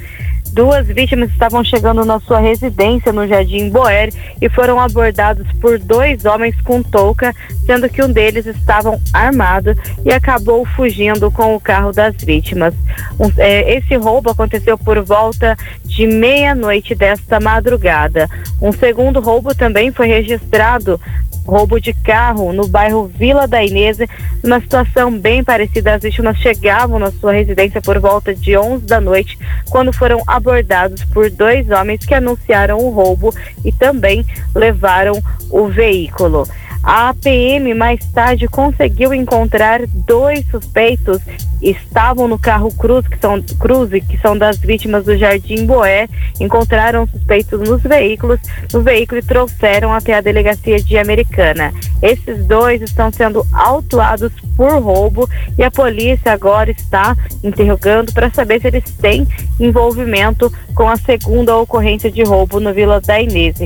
duas 0.53 0.87
vítimas 0.87 1.31
estavam 1.31 1.63
chegando 1.65 2.05
na 2.05 2.21
sua 2.21 2.39
residência 2.41 3.13
no 3.13 3.27
Jardim 3.27 3.71
Boer 3.71 4.13
e 4.41 4.49
foram 4.49 4.79
abordados 4.81 5.47
por 5.61 5.79
dois 5.79 6.25
homens 6.25 6.55
com 6.63 6.83
touca, 6.83 7.35
sendo 7.65 7.89
que 7.89 8.03
um 8.03 8.13
deles 8.13 8.47
estava 8.47 8.99
armado 9.13 9.75
e 10.05 10.13
acabou 10.13 10.65
fugindo 10.65 11.31
com 11.31 11.55
o 11.55 11.61
carro 11.61 11.93
das 11.93 12.15
vítimas. 12.17 12.75
Um- 13.19 13.31
é, 13.39 13.77
esse 13.77 13.97
roubo 13.97 14.31
aconteceu 14.31 14.77
por 14.77 15.01
volta 15.05 15.57
de 15.85 16.07
meia-noite 16.07 16.95
desta 16.95 17.39
madrugada. 17.41 18.29
Um 18.61 18.73
segundo 18.73 19.21
roubo 19.21 19.55
também 19.55 19.93
foi 19.93 20.07
registrado 20.09 21.01
roubo 21.47 21.81
de 21.81 21.93
carro 21.93 22.53
no 22.53 22.67
bairro 22.67 23.07
Vila 23.07 23.47
da 23.47 23.65
Inês, 23.65 23.99
numa 24.43 24.61
situação 24.61 25.17
bem 25.17 25.43
parecida. 25.43 25.95
As 25.95 26.03
vítimas 26.03 26.39
chegavam 26.39 26.99
na 26.99 27.11
sua 27.11 27.33
residência 27.33 27.81
por 27.81 27.99
volta 27.99 28.35
de 28.35 28.57
11 28.57 28.87
da 28.87 29.01
noite, 29.01 29.39
quando 29.69 29.93
foram 29.93 30.23
abordados 30.27 31.05
por 31.05 31.31
dois 31.31 31.71
homens 31.71 32.05
que 32.05 32.15
anunciaram 32.15 32.79
o 32.79 32.91
roubo 32.91 33.35
e 33.65 33.73
também 33.73 34.25
levaram 34.55 35.21
o 35.51 35.69
veículo. 35.69 36.47
A 36.83 37.15
PM 37.15 37.75
mais 37.75 38.01
tarde 38.13 38.49
conseguiu 38.49 39.13
encontrar 39.13 39.81
dois 39.87 40.47
suspeitos 40.51 41.21
estavam 41.63 42.27
no 42.27 42.39
carro 42.39 42.73
Cruz, 42.73 43.07
que 43.07 43.19
são 43.19 43.41
Cruze, 43.59 44.01
que 44.01 44.19
são 44.19 44.37
das 44.37 44.59
vítimas 44.59 45.05
do 45.05 45.17
Jardim 45.17 45.67
Boé, 45.67 46.09
encontraram 46.41 47.07
suspeitos 47.07 47.61
nos 47.69 47.83
veículos, 47.83 48.41
no 48.73 48.83
veículo 48.83 49.21
e 49.21 49.25
trouxeram 49.25 49.93
até 49.93 50.15
a 50.15 50.21
delegacia 50.21 50.79
de 50.79 50.97
Americana. 50.97 51.73
Esses 52.03 52.45
dois 52.47 52.81
estão 52.81 53.13
sendo 53.13 53.47
autuados 53.53 54.33
por 54.57 54.73
roubo 54.83 55.29
e 55.59 55.63
a 55.63 55.71
polícia 55.71 56.33
agora 56.33 56.71
está 56.71 57.15
interrogando 57.45 58.13
para 58.13 58.31
saber 58.31 58.61
se 58.61 58.69
eles 58.69 58.85
têm 58.99 59.27
envolvimento 59.59 60.51
com 60.75 60.89
a 60.89 60.97
segunda 60.97 61.57
ocorrência 61.57 62.11
de 62.11 62.23
roubo 62.23 62.59
no 62.59 62.73
Vila 62.73 63.01
da 63.01 63.21
Inês. 63.21 63.57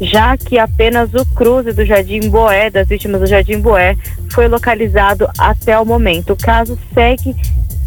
Já 0.00 0.36
que 0.36 0.58
apenas 0.58 1.12
o 1.12 1.24
cruze 1.34 1.72
do 1.72 1.84
Jardim 1.84 2.30
Boé, 2.30 2.70
das 2.70 2.88
vítimas 2.88 3.20
do 3.20 3.26
Jardim 3.26 3.60
Boé, 3.60 3.96
foi 4.32 4.48
localizado 4.48 5.28
até 5.38 5.78
o 5.78 5.84
momento. 5.84 6.32
O 6.32 6.36
caso 6.36 6.78
segue 6.94 7.36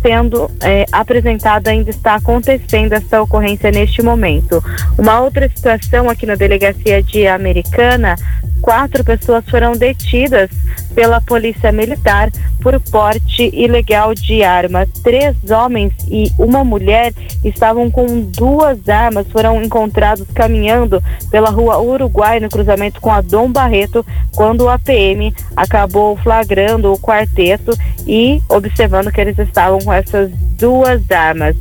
sendo 0.01 0.51
é, 0.61 0.86
apresentado, 0.91 1.70
ainda 1.70 1.89
está 1.89 2.16
acontecendo 2.16 2.93
essa 2.93 3.22
ocorrência 3.22 3.72
neste 3.72 4.03
momento. 4.03 4.61
Uma 4.97 5.22
outra 5.22 5.49
situação 5.49 6.09
aqui 6.09 6.26
na 6.26 6.36
delegacia 6.36 7.01
de 7.01 7.26
Americana, 7.26 8.16
quatro 8.64 9.03
pessoas 9.03 9.43
foram 9.49 9.74
detidas 9.74 10.49
pela 10.95 11.20
polícia 11.20 11.70
militar 11.70 12.32
por 12.61 12.80
porte 12.80 13.49
ilegal 13.53 14.16
de 14.16 14.41
arma. 14.41 14.88
Três 15.03 15.36
homens 15.51 15.91
e 16.07 16.32
uma 16.39 16.64
mulher 16.64 17.14
estavam 17.43 17.91
com 17.91 18.22
duas 18.22 18.88
armas, 18.88 19.28
foram 19.28 19.61
encontrados 19.61 20.26
caminhando 20.34 21.03
pela 21.30 21.49
rua 21.49 21.82
Uruguai, 21.82 22.39
no 22.39 22.47
cruzamento 22.49 23.01
com 23.01 23.11
a 23.11 23.20
Dom 23.20 23.51
Barreto, 23.51 24.05
quando 24.34 24.61
o 24.61 24.70
APM 24.70 25.36
acabou 25.57 26.16
flagrando 26.16 26.93
o 26.93 26.97
quarteto 26.97 27.78
e 28.07 28.41
observando 28.47 29.11
que 29.11 29.20
eles 29.20 29.38
estavam 29.38 29.80
com 29.80 29.91
essas 29.91 30.32
duas 30.57 31.01
armas. 31.11 31.57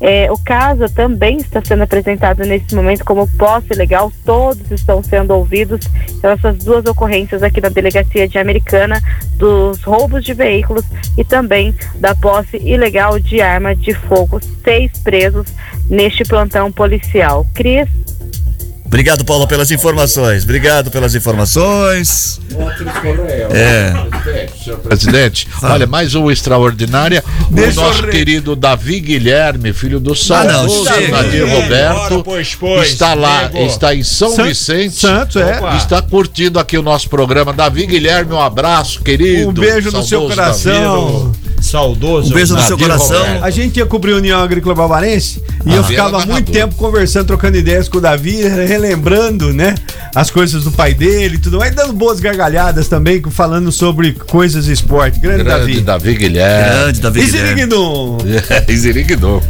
É, 0.00 0.32
o 0.32 0.38
caso 0.38 0.88
também 0.88 1.36
está 1.36 1.62
sendo 1.62 1.82
apresentado 1.82 2.42
nesse 2.44 2.74
momento 2.74 3.04
como 3.04 3.28
posse 3.36 3.74
legal, 3.74 4.10
todos 4.24 4.70
estão 4.70 5.02
sendo 5.02 5.32
ouvidos. 5.32 5.80
Então, 6.10 6.30
essas 6.30 6.56
duas 6.58 6.84
ocorrências 6.86 7.42
aqui 7.42 7.60
na 7.60 7.68
delegacia 7.68 8.26
de 8.26 8.38
Americana, 8.38 9.00
dos 9.34 9.82
roubos 9.82 10.24
de 10.24 10.32
veículos 10.32 10.84
e 11.18 11.24
também 11.24 11.74
da 11.96 12.14
posse 12.14 12.56
ilegal 12.56 13.20
de 13.20 13.42
arma 13.42 13.76
de 13.76 13.92
fogo. 13.92 14.40
Seis 14.64 14.90
presos 15.04 15.46
neste 15.88 16.24
plantão 16.24 16.72
policial. 16.72 17.46
Cris. 17.54 17.88
Obrigado, 18.90 19.24
Paulo, 19.24 19.46
pelas 19.46 19.70
informações. 19.70 20.42
Obrigado 20.42 20.90
pelas 20.90 21.14
informações. 21.14 22.40
É. 23.52 23.92
Senhor 24.64 24.78
presidente, 24.80 25.46
olha, 25.62 25.86
mais 25.86 26.16
um 26.16 26.28
extraordinária. 26.28 27.22
Deixa 27.50 27.80
o 27.80 27.84
nosso 27.84 28.02
querido 28.08 28.56
Davi 28.56 28.98
Guilherme, 28.98 29.72
filho 29.72 30.00
do 30.00 30.12
Ah, 30.12 30.16
saudoso 30.16 30.86
chega. 30.92 31.22
Nadir 31.22 31.46
Roberto, 31.48 32.24
pois, 32.24 32.54
pois, 32.56 32.88
está 32.88 33.14
lá, 33.14 33.48
está 33.54 33.94
em 33.94 34.02
São 34.02 34.34
San- 34.34 34.42
Vicente. 34.48 34.96
Santos, 34.96 35.36
é. 35.36 35.60
Está 35.76 36.02
curtindo 36.02 36.58
aqui 36.58 36.76
o 36.76 36.82
nosso 36.82 37.08
programa. 37.08 37.52
Davi 37.52 37.86
Guilherme, 37.86 38.32
um 38.32 38.40
abraço, 38.40 39.02
querido. 39.02 39.50
Um 39.50 39.52
beijo 39.52 39.92
no 39.92 40.02
seu 40.02 40.22
coração. 40.26 41.30
Davi. 41.32 41.49
Saudoso. 41.60 42.30
Um 42.30 42.34
beijo 42.34 42.54
no 42.54 42.62
seu 42.62 42.78
coração. 42.78 43.18
Roberto. 43.18 43.44
A 43.44 43.50
gente 43.50 43.76
ia 43.78 43.86
cobrir 43.86 44.12
a 44.12 44.16
União 44.16 44.40
Agrícola 44.40 44.74
Barbarense 44.74 45.42
e 45.64 45.70
Ah, 45.70 45.72
eu 45.72 45.76
ela 45.76 45.84
ficava 45.84 46.26
muito 46.26 46.50
tempo 46.50 46.74
conversando, 46.74 47.26
trocando 47.26 47.56
ideias 47.56 47.88
com 47.88 47.98
o 47.98 48.00
Davi, 48.00 48.42
relembrando, 48.42 49.52
né, 49.52 49.74
as 50.14 50.30
coisas 50.30 50.64
do 50.64 50.72
pai 50.72 50.94
dele 50.94 51.36
e 51.36 51.38
tudo 51.38 51.58
mais, 51.58 51.74
dando 51.74 51.92
boas 51.92 52.18
gargalhadas 52.20 52.88
também, 52.88 53.22
falando 53.30 53.70
sobre 53.70 54.12
coisas 54.12 54.64
de 54.64 54.72
esporte. 54.72 55.18
Grande, 55.20 55.44
Grande 55.44 55.60
Davi. 55.60 55.80
Davi 55.80 56.14
Guilherme. 56.14 56.80
Grande 56.80 57.00
Davi 57.00 57.20
Guilherme. 57.26 57.48
Ziriguidum. 57.48 58.18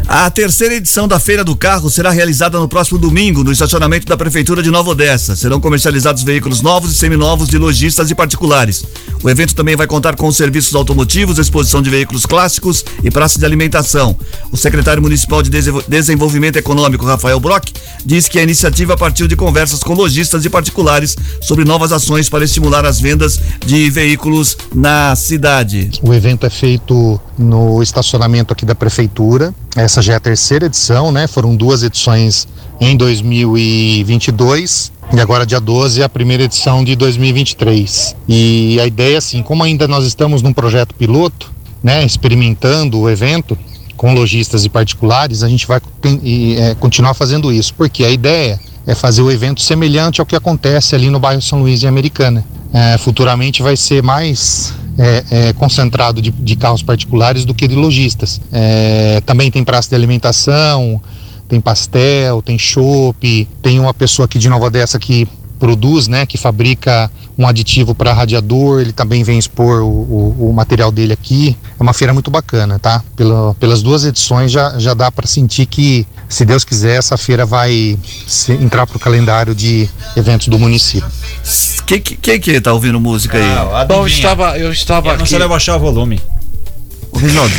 A 0.08 0.30
terceira 0.30 0.74
edição 0.74 1.06
da 1.06 1.18
Feira 1.20 1.44
do 1.44 1.54
Carro 1.54 1.88
será 1.88 2.10
realizada 2.10 2.58
no 2.58 2.68
próximo 2.68 2.98
domingo 2.98 3.44
no 3.44 3.52
estacionamento 3.52 4.06
da 4.06 4.16
Prefeitura 4.16 4.62
de 4.62 4.70
Nova 4.70 4.90
Odessa. 4.90 5.36
Serão 5.36 5.60
comercializados 5.60 6.22
veículos 6.22 6.60
novos 6.62 6.92
e 6.92 6.94
seminovos 6.94 7.48
de 7.48 7.56
lojistas 7.58 8.10
e 8.10 8.14
particulares. 8.14 8.84
O 9.22 9.30
evento 9.30 9.54
também 9.54 9.76
vai 9.76 9.86
contar 9.86 10.16
com 10.16 10.30
serviços 10.32 10.74
automotivos, 10.74 11.38
exposição 11.38 11.80
de 11.80 11.90
veículos 11.90 11.99
clássicos 12.26 12.84
e 13.02 13.10
praça 13.10 13.38
de 13.38 13.44
alimentação. 13.44 14.16
O 14.50 14.56
secretário 14.56 15.02
municipal 15.02 15.42
de 15.42 15.50
Desenvol- 15.50 15.82
Desenvolvimento 15.88 16.56
Econômico, 16.56 17.04
Rafael 17.04 17.38
Brock, 17.40 17.70
diz 18.04 18.28
que 18.28 18.38
a 18.38 18.42
iniciativa 18.42 18.96
partiu 18.96 19.26
de 19.26 19.36
conversas 19.36 19.80
com 19.82 19.94
lojistas 19.94 20.44
e 20.44 20.50
particulares 20.50 21.16
sobre 21.40 21.64
novas 21.64 21.92
ações 21.92 22.28
para 22.28 22.44
estimular 22.44 22.84
as 22.84 23.00
vendas 23.00 23.40
de 23.64 23.90
veículos 23.90 24.56
na 24.74 25.14
cidade. 25.16 25.90
O 26.02 26.12
evento 26.14 26.46
é 26.46 26.50
feito 26.50 27.20
no 27.38 27.82
estacionamento 27.82 28.52
aqui 28.52 28.64
da 28.64 28.74
prefeitura. 28.74 29.54
Essa 29.76 30.02
já 30.02 30.14
é 30.14 30.16
a 30.16 30.20
terceira 30.20 30.66
edição, 30.66 31.10
né? 31.12 31.26
Foram 31.26 31.54
duas 31.56 31.82
edições 31.82 32.46
em 32.80 32.96
2022 32.96 34.92
e 35.12 35.20
agora 35.20 35.44
dia 35.44 35.60
12 35.60 36.00
é 36.00 36.04
a 36.04 36.08
primeira 36.08 36.44
edição 36.44 36.84
de 36.84 36.94
2023. 36.96 38.16
E 38.28 38.78
a 38.80 38.86
ideia 38.86 39.18
assim, 39.18 39.42
como 39.42 39.62
ainda 39.62 39.86
nós 39.88 40.04
estamos 40.06 40.42
num 40.42 40.52
projeto 40.52 40.94
piloto, 40.94 41.50
né, 41.82 42.04
experimentando 42.04 42.98
o 42.98 43.08
evento 43.08 43.56
com 43.96 44.14
lojistas 44.14 44.64
e 44.64 44.68
particulares, 44.68 45.42
a 45.42 45.48
gente 45.48 45.66
vai 45.66 45.80
e, 46.22 46.56
é, 46.56 46.74
continuar 46.74 47.12
fazendo 47.14 47.52
isso, 47.52 47.74
porque 47.74 48.04
a 48.04 48.10
ideia 48.10 48.58
é 48.86 48.94
fazer 48.94 49.22
o 49.22 49.30
evento 49.30 49.60
semelhante 49.60 50.20
ao 50.20 50.26
que 50.26 50.34
acontece 50.34 50.94
ali 50.94 51.10
no 51.10 51.20
bairro 51.20 51.42
São 51.42 51.60
Luís 51.60 51.80
de 51.80 51.86
Americana. 51.86 52.44
É, 52.72 52.96
futuramente 52.96 53.62
vai 53.62 53.76
ser 53.76 54.02
mais 54.02 54.72
é, 54.98 55.24
é, 55.30 55.52
concentrado 55.52 56.22
de, 56.22 56.30
de 56.30 56.56
carros 56.56 56.82
particulares 56.82 57.44
do 57.44 57.54
que 57.54 57.68
de 57.68 57.74
lojistas. 57.74 58.40
É, 58.52 59.20
também 59.26 59.50
tem 59.50 59.62
praça 59.62 59.90
de 59.90 59.94
alimentação, 59.94 61.00
tem 61.48 61.60
pastel, 61.60 62.40
tem 62.40 62.58
chopp, 62.58 63.48
tem 63.60 63.80
uma 63.80 63.92
pessoa 63.92 64.26
aqui 64.26 64.38
de 64.38 64.48
Nova 64.48 64.66
Odessa 64.66 64.98
que 64.98 65.28
produz, 65.58 66.08
né, 66.08 66.24
que 66.24 66.38
fabrica 66.38 67.10
um 67.40 67.46
aditivo 67.46 67.94
para 67.94 68.12
radiador, 68.12 68.82
ele 68.82 68.92
também 68.92 69.22
vem 69.24 69.38
expor 69.38 69.80
o, 69.80 69.86
o- 69.88 70.50
o 70.50 70.52
material 70.52 70.92
dele 70.92 71.14
aqui. 71.14 71.56
É 71.78 71.82
uma 71.82 71.94
feira 71.94 72.12
muito 72.12 72.30
bacana, 72.30 72.78
tá? 72.78 73.02
Pela- 73.16 73.54
pelas 73.54 73.80
duas 73.82 74.04
edições 74.04 74.52
já, 74.52 74.78
já 74.78 74.92
dá 74.92 75.10
para 75.10 75.26
sentir 75.26 75.64
que, 75.64 76.06
se 76.28 76.44
Deus 76.44 76.64
quiser, 76.64 76.98
essa 76.98 77.16
feira 77.16 77.46
vai 77.46 77.98
se- 78.26 78.52
entrar 78.52 78.86
para 78.86 78.98
o 78.98 79.00
calendário 79.00 79.54
de 79.54 79.88
eventos 80.14 80.48
do 80.48 80.58
município. 80.58 81.08
Quem 81.86 82.00
que, 82.02 82.16
quem 82.16 82.38
que 82.38 82.60
tá 82.60 82.74
ouvindo 82.74 83.00
música 83.00 83.38
aí? 83.38 83.42
Ah, 83.74 83.84
Bom, 83.86 84.02
eu 84.02 84.06
estava, 84.06 84.58
eu 84.58 84.70
estava 84.70 85.08
Eu 85.08 85.12
não 85.14 85.20
aqui. 85.24 85.30
sei 85.30 85.48
baixar 85.48 85.76
o 85.76 85.80
volume. 85.80 86.20
Reginaldo. 87.20 87.52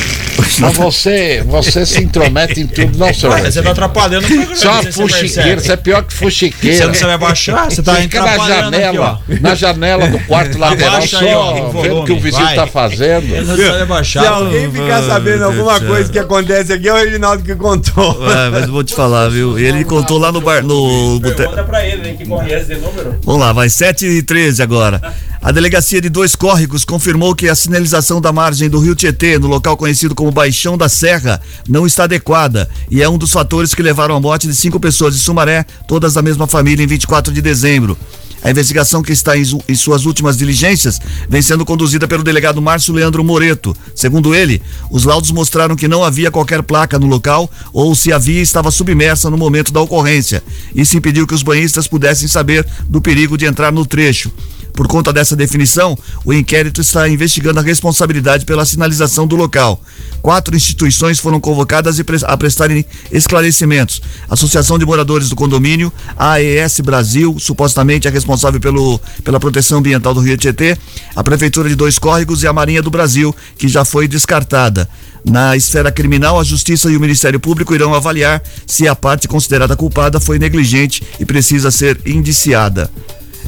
Mas 0.59 0.75
você, 0.75 1.43
você 1.45 1.85
se 1.85 2.01
intromete 2.03 2.61
em 2.61 2.67
tudo, 2.67 2.97
não, 2.97 3.13
senhor. 3.13 3.39
Você 3.41 3.61
tá 3.61 3.71
atrapalhando 3.71 4.25
o 4.25 4.27
programa. 4.27 4.55
Você 4.55 4.67
é 4.67 4.69
uma 4.71 4.81
se 4.83 4.91
você 4.91 5.01
fuxiqueira, 5.01 5.43
percebe. 5.43 5.61
você 5.61 5.71
é 5.71 5.77
pior 5.77 6.03
que 6.03 6.13
fuxiqueira. 6.13 6.77
Você 6.77 6.85
não 6.87 6.93
sabe 6.93 7.13
abaixar, 7.13 7.71
você 7.71 7.83
tá 7.83 7.95
fica 7.95 8.21
na 8.21 8.37
janela, 8.37 9.21
aqui, 9.29 9.39
na 9.41 9.55
janela 9.55 10.07
do 10.07 10.19
quarto 10.21 10.57
lateral, 10.57 10.95
Abaixa 10.95 11.19
aí, 11.19 11.33
ó, 11.35 11.55
só 11.55 11.63
o 11.67 11.81
vendo 11.81 11.99
o 11.99 12.05
que 12.05 12.11
o 12.11 12.19
vizinho 12.19 12.43
vai. 12.45 12.55
tá 12.55 12.67
fazendo. 12.67 13.25
Ele 13.35 13.45
não 13.45 13.55
sabe 13.55 13.71
Se 13.71 13.81
abaixar. 13.81 14.25
alguém 14.25 14.71
ficar 14.71 15.03
sabendo 15.03 15.43
alguma 15.45 15.79
coisa 15.79 16.11
que 16.11 16.19
acontece 16.19 16.73
aqui, 16.73 16.87
é 16.87 16.93
o 16.93 16.97
Reginaldo 16.97 17.43
que 17.43 17.55
contou. 17.55 18.31
É, 18.31 18.49
mas 18.49 18.63
eu 18.63 18.71
vou 18.71 18.83
te 18.83 18.95
falar, 18.95 19.29
viu? 19.29 19.59
Ele 19.59 19.83
contou 19.83 20.17
lá 20.17 20.31
no 20.31 20.41
bar, 20.41 20.63
no 20.63 21.19
Pergunta 21.21 21.63
pra 21.63 21.85
ele, 21.85 22.09
hein, 22.09 22.15
que 22.17 22.25
conhece 22.25 22.73
de 22.73 22.81
número. 22.81 23.19
Vamos 23.23 23.41
lá, 23.41 23.53
vai 23.53 23.69
7 23.69 24.05
e 24.07 24.23
13 24.23 24.63
agora. 24.63 25.01
A 25.41 25.51
delegacia 25.51 25.99
de 25.99 26.07
Dois 26.07 26.35
Córregos 26.35 26.85
confirmou 26.85 27.33
que 27.33 27.49
a 27.49 27.55
sinalização 27.55 28.21
da 28.21 28.31
margem 28.31 28.69
do 28.69 28.79
Rio 28.79 28.93
Tietê, 28.93 29.39
no 29.39 29.50
local 29.51 29.75
conhecido 29.77 30.15
como 30.15 30.31
Baixão 30.31 30.77
da 30.77 30.87
Serra, 30.89 31.41
não 31.67 31.85
está 31.85 32.05
adequada 32.05 32.69
e 32.89 33.01
é 33.01 33.09
um 33.09 33.17
dos 33.17 33.31
fatores 33.31 33.73
que 33.73 33.81
levaram 33.83 34.15
à 34.15 34.19
morte 34.19 34.47
de 34.47 34.55
cinco 34.55 34.79
pessoas 34.79 35.13
de 35.13 35.19
Sumaré, 35.21 35.65
todas 35.87 36.13
da 36.13 36.21
mesma 36.21 36.47
família, 36.47 36.83
em 36.83 36.87
24 36.87 37.33
de 37.33 37.41
dezembro. 37.41 37.97
A 38.43 38.49
investigação 38.49 39.03
que 39.03 39.11
está 39.13 39.37
em, 39.37 39.45
su- 39.45 39.61
em 39.69 39.75
suas 39.75 40.05
últimas 40.07 40.35
diligências 40.35 40.99
vem 41.29 41.43
sendo 41.43 41.63
conduzida 41.63 42.07
pelo 42.07 42.23
delegado 42.23 42.59
Márcio 42.59 42.91
Leandro 42.91 43.23
Moreto. 43.23 43.75
Segundo 43.95 44.33
ele, 44.33 44.59
os 44.89 45.03
laudos 45.03 45.29
mostraram 45.29 45.75
que 45.75 45.87
não 45.87 46.03
havia 46.03 46.31
qualquer 46.31 46.63
placa 46.63 46.97
no 46.97 47.05
local 47.05 47.47
ou 47.71 47.93
se 47.93 48.11
havia 48.11 48.41
estava 48.41 48.71
submersa 48.71 49.29
no 49.29 49.37
momento 49.37 49.71
da 49.71 49.79
ocorrência. 49.79 50.41
Isso 50.73 50.97
impediu 50.97 51.27
que 51.27 51.35
os 51.35 51.43
banhistas 51.43 51.87
pudessem 51.87 52.27
saber 52.27 52.65
do 52.89 52.99
perigo 52.99 53.37
de 53.37 53.45
entrar 53.45 53.71
no 53.71 53.85
trecho. 53.85 54.31
Por 54.73 54.87
conta 54.87 55.11
dessa 55.11 55.35
definição, 55.35 55.97
o 56.23 56.33
inquérito 56.33 56.81
está 56.81 57.07
investigando 57.07 57.59
a 57.59 57.63
responsabilidade 57.63 58.45
pela 58.45 58.65
sinalização 58.65 59.27
do 59.27 59.35
local. 59.35 59.81
Quatro 60.21 60.55
instituições 60.55 61.19
foram 61.19 61.39
convocadas 61.39 61.99
a 62.23 62.37
prestarem 62.37 62.85
esclarecimentos. 63.11 64.01
Associação 64.29 64.79
de 64.79 64.85
Moradores 64.85 65.29
do 65.29 65.35
Condomínio, 65.35 65.91
AES 66.17 66.79
Brasil, 66.79 67.35
supostamente 67.39 68.07
é 68.07 68.11
responsável 68.11 68.59
pelo, 68.59 68.99
pela 69.23 69.39
proteção 69.39 69.79
ambiental 69.79 70.13
do 70.13 70.21
Rio 70.21 70.37
Tietê, 70.37 70.77
a 71.15 71.23
Prefeitura 71.23 71.67
de 71.67 71.75
Dois 71.75 71.99
Córregos 71.99 72.43
e 72.43 72.47
a 72.47 72.53
Marinha 72.53 72.81
do 72.81 72.91
Brasil, 72.91 73.35
que 73.57 73.67
já 73.67 73.83
foi 73.83 74.07
descartada. 74.07 74.87
Na 75.23 75.55
esfera 75.55 75.91
criminal, 75.91 76.39
a 76.39 76.43
Justiça 76.43 76.89
e 76.89 76.97
o 76.97 76.99
Ministério 76.99 77.39
Público 77.39 77.75
irão 77.75 77.93
avaliar 77.93 78.41
se 78.65 78.87
a 78.87 78.95
parte 78.95 79.27
considerada 79.27 79.75
culpada 79.75 80.19
foi 80.19 80.39
negligente 80.39 81.03
e 81.19 81.25
precisa 81.25 81.69
ser 81.69 81.99
indiciada. 82.05 82.89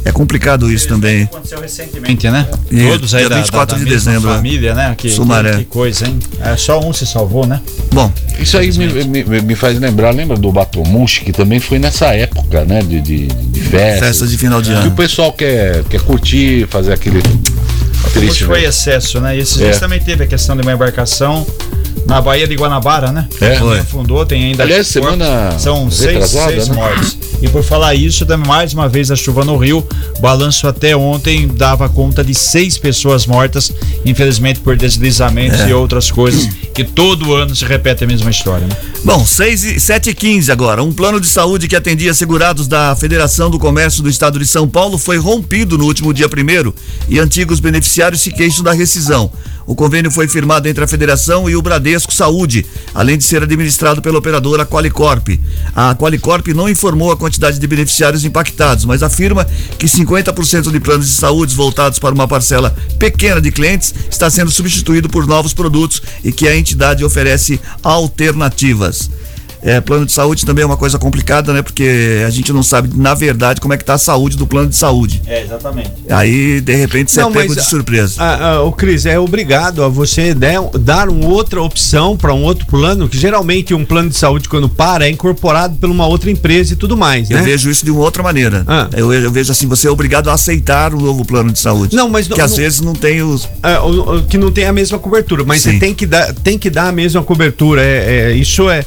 É 0.06 0.12
complicado 0.12 0.70
isso 0.72 0.88
também. 0.88 1.24
Aconteceu 1.24 1.62
recentemente, 1.62 2.30
né? 2.30 2.48
E 2.70 2.88
Todos 2.90 3.14
aí 3.14 3.22
dia 3.22 3.30
da, 3.30 3.36
24 3.38 3.76
da, 3.76 3.80
da 3.80 3.86
de 3.86 3.90
mesma 3.92 4.12
dezembro, 4.12 4.36
família, 4.36 4.74
né? 4.74 4.94
Que, 4.98 5.10
Sumaré. 5.10 5.52
Que, 5.52 5.58
que 5.60 5.66
coisa, 5.66 6.06
hein? 6.06 6.20
É, 6.42 6.58
só 6.58 6.80
um 6.80 6.92
se 6.92 7.06
salvou, 7.06 7.48
né? 7.48 7.62
Bom, 7.92 8.12
Isso 8.40 8.58
aí 8.58 8.72
me, 8.78 8.88
me, 9.24 9.42
me 9.42 9.56
faz 9.56 9.80
lembrar, 9.80 10.12
lembra 10.12 10.36
do 10.38 10.52
Batomushi, 10.52 11.22
que 11.22 11.32
também 11.32 11.60
foi 11.62 11.80
nessa 11.80 12.08
época, 12.08 12.66
né? 12.66 12.82
De, 12.82 13.00
de, 13.00 13.28
de 13.28 13.60
festas. 13.62 14.00
festa 14.00 14.28
de 14.28 14.38
final 14.38 14.62
de 14.62 14.70
Que 14.72 14.76
o 14.76 14.80
ano. 14.80 14.92
pessoal 14.92 15.32
quer, 15.32 15.84
quer 15.86 16.02
curtir, 16.02 16.68
fazer 16.68 16.92
aquele. 16.94 17.22
Triste, 18.12 18.30
Hoje 18.32 18.44
foi 18.46 18.62
né? 18.62 18.68
excesso, 18.68 19.22
né? 19.22 19.38
E 19.38 19.40
esses 19.40 19.60
É. 19.62 19.66
dias 19.66 19.80
também 19.80 20.00
teve 20.00 20.26
a 20.26 20.28
questão 20.28 20.56
de 20.58 20.62
uma 20.62 20.74
embarcação 20.74 21.48
na 22.06 22.22
Baía 22.22 22.48
de 22.48 22.56
Guanabara, 22.56 23.12
né? 23.12 23.28
É. 23.42 23.56
Foi. 23.56 23.80
Afundou, 23.80 24.26
tem 24.26 24.46
ainda. 24.46 24.64
Aliás, 24.64 24.88
semana 24.88 25.58
São 25.58 25.90
seis, 25.90 26.30
seis 26.30 26.68
né? 26.68 26.76
mortos. 26.76 27.18
E 27.42 27.48
por 27.50 27.64
falar 27.64 27.94
isso, 27.96 28.26
mais 28.48 28.74
uma 28.74 28.88
vez 28.88 29.12
a 29.12 29.16
chuva 29.16 29.44
no 29.44 29.58
Rio, 29.58 29.86
balanço 30.20 30.68
até 30.68 30.96
ontem 30.96 31.48
dava 31.48 31.90
conta 31.90 32.24
de 32.24 32.34
seis 32.34 32.78
pessoas 32.78 33.26
mortas, 33.26 33.72
infelizmente 34.06 34.60
por 34.62 34.78
deslizamentos 34.78 35.60
É. 35.60 35.70
e 35.70 35.74
outras 35.74 36.10
coisas, 36.10 36.48
que 36.74 36.84
todo 36.84 37.34
ano 37.34 37.54
se 37.56 37.66
repete 37.66 38.04
a 38.04 38.08
mesma 38.08 38.30
história, 38.32 38.66
né? 38.66 38.76
Bom, 39.04 39.26
6 39.26 39.64
e 39.66 39.80
7 39.82 40.12
e 40.12 40.14
15 40.14 40.50
agora. 40.52 40.82
Um 40.82 40.94
plano 40.94 41.20
de 41.20 41.28
saúde 41.28 41.68
que 41.68 41.76
atendia 41.76 42.14
segurados 42.14 42.68
da 42.68 42.96
Federação 42.96 43.50
do 43.50 43.60
Comércio 43.60 44.02
do 44.02 44.10
Estado 44.10 44.40
de 44.40 44.48
São 44.48 44.66
Paulo 44.68 44.98
foi 44.98 45.18
rompido 45.18 45.78
no 45.78 45.84
último 45.84 46.14
dia 46.14 46.30
primeiro 46.30 46.74
e 47.10 47.20
antigos 47.20 47.60
beneficiários 47.60 48.22
se 48.22 48.32
queixam 48.32 48.64
da 48.64 48.72
rescisão. 48.72 49.30
O 49.66 49.76
convênio 49.76 50.12
foi 50.12 50.28
firmado 50.28 50.68
entre 50.68 50.84
a 50.84 50.88
Federação 50.88 51.50
e 51.50 51.56
o 51.56 51.62
Bradesco 51.62 52.14
Saúde, 52.14 52.66
além 52.94 53.18
de 53.18 53.24
ser 53.24 53.44
administrado 53.44 54.02
pela 54.02 54.18
operadora 54.18 54.66
Qualicorp. 54.66 55.40
A 55.76 55.96
Qualicorp 55.96 56.48
não 56.50 56.68
informou 56.68 57.12
a 57.12 57.18
quantidade 57.18 57.60
de 57.60 57.68
beneficiários 57.68 58.26
impactados, 58.26 58.86
mas 58.86 59.02
afirma 59.02 59.46
que 59.78 59.88
50% 59.88 60.72
de 60.72 60.80
planos 60.80 61.08
de 61.08 61.14
saúde 61.14 61.56
voltados 61.56 62.00
para 62.00 62.14
uma 62.14 62.28
parcela 62.28 62.76
pequena 63.00 63.40
de 63.40 63.52
clientes 63.52 63.94
está 64.10 64.30
sendo 64.30 64.52
substituído 64.52 65.08
por 65.10 65.26
novos 65.26 65.54
produtos 65.54 66.02
e 66.24 66.32
que 66.32 66.48
a 66.48 66.56
entidade 66.56 67.04
oferece 67.06 67.60
alternativas. 67.82 69.10
É, 69.64 69.80
plano 69.80 70.06
de 70.06 70.12
saúde 70.12 70.46
também 70.46 70.64
é 70.64 70.66
uma 70.66 70.76
coisa 70.78 71.00
complicada, 71.00 71.54
né? 71.54 71.62
Porque 71.62 72.22
a 72.26 72.30
gente 72.30 72.52
não 72.52 72.62
sabe, 72.64 72.90
na 72.96 73.14
verdade, 73.14 73.62
como 73.62 73.74
é 73.74 73.78
que 73.78 73.86
tá 73.86 73.94
a 73.94 73.98
saúde 73.98 74.36
do 74.38 74.46
plano 74.46 74.68
de 74.70 74.76
saúde. 74.76 75.22
É, 75.26 75.42
exatamente. 75.44 75.92
Aí, 76.10 76.60
de 76.62 76.76
repente, 76.76 77.12
você 77.12 77.20
é 77.22 77.24
Não, 77.24 77.32
pego 77.32 77.54
mas 77.54 77.64
de 77.64 77.70
surpresa. 77.70 78.16
Ah, 78.22 78.48
ah, 78.56 78.62
o 78.64 78.72
Cris, 78.72 79.06
é 79.06 79.18
obrigado 79.18 79.84
a 79.84 79.88
você 79.88 80.34
der, 80.34 80.60
dar 80.80 81.08
uma 81.10 81.28
outra 81.28 81.62
opção 81.62 82.18
para 82.18 82.34
um 82.34 82.44
outro 82.44 82.66
plano, 82.66 83.08
que 83.08 83.18
geralmente 83.18 83.74
um 83.74 83.86
plano 83.86 84.10
de 84.10 84.18
saúde, 84.18 84.50
quando 84.50 84.68
para, 84.68 85.06
é 85.08 85.10
incorporado 85.10 85.76
por 85.78 85.90
uma 85.90 86.06
outra 86.08 86.30
empresa 86.30 86.74
e 86.74 86.76
tudo 86.76 86.98
mais, 86.98 87.30
Eu 87.30 87.38
né? 87.38 87.44
vejo 87.44 87.70
isso 87.70 87.86
de 87.86 87.92
uma 87.92 88.02
outra 88.02 88.22
maneira. 88.22 88.64
Ah. 88.68 88.90
Eu, 88.96 89.14
eu 89.14 89.32
vejo 89.32 89.52
assim, 89.52 89.68
você 89.68 89.88
é 89.88 89.92
obrigado 89.92 90.30
a 90.30 90.34
aceitar 90.34 90.94
o 90.94 91.00
novo 91.00 91.24
plano 91.26 91.52
de 91.52 91.60
saúde. 91.60 91.96
Não, 91.96 92.10
mas 92.10 92.28
não- 92.28 92.36
Que 92.36 92.42
às 92.42 92.52
não- 92.52 92.58
vezes 92.58 92.82
não 92.82 92.94
tem 92.94 93.22
os. 93.22 93.48
É, 93.62 93.80
o- 93.80 94.18
o 94.18 94.24
que 94.24 94.38
não 94.38 94.52
tem 94.52 94.66
a 94.66 94.74
mesma 94.74 95.00
cobertura, 95.00 95.44
mas 95.46 95.62
Sim. 95.62 95.72
você 95.74 95.80
tem 95.80 95.94
que 95.94 96.06
dar, 96.06 96.34
tem 96.34 96.58
que 96.58 96.70
dar 96.70 96.90
a 96.90 96.92
mesma 96.92 97.24
cobertura. 97.24 97.82
É, 97.82 98.32
é, 98.32 98.34
isso 98.34 98.70
é, 98.70 98.84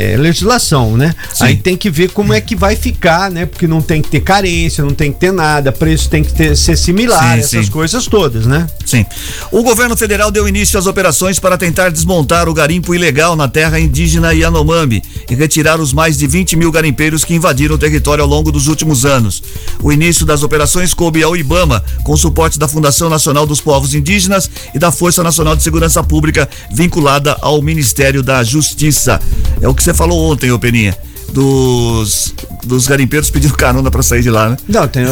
é 0.00 0.16
legislação, 0.16 0.96
né? 0.96 1.14
Sim. 1.34 1.44
Aí 1.44 1.56
tem 1.56 1.76
que 1.76 1.90
ver 1.90 2.10
como 2.10 2.32
é 2.32 2.40
que 2.40 2.56
vai 2.56 2.74
ficar, 2.76 3.30
né? 3.30 3.44
Porque 3.46 3.66
não 3.66 3.80
tem 3.82 4.00
que 4.00 4.08
ter 4.08 4.20
carência, 4.20 4.82
não 4.84 4.94
tem 4.94 5.12
que 5.12 5.18
ter 5.18 5.32
nada, 5.32 5.70
preço 5.70 6.08
tem 6.08 6.22
que 6.24 6.32
ter- 6.32 6.56
ser 6.56 6.76
similar, 6.76 7.34
Sim, 7.34 7.40
essas 7.40 7.66
sim. 7.66 7.72
coisas 7.72 8.06
todas, 8.06 8.46
né? 8.46 8.66
Sim. 8.86 9.04
O 9.52 9.62
governo 9.62 9.96
federal 9.96 10.30
deu 10.30 10.48
início 10.48 10.78
às 10.78 10.86
operações 10.86 11.38
para 11.38 11.58
tentar 11.58 11.90
desmontar 11.90 12.48
o 12.48 12.54
garimpo 12.54 12.94
ilegal 12.94 13.36
na 13.36 13.46
terra 13.48 13.78
indígena 13.78 14.32
Yanomami 14.32 15.02
e 15.28 15.34
retirar 15.34 15.80
os 15.80 15.92
mais 15.92 16.16
de 16.18 16.26
20 16.26 16.56
mil 16.56 16.72
garimpeiros 16.72 17.24
que 17.24 17.34
invadiram 17.34 17.74
o 17.74 17.78
território 17.78 18.22
ao 18.22 18.28
longo 18.28 18.50
dos 18.50 18.66
últimos 18.68 19.04
anos. 19.04 19.42
O 19.82 19.92
início 19.92 20.24
das 20.24 20.42
operações 20.42 20.94
coube 20.94 21.22
ao 21.22 21.36
IBAMA, 21.36 21.82
com 22.02 22.16
suporte 22.16 22.58
da 22.58 22.66
Fundação 22.68 23.08
Nacional 23.10 23.46
dos 23.46 23.60
Povos 23.60 23.94
Indígenas 23.94 24.50
e 24.74 24.78
da 24.78 24.90
Força 24.90 25.22
Nacional 25.22 25.54
de 25.54 25.62
Segurança 25.62 26.02
Pública, 26.02 26.48
vinculada 26.72 27.36
ao 27.40 27.60
Ministério 27.62 28.22
da 28.22 28.42
Justiça. 28.42 29.20
É 29.60 29.68
o 29.68 29.74
que 29.74 29.82
você 29.90 29.94
falou 29.94 30.30
ontem, 30.30 30.50
ô 30.50 30.58
Peninha. 30.58 30.96
Dos, 31.32 32.34
dos 32.64 32.86
garimpeiros 32.86 33.30
pedindo 33.30 33.54
carona 33.54 33.90
para 33.90 34.02
sair 34.02 34.22
de 34.22 34.30
lá, 34.30 34.50
né? 34.50 34.56
Não, 34.68 34.86
tem, 34.88 35.04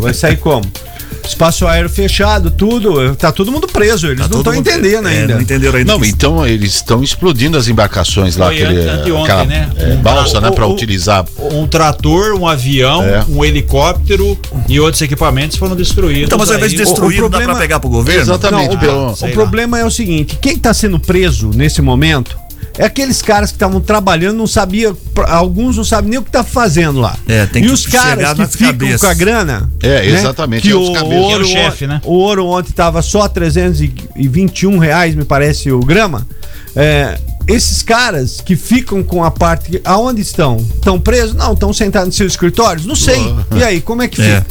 vai 0.00 0.14
sair 0.14 0.36
como? 0.38 0.64
Espaço 1.24 1.66
aéreo 1.66 1.88
fechado, 1.90 2.50
tudo, 2.52 3.14
tá 3.16 3.32
todo 3.32 3.50
mundo 3.50 3.66
preso, 3.66 4.06
eles 4.06 4.20
Tá 4.22 4.28
não 4.28 4.38
estão 4.38 4.54
entendendo 4.54 5.08
é, 5.08 5.10
ainda. 5.20 5.34
não 5.34 5.40
entenderam 5.42 5.76
ainda. 5.78 5.92
Não, 5.98 6.04
então 6.04 6.46
eles 6.46 6.74
estão 6.74 7.02
explodindo 7.02 7.58
as 7.58 7.66
embarcações 7.66 8.36
lá, 8.36 8.46
Foi 8.46 8.62
aquele, 8.62 8.88
anteontem, 8.88 9.22
aquela 9.24 9.44
né? 9.44 9.68
é, 9.76 9.86
Um- 9.94 10.02
balsa, 10.02 10.40
né, 10.40 10.48
o- 10.48 10.52
para 10.52 10.66
o- 10.66 10.72
utilizar. 10.72 11.24
Um 11.52 11.66
trator, 11.66 12.32
um 12.34 12.46
avião, 12.46 13.02
É. 13.02 13.24
um 13.28 13.44
helicóptero 13.44 14.38
e 14.68 14.78
outros 14.78 15.02
equipamentos 15.02 15.56
foram 15.56 15.74
destruídos. 15.74 16.24
Então, 16.26 16.38
mas 16.38 16.48
ao 16.50 16.56
invés 16.56 16.70
de 16.72 16.78
destruir, 16.78 17.18
o 17.18 17.22
não 17.22 17.30
dá 17.30 17.38
problema- 17.38 17.52
pra 17.54 17.62
pegar 17.62 17.80
pro 17.80 17.90
governo? 17.90 18.22
Exatamente. 18.22 18.76
Não, 18.86 19.12
o, 19.12 19.16
sei 19.16 19.30
o 19.30 19.32
problema 19.32 19.80
é 19.80 19.84
o 19.84 19.90
seguinte: 19.90 20.38
quem 20.40 20.52
está 20.54 20.72
sendo 20.72 20.98
preso 21.00 21.50
nesse 21.52 21.82
momento 21.82 22.38
é 22.78 22.84
aqueles 22.84 23.22
caras 23.22 23.50
que 23.50 23.56
estavam 23.56 23.80
trabalhando, 23.80 24.36
não 24.36 24.46
sabia, 24.46 24.94
alguns 25.28 25.76
não 25.76 25.84
sabem 25.84 26.10
nem 26.10 26.18
o 26.18 26.22
que 26.22 26.30
tá 26.30 26.44
fazendo 26.44 27.00
lá. 27.00 27.16
É, 27.28 27.46
tem 27.46 27.62
e 27.62 27.66
que 27.66 27.72
os 27.72 27.86
caras 27.86 28.32
que 28.34 28.46
ficam 28.48 28.66
cabeças. 28.68 29.00
com 29.00 29.06
a 29.06 29.14
grana. 29.14 29.70
É, 29.82 29.88
né, 29.88 30.06
exatamente, 30.18 30.62
Que 30.62 30.70
é 30.72 30.74
o, 30.76 30.80
os 30.82 30.90
cabeças. 30.98 31.18
ouro, 31.24 31.42
é 31.42 31.46
o 31.46 31.48
chefe, 31.48 31.86
né? 31.86 32.00
o 32.04 32.12
ouro 32.12 32.46
ontem 32.46 32.72
tava 32.72 33.00
só 33.02 33.26
321 33.28 34.78
reais, 34.78 35.14
me 35.14 35.24
parece, 35.24 35.70
o 35.70 35.80
grama. 35.80 36.26
É, 36.74 37.18
esses 37.48 37.82
caras 37.82 38.40
que 38.44 38.54
ficam 38.56 39.02
com 39.02 39.24
a 39.24 39.30
parte. 39.30 39.80
Aonde 39.84 40.20
estão? 40.20 40.56
Estão 40.58 41.00
presos? 41.00 41.34
Não, 41.34 41.52
estão 41.54 41.72
sentados 41.72 42.08
nos 42.08 42.16
seus 42.16 42.32
escritórios? 42.32 42.84
Não 42.84 42.96
sei. 42.96 43.34
E 43.56 43.62
aí, 43.64 43.80
como 43.80 44.02
é 44.02 44.08
que 44.08 44.20
É. 44.20 44.42
fica? 44.42 44.46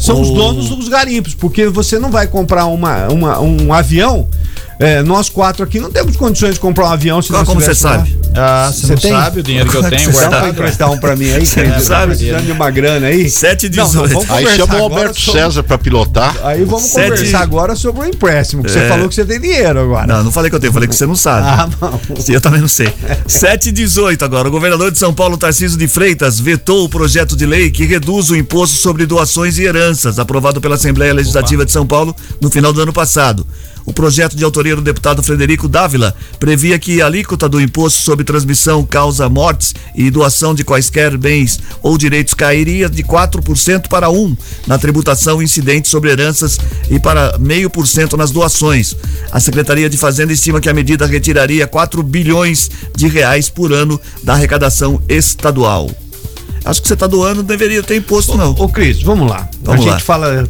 São 0.00 0.20
os 0.20 0.30
O- 0.30 0.34
donos 0.34 0.70
dos 0.70 0.88
garimpos, 0.88 1.34
porque 1.34 1.68
você 1.68 1.98
não 1.98 2.10
vai 2.10 2.26
comprar 2.26 2.64
uma, 2.66 3.06
uma- 3.08 3.38
um 3.40 3.72
avião. 3.72 4.26
É, 4.80 5.02
nós 5.02 5.28
quatro 5.28 5.62
aqui 5.62 5.78
não 5.78 5.90
temos 5.90 6.16
condições 6.16 6.54
de 6.54 6.60
comprar 6.60 6.86
um 6.86 6.92
avião 6.92 7.20
se 7.22 7.28
Como 7.28 7.38
nós 7.38 7.46
como 7.48 7.60
você 7.60 7.70
estivéssemos 7.72 8.08
lá. 8.08 8.16
sabe? 8.16 8.30
Ah, 8.36 8.70
você 8.72 8.80
Você 8.86 8.92
não 8.94 9.00
tem? 9.00 9.10
sabe 9.12 9.40
o 9.40 9.42
dinheiro 9.42 9.68
que 9.70 9.76
eu 9.76 9.82
tenho 9.82 10.00
Você 10.00 10.06
Dá 10.06 10.12
guardado. 10.12 10.40
pra 10.40 10.48
emprestar 10.50 10.90
um 10.90 10.98
pra 10.98 11.16
mim 11.16 11.30
aí, 11.32 11.44
querido? 11.46 11.74
Tô 11.74 11.80
sabe? 11.80 12.06
precisando 12.14 12.46
de 12.46 12.52
uma 12.52 12.70
grana 12.70 13.06
aí. 13.08 13.28
7 13.28 13.66
e 13.66 13.70
Não, 13.76 13.92
não, 13.92 14.06
18. 14.06 14.32
Aí 14.32 14.46
chama 14.56 14.74
o 14.76 14.82
Alberto 14.84 15.20
sobre- 15.20 15.40
César 15.40 15.62
para 15.62 15.78
pilotar. 15.78 16.36
Aí 16.44 16.64
vamos 16.64 16.84
Sete- 16.90 17.10
conversar 17.10 17.40
agora 17.42 17.76
sobre 17.76 18.02
o 18.02 18.06
empréstimo, 18.06 18.62
que 18.62 18.70
você 18.70 18.78
É. 18.80 18.88
falou 18.88 19.08
que 19.08 19.14
você 19.14 19.24
tem 19.24 19.40
dinheiro 19.40 19.80
agora. 19.80 20.06
Não, 20.06 20.24
não 20.24 20.32
falei 20.32 20.48
que 20.48 20.56
eu 20.56 20.60
tenho, 20.60 20.72
falei 20.72 20.88
que 20.88 20.94
você 20.94 21.06
não 21.06 21.16
sabe. 21.16 21.46
Ah, 21.46 21.68
bom. 21.80 22.00
Eu 22.28 22.40
também 22.40 22.60
não 22.60 22.68
sei. 22.68 22.92
7 23.26 23.68
e 23.68 23.72
18 23.72 24.24
agora. 24.24 24.48
O 24.48 24.50
governador 24.50 24.90
de 24.90 24.98
São 24.98 25.12
Paulo, 25.12 25.36
Tarcísio 25.36 25.76
de 25.78 25.88
Freitas, 25.88 26.38
vetou 26.40 26.84
o 26.84 26.88
projeto 26.88 27.36
de 27.36 27.44
lei 27.44 27.70
que 27.70 27.84
reduz 27.84 28.30
o 28.30 28.36
imposto 28.36 28.76
sobre 28.76 29.04
doações 29.06 29.58
e 29.58 29.64
heranças, 29.64 30.18
aprovado 30.18 30.60
pela 30.60 30.76
Assembleia 30.76 31.12
Legislativa 31.12 31.66
de 31.66 31.72
São 31.72 31.86
Paulo 31.86 32.14
no 32.40 32.50
final 32.50 32.72
do 32.72 32.80
ano 32.80 32.92
passado. 32.92 33.46
O 33.84 33.92
projeto 33.92 34.36
de 34.36 34.44
autoria 34.44 34.76
do 34.76 34.82
deputado 34.82 35.22
Frederico 35.22 35.68
Dávila 35.68 36.14
previa 36.38 36.78
que 36.78 37.00
a 37.00 37.06
alíquota 37.06 37.48
do 37.48 37.60
imposto 37.60 38.00
sobre 38.00 38.24
transmissão, 38.24 38.84
causa 38.84 39.28
mortes 39.28 39.74
e 39.94 40.10
doação 40.10 40.54
de 40.54 40.64
quaisquer 40.64 41.16
bens 41.16 41.58
ou 41.82 41.96
direitos 41.96 42.34
cairia 42.34 42.88
de 42.88 43.02
4% 43.02 43.88
para 43.88 44.08
1% 44.08 44.38
na 44.66 44.78
tributação 44.78 45.42
incidente 45.42 45.88
sobre 45.88 46.10
heranças 46.10 46.58
e 46.90 46.98
para 46.98 47.38
0,5% 47.38 48.14
nas 48.14 48.30
doações. 48.30 48.96
A 49.30 49.40
Secretaria 49.40 49.88
de 49.88 49.98
Fazenda 49.98 50.32
estima 50.32 50.60
que 50.60 50.68
a 50.68 50.74
medida 50.74 51.06
retiraria 51.06 51.66
4 51.66 52.02
bilhões 52.02 52.70
de 52.94 53.08
reais 53.08 53.48
por 53.48 53.72
ano 53.72 54.00
da 54.22 54.34
arrecadação 54.34 55.02
estadual. 55.08 55.90
Acho 56.64 56.82
que 56.82 56.88
você 56.88 56.94
está 56.94 57.06
doando, 57.06 57.36
não 57.36 57.44
deveria 57.44 57.82
ter 57.82 57.96
imposto, 57.96 58.36
não. 58.36 58.50
Ô, 58.52 58.68
Cris, 58.68 59.02
vamos 59.02 59.28
lá. 59.28 59.48
Vamos 59.62 59.84
a 59.86 59.90
lá. 59.90 59.92
gente 59.96 60.04
fala 60.04 60.46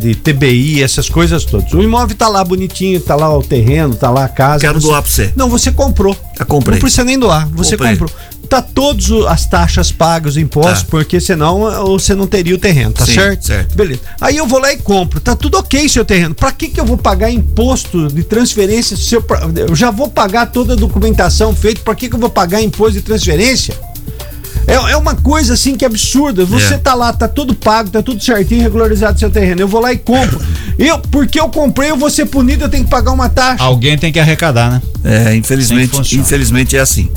de 0.00 0.14
TBI, 0.14 0.82
essas 0.82 1.08
coisas 1.08 1.44
todas. 1.44 1.72
O 1.72 1.82
imóvel 1.82 2.16
tá 2.16 2.28
lá 2.28 2.44
bonitinho, 2.44 3.00
tá 3.00 3.14
lá 3.14 3.36
o 3.36 3.42
terreno, 3.42 3.94
tá 3.94 4.10
lá 4.10 4.24
a 4.24 4.28
casa. 4.28 4.60
Quero 4.60 4.80
doar 4.80 5.02
pra 5.02 5.10
você. 5.10 5.32
Não, 5.36 5.48
você 5.48 5.70
comprou. 5.70 6.16
Já 6.38 6.44
comprei. 6.44 6.74
Não 6.76 6.80
precisa 6.80 7.04
nem 7.04 7.18
doar, 7.18 7.48
você 7.50 7.76
Comprei. 7.76 7.96
comprou. 7.96 8.10
Tá 8.48 8.60
todas 8.60 9.10
as 9.28 9.46
taxas 9.46 9.90
pagas, 9.90 10.32
os 10.32 10.36
impostos, 10.36 10.82
Tá. 10.82 10.88
porque 10.90 11.18
senão 11.20 11.72
eh, 11.72 11.78
você 11.88 12.14
não 12.14 12.26
teria 12.26 12.54
o 12.54 12.58
terreno, 12.58 12.92
tá 12.92 13.06
Sim, 13.06 13.14
certo? 13.14 13.46
certo. 13.46 13.74
Beleza. 13.74 14.00
Aí 14.20 14.36
eu 14.36 14.46
vou 14.46 14.58
lá 14.60 14.70
e 14.72 14.76
compro. 14.76 15.20
Tá 15.20 15.34
tudo 15.34 15.56
ok 15.56 15.88
seu 15.88 16.04
terreno. 16.04 16.34
Pra 16.34 16.52
que 16.52 16.68
que 16.68 16.78
eu 16.78 16.84
vou 16.84 16.98
pagar 16.98 17.30
imposto 17.30 18.08
de 18.08 18.22
transferência? 18.22 18.94
se 18.94 19.14
eu, 19.14 19.24
eu 19.68 19.74
já 19.74 19.90
vou 19.90 20.08
pagar 20.08 20.46
toda 20.46 20.74
a 20.74 20.76
documentação 20.76 21.54
feita, 21.54 21.80
pra 21.82 21.94
que 21.94 22.10
que 22.10 22.14
eu 22.14 22.20
vou 22.20 22.28
pagar 22.28 22.60
imposto 22.60 22.92
de 22.94 23.00
transferência? 23.02 23.74
É, 24.66 24.74
é 24.92 24.96
uma 24.96 25.14
coisa 25.14 25.54
assim 25.54 25.76
que 25.76 25.84
absurda. 25.84 26.44
Você 26.44 26.74
É. 26.74 26.78
tá 26.78 26.94
lá, 26.94 27.12
tá 27.12 27.26
tudo 27.28 27.54
pago, 27.54 27.90
tá 27.90 28.02
tudo 28.02 28.22
certinho, 28.22 28.62
regularizado 28.62 29.18
seu 29.18 29.30
terreno. 29.30 29.60
Eu 29.60 29.68
vou 29.68 29.80
lá 29.80 29.92
e 29.92 29.98
compro. 29.98 30.40
Eu, 30.78 30.98
porque 30.98 31.38
eu 31.40 31.48
comprei, 31.48 31.90
eu 31.90 31.96
vou 31.96 32.10
ser 32.10 32.26
punido, 32.26 32.64
eu 32.64 32.68
tenho 32.68 32.84
que 32.84 32.90
pagar 32.90 33.12
uma 33.12 33.28
taxa. 33.28 33.62
Alguém 33.62 33.98
tem 33.98 34.12
que 34.12 34.18
arrecadar, 34.20 34.70
né? 34.70 34.82
É, 35.04 35.34
infelizmente, 35.34 36.16
infelizmente 36.16 36.76
é 36.76 36.80
assim. 36.80 37.10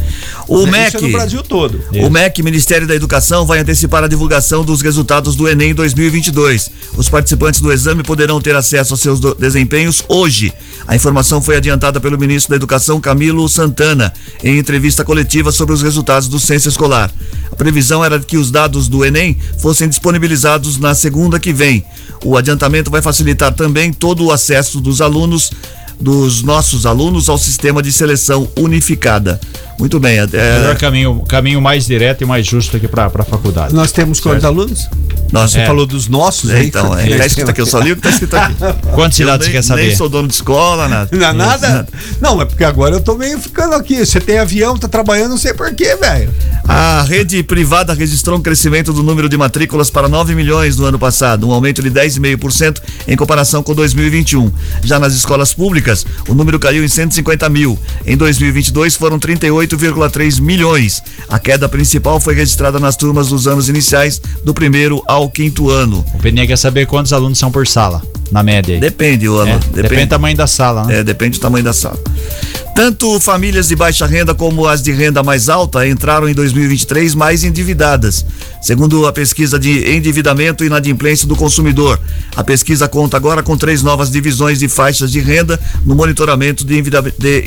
O 0.47 0.63
Isso 0.63 0.67
MEC, 0.71 0.97
é 0.97 1.01
no 1.01 1.11
Brasil 1.11 1.43
todo. 1.43 1.81
o 1.93 2.09
MEC, 2.09 2.41
Ministério 2.41 2.87
da 2.87 2.95
Educação, 2.95 3.45
vai 3.45 3.59
antecipar 3.59 4.03
a 4.03 4.07
divulgação 4.07 4.65
dos 4.65 4.81
resultados 4.81 5.35
do 5.35 5.47
Enem 5.47 5.73
2022. 5.73 6.71
Os 6.97 7.09
participantes 7.09 7.61
do 7.61 7.71
exame 7.71 8.01
poderão 8.01 8.41
ter 8.41 8.55
acesso 8.55 8.93
aos 8.93 9.01
seus 9.01 9.19
desempenhos 9.37 10.03
hoje. 10.07 10.51
A 10.87 10.95
informação 10.95 11.41
foi 11.41 11.57
adiantada 11.57 11.99
pelo 11.99 12.17
ministro 12.17 12.49
da 12.51 12.55
Educação, 12.55 12.99
Camilo 12.99 13.47
Santana, 13.47 14.11
em 14.43 14.57
entrevista 14.57 15.05
coletiva 15.05 15.51
sobre 15.51 15.75
os 15.75 15.83
resultados 15.83 16.27
do 16.27 16.39
censo 16.39 16.69
escolar. 16.69 17.11
A 17.51 17.55
previsão 17.55 18.03
era 18.03 18.19
que 18.19 18.37
os 18.37 18.49
dados 18.49 18.87
do 18.87 19.05
Enem 19.05 19.37
fossem 19.59 19.87
disponibilizados 19.87 20.77
na 20.77 20.95
segunda 20.95 21.39
que 21.39 21.53
vem. 21.53 21.85
O 22.23 22.35
adiantamento 22.35 22.89
vai 22.89 23.01
facilitar 23.01 23.53
também 23.53 23.93
todo 23.93 24.25
o 24.25 24.31
acesso 24.31 24.81
dos 24.81 25.01
alunos 25.01 25.51
dos 25.99 26.43
nossos 26.43 26.85
alunos 26.85 27.29
ao 27.29 27.37
sistema 27.37 27.81
de 27.81 27.91
seleção 27.91 28.47
unificada. 28.57 29.39
Muito 29.77 29.99
bem. 29.99 30.15
Melhor 30.27 30.71
É, 30.71 30.75
caminho, 30.75 31.23
caminho 31.27 31.61
mais 31.61 31.85
direto 31.85 32.21
e 32.21 32.25
mais 32.25 32.45
justo 32.45 32.77
aqui 32.77 32.87
para 32.87 33.05
a 33.07 33.23
faculdade. 33.23 33.73
Nós 33.73 33.91
temos 33.91 34.19
quantos 34.19 34.45
alunos? 34.45 34.89
nossa, 35.31 35.59
Você 35.59 35.65
falou 35.65 35.85
dos 35.85 36.07
nossos 36.07 36.49
É, 36.49 36.57
aí? 36.57 36.67
então, 36.67 36.97
é, 36.97 37.17
tá 37.17 37.25
escrito 37.25 37.49
aqui, 37.51 37.59
eu 37.59 37.65
só 37.65 37.79
li 37.79 37.91
o 37.91 37.95
que 37.95 38.01
tá 38.01 38.09
escrito 38.09 38.35
aqui. 38.35 38.55
Quantas 38.93 39.19
Eu 39.19 39.25
cidades 39.25 39.47
você 39.47 39.51
quer 39.51 39.63
saber? 39.63 39.87
Nem 39.87 39.95
sou 39.95 40.07
dono 40.07 40.27
de 40.27 40.33
escola, 40.33 40.87
nada. 40.87 41.09
Não 41.11 41.27
é 41.27 41.33
nada? 41.33 41.87
Não, 42.21 42.41
é 42.41 42.45
porque 42.45 42.63
agora 42.63 42.95
eu 42.95 43.01
tô 43.01 43.15
meio 43.15 43.37
ficando 43.39 43.75
aqui. 43.75 44.05
Você 44.05 44.21
tem 44.21 44.37
avião, 44.37 44.77
tá 44.77 44.87
trabalhando, 44.87 45.31
não 45.31 45.37
sei 45.37 45.53
porquê, 45.53 45.95
velho. 45.95 46.29
A 46.67 47.03
rede 47.03 47.43
privada 47.43 47.93
registrou 47.93 48.37
um 48.39 48.41
crescimento 48.41 48.93
do 48.93 49.03
número 49.03 49.27
de 49.27 49.37
matrículas 49.37 49.89
para 49.89 50.07
9 50.07 50.33
milhões 50.35 50.77
no 50.77 50.85
ano 50.85 50.97
passado, 50.97 51.47
um 51.47 51.51
aumento 51.51 51.81
de 51.81 51.91
10,5% 51.91 52.79
em 53.07 53.15
comparação 53.15 53.61
com 53.61 53.73
2021. 53.75 54.51
Já 54.83 54.99
nas 54.99 55.13
escolas 55.13 55.53
públicas, 55.53 56.05
o 56.27 56.33
número 56.33 56.57
caiu 56.59 56.83
em 56.83 56.87
150 56.87 57.47
mil. 57.49 57.77
Em 58.05 58.15
2022 58.15 58.95
foram 58.95 59.19
38,3 59.67 60.41
milhões. 60.41 61.01
A 61.29 61.39
queda 61.39 61.67
principal 61.67 62.19
foi 62.19 62.33
registrada 62.33 62.79
nas 62.79 62.95
turmas 62.95 63.29
dos 63.29 63.47
anos 63.47 63.69
iniciais, 63.69 64.21
do 64.43 64.53
primeiro 64.53 65.03
ao 65.07 65.29
quinto 65.29 65.69
ano. 65.69 66.05
O 66.13 66.19
Peninha 66.19 66.47
quer 66.47 66.57
saber 66.57 66.85
quantos 66.85 67.13
alunos 67.13 67.37
são 67.37 67.51
por 67.51 67.67
sala, 67.67 68.01
na 68.31 68.43
média 68.43 68.75
aí. 68.75 68.81
Depende, 68.81 69.27
o 69.29 69.39
É, 69.45 69.51
ano. 69.51 69.59
depende. 69.73 70.05
do 70.05 70.09
tamanho 70.09 70.35
da 70.37 70.47
sala, 70.47 70.85
né? 70.85 70.99
É, 70.99 71.03
depende 71.03 71.37
do 71.37 71.41
tamanho 71.41 71.63
da 71.63 71.73
sala. 71.73 71.99
Tanto 72.75 73.17
famílias 73.21 73.69
de 73.69 73.75
baixa 73.75 74.05
renda 74.05 74.35
como 74.35 74.67
as 74.67 74.81
de 74.81 74.91
renda 74.91 75.23
mais 75.23 75.47
alta 75.47 75.87
entraram 75.87 76.27
em 76.27 76.33
2023 76.33 77.15
mais 77.15 77.45
endividadas, 77.45 78.25
segundo 78.61 79.07
a 79.07 79.13
pesquisa 79.13 79.57
de 79.57 79.95
endividamento 79.95 80.61
e 80.61 80.67
inadimplência 80.67 81.25
do 81.25 81.37
consumidor. 81.37 81.97
A 82.35 82.43
pesquisa 82.43 82.89
conta 82.89 83.15
agora 83.15 83.41
com 83.41 83.55
três 83.55 83.81
novas 83.81 84.11
divisões 84.11 84.59
de 84.59 84.67
faixas 84.67 85.09
de 85.09 85.21
renda 85.21 85.57
no 85.85 85.95
monitoramento 85.95 86.65
de 86.65 86.77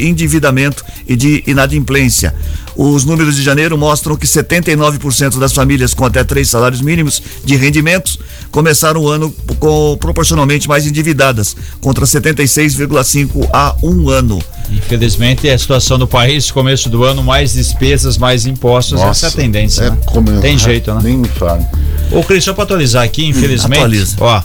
endividamento 0.00 0.82
e 1.06 1.14
de 1.14 1.44
inadimplência. 1.46 2.34
Os 2.80 3.04
números 3.04 3.34
de 3.34 3.42
janeiro 3.42 3.76
mostram 3.76 4.16
que 4.16 4.24
79% 4.24 5.36
das 5.40 5.52
famílias 5.52 5.92
com 5.94 6.04
até 6.04 6.22
três 6.22 6.48
salários 6.48 6.80
mínimos 6.80 7.20
de 7.44 7.56
rendimentos 7.56 8.20
começaram 8.52 9.00
o 9.02 9.08
ano 9.08 9.34
com 9.58 9.96
proporcionalmente 9.98 10.68
mais 10.68 10.86
endividadas, 10.86 11.56
contra 11.80 12.06
76,5 12.06 13.48
há 13.52 13.74
um 13.82 14.08
ano. 14.08 14.38
Infelizmente, 14.70 15.48
é 15.48 15.54
a 15.54 15.58
situação 15.58 15.98
do 15.98 16.06
país, 16.06 16.52
começo 16.52 16.88
do 16.88 17.02
ano, 17.02 17.20
mais 17.22 17.54
despesas, 17.54 18.16
mais 18.16 18.46
impostos, 18.46 19.00
essa 19.00 19.26
é 19.26 19.28
a 19.28 19.32
tendência, 19.32 19.82
é 19.82 19.90
né? 19.90 19.98
como 20.06 20.30
eu- 20.30 20.40
Tem 20.40 20.56
jeito, 20.56 20.94
né? 20.94 21.00
Nem 21.02 21.16
me 21.18 21.26
fale. 21.28 21.66
Ô, 22.12 22.22
Cris, 22.22 22.44
só 22.44 22.52
para 22.54 22.62
atualizar 22.62 23.02
aqui, 23.02 23.26
infelizmente, 23.26 23.78
atualiza. 23.78 24.16
ó, 24.20 24.40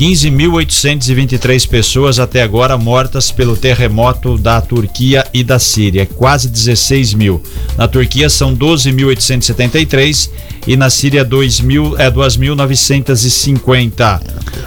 15.823 0.00 1.68
pessoas 1.68 2.18
até 2.18 2.40
agora 2.40 2.78
mortas 2.78 3.30
pelo 3.30 3.54
terremoto 3.54 4.38
da 4.38 4.58
Turquia 4.58 5.26
e 5.30 5.44
da 5.44 5.58
Síria, 5.58 6.06
quase 6.06 6.48
16 6.48 7.12
mil. 7.12 7.42
Na 7.76 7.86
Turquia 7.86 8.30
são 8.30 8.56
12.873 8.56 10.30
e 10.66 10.76
na 10.76 10.90
Síria 10.90 11.24
2.000, 11.24 11.94
é 11.98 12.10
2.950. 12.10 14.20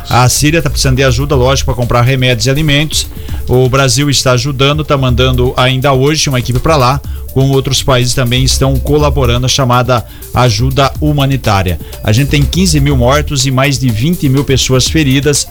A 0.10 0.28
Síria 0.30 0.60
está 0.60 0.70
precisando 0.70 0.96
de 0.98 1.04
ajuda, 1.04 1.36
lógico, 1.36 1.72
para 1.72 1.82
comprar 1.82 2.02
remédios 2.02 2.48
e 2.48 2.50
alimentos. 2.50 3.08
O 3.48 3.70
Brasil 3.70 4.10
está 4.10 4.32
ajudando, 4.32 4.82
está 4.82 4.98
mandando 4.98 5.54
ainda 5.58 5.94
hoje 5.94 6.30
uma 6.30 6.40
equipe 6.40 6.60
para 6.60 6.76
lá 6.76 7.00
com 7.34 7.50
outros 7.50 7.82
países 7.82 8.14
também 8.14 8.44
estão 8.44 8.78
colaborando 8.78 9.48
a 9.48 9.50
chamada 9.50 10.06
ajuda 10.34 10.92
humanitária. 11.02 11.80
A 12.04 12.12
gente 12.12 12.30
tem 12.30 12.44
15 12.44 12.80
mil 12.80 12.96
mortos 12.96 13.48
e 13.48 13.52
mais 13.52 13.80
de 13.80 13.90
20 13.90 14.30
mil 14.30 14.44
pessoas 14.44 14.88
feridas. 14.88 15.48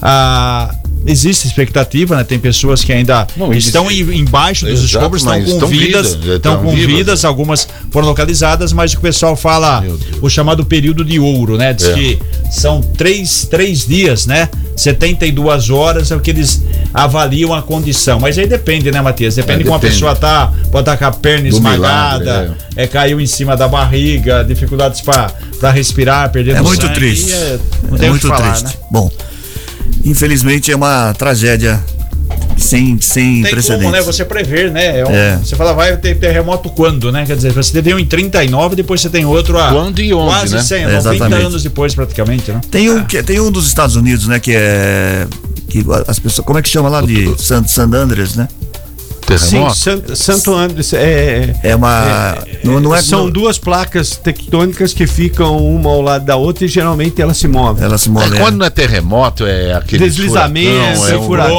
Ah, 0.00 0.74
existe 1.06 1.46
expectativa, 1.46 2.16
né? 2.16 2.24
Tem 2.24 2.38
pessoas 2.38 2.82
que 2.82 2.92
ainda 2.92 3.26
Não, 3.36 3.52
estão 3.52 3.90
existe- 3.90 4.12
em- 4.12 4.20
embaixo 4.20 4.64
dos 4.66 4.74
Exato, 4.82 4.86
escombros, 4.86 5.22
estão 5.22 5.34
com 5.42 5.46
estão 5.52 5.68
vidas, 5.68 6.14
vidas, 6.14 6.36
estão 6.36 6.56
com 6.62 6.70
vivas. 6.74 6.96
vidas, 6.96 7.24
algumas 7.24 7.68
foram 7.90 8.08
localizadas, 8.08 8.72
mas 8.72 8.92
o 8.94 9.00
pessoal 9.00 9.36
fala 9.36 9.84
o 10.20 10.28
chamado 10.28 10.64
período 10.64 11.04
de 11.04 11.18
ouro, 11.18 11.56
né? 11.56 11.72
Diz 11.72 11.86
É. 11.88 11.92
que 11.94 12.18
são 12.50 12.80
três, 12.80 13.46
três 13.50 13.86
dias, 13.86 14.26
né? 14.26 14.48
72 14.76 15.70
horas 15.70 16.10
é 16.10 16.16
o 16.16 16.20
que 16.20 16.30
eles 16.30 16.62
avaliam 16.92 17.52
a 17.54 17.62
condição. 17.62 18.20
Mas 18.20 18.38
aí 18.38 18.46
depende, 18.46 18.90
né, 18.90 19.00
Matias? 19.00 19.34
Depende 19.36 19.54
É, 19.54 19.58
de 19.58 19.64
como 19.64 19.76
a 19.76 19.78
depende. 19.78 19.94
pessoa 19.94 20.14
tá, 20.14 20.52
pode 20.70 20.82
estar 20.82 20.96
com 20.96 21.04
a 21.06 21.12
perna 21.12 21.48
Do 21.48 21.56
esmagada, 21.56 22.18
milagre, 22.24 22.54
é. 22.76 22.86
caiu 22.86 23.20
em 23.20 23.26
cima 23.26 23.56
da 23.56 23.66
barriga, 23.68 24.44
dificuldades 24.44 25.00
para 25.00 25.70
respirar, 25.70 26.30
perdendo 26.30 26.58
É 26.58 26.62
muito 26.62 26.82
sangue, 26.82 26.94
triste. 26.94 27.32
é- 27.32 27.58
não 27.88 27.96
É 27.96 28.00
tem 28.00 28.08
o 28.08 28.12
muito 28.12 28.22
que 28.22 28.28
falar, 28.28 28.50
triste. 28.52 28.64
né? 28.76 28.84
Bom, 28.90 29.10
infelizmente 30.06 30.70
é 30.72 30.76
uma 30.76 31.12
tragédia 31.14 31.82
sem, 32.56 32.98
sem 33.00 33.42
Tem 33.42 33.50
precedentes. 33.52 33.84
como, 33.84 33.90
né? 33.96 34.02
Você 34.02 34.24
prever, 34.24 34.70
né? 34.70 35.00
É 35.00 35.04
um- 35.04 35.10
É. 35.10 35.36
Você 35.36 35.54
fala, 35.54 35.72
vai 35.74 35.96
ter 35.96 36.18
terremoto 36.18 36.70
quando, 36.70 37.12
né? 37.12 37.24
Quer 37.26 37.36
dizer, 37.36 37.52
você 37.52 37.72
teve 37.72 37.92
um 37.94 37.98
em 37.98 38.04
39, 38.06 38.74
depois 38.74 39.00
você 39.00 39.10
tem 39.10 39.24
outro 39.26 39.58
a 39.58 39.68
Quando 39.70 40.00
e 40.00 40.12
onde, 40.14 40.30
quase 40.30 40.54
né? 40.54 40.62
100, 40.62 40.78
É, 40.84 40.86
90 40.86 41.14
exatamente. 41.14 41.46
anos 41.46 41.62
depois 41.62 41.94
praticamente, 41.94 42.50
né? 42.50 42.60
Tem 42.70 42.90
um, 42.90 43.04
que, 43.04 43.22
tem 43.22 43.38
um 43.40 43.50
dos 43.50 43.66
Estados 43.66 43.94
Unidos, 43.96 44.26
né, 44.26 44.40
que 44.40 44.52
é 44.54 45.26
que 45.68 45.84
as 46.06 46.18
pessoas, 46.18 46.46
como 46.46 46.58
é 46.58 46.62
que 46.62 46.68
chama 46.68 46.88
lá 46.88 47.02
de 47.02 47.34
San, 47.38 47.64
San 47.64 47.90
Andreas, 47.92 48.36
né? 48.36 48.48
Sim, 49.26 49.48
Terremoto? 49.50 49.74
Santo, 49.76 50.16
Santo 50.16 50.54
Andres 50.54 50.92
é, 50.92 51.54
É 51.62 51.74
uma 51.74 52.38
não, 52.62 52.78
não 52.80 52.94
é 52.94 53.02
são 53.02 53.24
não- 53.24 53.30
duas 53.30 53.58
placas 53.58 54.16
tectônicas 54.16 54.92
que 54.92 55.06
ficam 55.06 55.56
uma 55.56 55.90
ao 55.90 56.00
lado 56.00 56.24
da 56.24 56.36
outra 56.36 56.64
e 56.64 56.68
geralmente 56.68 57.20
elas 57.20 57.36
se 57.36 57.48
movem. 57.48 57.84
ela 57.84 57.98
se 57.98 58.08
É, 58.08 58.12
move. 58.12 58.38
quando 58.38 58.56
não 58.58 58.66
é 58.66 58.70
terremoto, 58.70 59.44
é 59.44 59.72
aquele 59.74 60.04
Deslizamento, 60.04 60.70
furacão, 61.00 61.08
é 61.08 61.16
um- 61.18 61.22
furacão, 61.26 61.56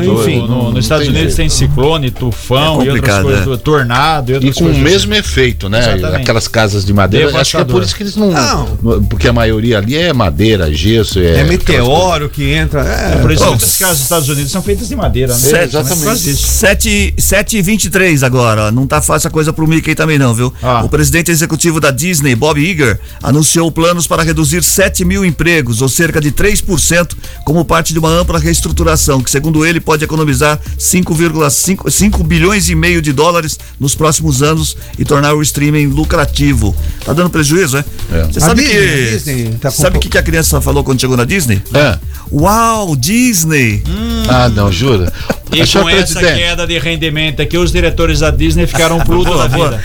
Ciclone, 0.00 0.20
enfim. 0.20 0.38
no- 0.40 0.46
no- 0.48 0.70
nos 0.72 0.84
Estados 0.84 1.04
tem 1.06 1.14
Unidos 1.14 1.36
jeito. 1.36 1.50
tem 1.50 1.68
ciclone, 1.68 2.10
tufão 2.10 2.80
É 2.82 2.86
e 2.86 2.90
outras 2.90 3.22
coisas, 3.22 3.48
é. 3.48 3.56
tornado 3.58 4.30
e 4.30 4.32
E 4.32 4.34
outras 4.36 4.54
com 4.56 4.60
o 4.64 4.66
coisas. 4.68 4.82
mesmo 4.82 5.14
efeito, 5.14 5.68
né? 5.68 5.78
Exatamente. 5.80 6.22
Aquelas 6.22 6.48
casas 6.48 6.84
de 6.84 6.92
madeira. 6.94 7.26
Acho 7.26 7.32
que 7.32 7.38
é 7.38 7.60
Devastador. 7.60 7.72
por 7.76 7.82
isso 7.84 7.94
que 7.96 8.02
eles 8.02 8.16
não. 8.16 8.30
Não. 8.30 9.02
Porque 9.04 9.28
a 9.28 9.32
maioria 9.32 9.78
ali 9.78 9.96
é 9.96 10.12
madeira, 10.12 10.72
gesso. 10.72 11.18
É, 11.18 11.40
É 11.40 11.44
meteoro 11.44 12.28
que 12.30 12.50
entra. 12.52 12.80
É, 12.82 13.16
Por 13.20 13.30
isso 13.30 13.42
Bom, 13.44 13.50
muitas 13.50 13.76
casas 13.76 13.96
dos 13.96 14.02
Estados 14.04 14.28
Unidos 14.28 14.50
são 14.50 14.62
feitas 14.62 14.88
de 14.88 14.96
madeira, 14.96 15.32
né? 15.32 15.38
Sete- 15.38 15.76
Exatamente. 15.76 16.22
Disso. 16.22 16.46
7 17.18 17.50
7 17.50 17.56
e 17.56 17.62
23 17.62 18.22
agora, 18.22 18.70
não 18.70 18.86
tá 18.86 19.00
fácil 19.00 19.28
a 19.28 19.30
coisa 19.30 19.52
pro 19.52 19.66
Mickey 19.66 19.94
também 19.94 20.18
não, 20.18 20.32
viu? 20.32 20.52
Ah. 20.62 20.82
O 20.84 20.88
presidente 20.88 21.30
executivo 21.30 21.80
da 21.80 21.90
Disney, 21.90 22.34
Bob 22.34 22.60
Iger, 22.60 23.00
anunciou 23.22 23.72
planos 23.72 24.06
para 24.06 24.22
reduzir 24.22 24.62
7 24.62 25.04
mil 25.04 25.24
empregos, 25.24 25.82
ou 25.82 25.88
cerca 25.88 26.20
de 26.20 26.30
3%, 26.30 27.16
como 27.44 27.64
parte 27.64 27.92
de 27.92 27.98
uma 27.98 28.10
ampla 28.10 28.38
reestruturação, 28.38 29.20
que 29.20 29.30
segundo 29.30 29.66
ele 29.66 29.80
pode 29.80 30.04
economizar 30.04 30.60
5,5 30.78 31.90
5 31.90 32.22
bilhões 32.22 32.68
e 32.68 32.74
meio 32.74 33.02
de 33.02 33.12
dólares 33.12 33.58
nos 33.78 33.94
próximos 33.94 34.42
anos 34.42 34.76
e 34.98 35.04
tornar 35.04 35.34
o 35.34 35.42
streaming 35.42 35.86
lucrativo. 35.86 36.74
Tá 37.04 37.12
dando 37.12 37.30
prejuízo, 37.30 37.78
é? 37.78 37.84
É. 38.12 38.24
Você 38.24 38.40
sabe 38.40 38.62
Disney, 38.62 38.78
que 38.78 39.10
Disney 39.10 39.58
tá 39.60 39.70
sabe 39.70 39.96
o 39.96 40.00
que, 40.00 40.08
que 40.08 40.18
a 40.18 40.22
criança 40.22 40.60
falou 40.60 40.84
quando 40.84 41.00
chegou 41.00 41.16
na 41.16 41.24
Disney? 41.24 41.62
É. 41.74 41.98
Uau, 42.30 42.94
Disney! 42.94 43.82
Ah, 44.28 44.48
não, 44.48 44.70
jura? 44.70 45.12
E 45.52 45.66
com 45.66 45.88
essa 45.88 46.20
queda 46.20 46.66
de 46.66 46.78
rendimento 46.78 47.42
aqui, 47.42 47.58
os 47.58 47.72
diretores 47.72 48.20
da 48.20 48.30
Disney 48.30 48.66
ficaram 48.66 48.98
putos 49.04 49.36
da 49.38 49.46
vida. 49.46 49.82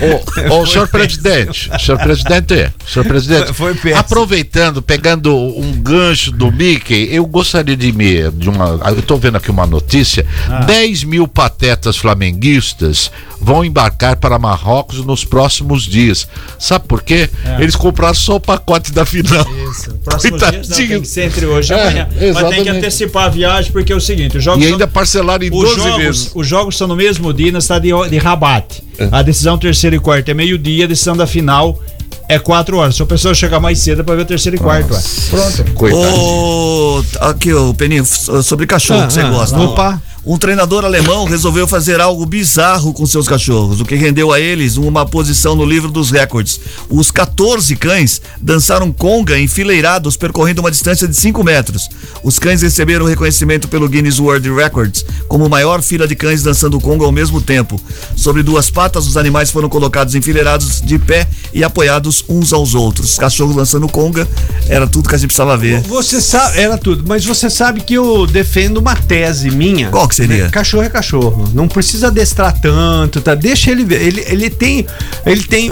Ô, 0.49 0.61
ô, 0.61 0.65
senhor 0.67 0.87
presidente, 0.87 1.69
senhor 1.83 1.97
presidente, 1.99 2.71
senhor 2.87 3.05
presidente, 3.05 3.53
Foi 3.53 3.73
péssimo. 3.73 3.97
aproveitando, 3.99 4.81
pegando 4.81 5.35
um 5.35 5.71
gancho 5.73 6.31
do 6.31 6.51
Mickey, 6.51 7.07
eu 7.11 7.25
gostaria 7.25 7.75
de 7.75 7.91
me, 7.91 8.29
de 8.31 8.49
uma, 8.49 8.79
eu 8.95 9.01
tô 9.01 9.17
vendo 9.17 9.37
aqui 9.37 9.49
uma 9.51 9.65
notícia, 9.65 10.25
Ah. 10.49 10.59
10 10.59 11.03
mil 11.03 11.27
patetas 11.27 11.97
flamenguistas 11.97 13.11
vão 13.39 13.63
embarcar 13.65 14.15
para 14.17 14.39
Marrocos 14.39 15.05
nos 15.05 15.23
próximos 15.23 15.83
dias. 15.83 16.27
Sabe 16.57 16.87
por 16.87 17.01
quê? 17.03 17.29
É. 17.45 17.61
Eles 17.61 17.75
compraram 17.75 18.13
só 18.15 18.35
o 18.35 18.39
pacote 18.39 18.91
da 18.91 19.05
final. 19.05 19.45
Isso. 19.71 19.93
Próximo 20.03 20.37
dia 20.37 20.51
não, 20.51 20.61
tem 20.61 21.01
que 21.01 21.07
ser 21.07 21.23
entre 21.25 21.45
hoje 21.45 21.73
e 21.73 21.75
É, 21.75 21.81
amanhã. 21.81 22.07
Mas 22.09 22.19
tem 22.19 22.19
que 22.19 22.25
exatamente. 22.39 22.69
antecipar 22.69 23.25
a 23.25 23.29
viagem, 23.29 23.71
porque 23.71 23.91
é 23.91 23.95
o 23.95 24.01
seguinte: 24.01 24.37
os 24.37 24.43
jogos 24.43 24.61
E 24.61 24.63
são- 24.67 24.73
ainda 24.73 24.87
parcelaram 24.87 25.43
em 25.45 25.49
os 25.57 25.69
12 25.75 25.75
jogos, 25.89 25.97
vezes. 26.03 26.31
os 26.35 26.47
jogos 26.47 26.77
são 26.77 26.87
no 26.87 26.95
mesmo 26.95 27.33
dia 27.33 27.51
na 27.51 27.61
cidade 27.61 27.89
de, 27.89 28.09
de 28.09 28.17
Rabat. 28.17 28.83
É. 28.97 29.09
A 29.11 29.21
decisão 29.21 29.57
terceiro 29.57 29.95
e 29.95 29.99
quarto 29.99 30.29
é 30.29 30.33
meio-dia, 30.33 30.85
a 30.85 30.87
decisão 30.87 31.15
da 31.17 31.25
final 31.27 31.79
é 32.27 32.39
quatro 32.39 32.77
horas. 32.77 32.95
Se 32.95 33.03
a 33.03 33.05
pessoa 33.05 33.33
chegar 33.33 33.59
mais 33.59 33.79
cedo 33.79 34.01
é 34.01 34.03
pra 34.03 34.15
ver 34.15 34.21
o 34.23 34.25
terceiro 34.25 34.55
e 34.57 34.59
quarto. 34.59 34.93
ué. 34.93 35.01
Pronto. 35.29 35.71
Coitadinho. 35.73 36.15
Ô, 36.23 37.03
aqui, 37.21 37.53
ô 37.53 37.73
Peninho, 37.73 38.03
f- 38.03 38.41
sobre 38.43 38.65
cachorro 38.65 39.01
Ah, 39.01 39.07
que 39.07 39.13
você 39.13 39.21
ah, 39.21 39.29
gosta. 39.29 39.57
opa. 39.59 40.01
Um 40.25 40.39
treinador 40.39 40.83
alemão 40.83 41.25
resolveu 41.25 41.67
fazer 41.67 42.01
algo 42.01 42.25
bizarro 42.25 42.91
com 42.91 43.05
seus 43.05 43.27
cachorros, 43.27 43.79
o 43.79 43.85
que 43.85 43.93
rendeu 43.93 44.33
a 44.33 44.39
eles 44.39 44.75
uma 44.75 45.05
posição 45.05 45.55
no 45.55 45.63
livro 45.63 45.91
dos 45.91 46.09
recordes. 46.09 46.59
Os 46.89 47.11
14 47.11 47.75
cães 47.75 48.19
dançaram 48.41 48.91
conga 48.91 49.39
enfileirados 49.39 50.17
percorrendo 50.17 50.61
uma 50.61 50.71
distância 50.71 51.07
de 51.07 51.15
5 51.15 51.43
metros. 51.43 51.87
Os 52.23 52.39
cães 52.39 52.63
receberam 52.63 53.05
reconhecimento 53.05 53.67
pelo 53.67 53.87
Guinness 53.87 54.19
World 54.19 54.51
Records 54.51 55.05
como 55.27 55.47
maior 55.47 55.83
fila 55.83 56.07
de 56.07 56.15
cães 56.15 56.41
dançando 56.41 56.81
conga 56.81 57.05
ao 57.05 57.11
mesmo 57.11 57.39
tempo. 57.39 57.79
Sobre 58.15 58.41
duas 58.41 58.71
patas, 58.71 59.05
os 59.05 59.17
animais 59.17 59.51
foram 59.51 59.69
colocados 59.69 60.15
enfileirados 60.15 60.81
de 60.81 60.97
pé 60.97 61.27
e 61.53 61.63
apoiados 61.63 62.25
uns 62.27 62.51
aos 62.51 62.73
outros. 62.73 63.11
Os 63.11 63.19
cachorros 63.19 63.55
dançando 63.55 63.87
conga 63.87 64.27
era 64.67 64.87
tudo 64.87 65.07
que 65.07 65.13
a 65.13 65.19
gente 65.19 65.27
precisava 65.27 65.55
ver. 65.55 65.81
Você 65.81 66.19
sabe, 66.19 66.57
era 66.57 66.79
tudo, 66.79 67.03
mas 67.07 67.23
você 67.23 67.47
sabe 67.47 67.81
que 67.81 67.93
eu 67.93 68.25
defendo 68.25 68.79
uma 68.79 68.95
tese 68.95 69.51
minha. 69.51 69.91
Qual 69.91 70.07
que 70.07 70.14
que 70.21 70.27
seria? 70.27 70.49
Cachorro 70.49 70.83
é 70.83 70.89
cachorro. 70.89 71.49
Não 71.53 71.67
precisa 71.67 72.07
adestrar 72.07 72.59
tanto, 72.59 73.21
tá? 73.21 73.35
Deixa 73.35 73.71
ele 73.71 73.83
ver. 73.83 74.01
Ele, 74.01 74.23
ele 74.27 74.49
tem. 74.49 74.85
Ele 75.25 75.43
tem. 75.43 75.71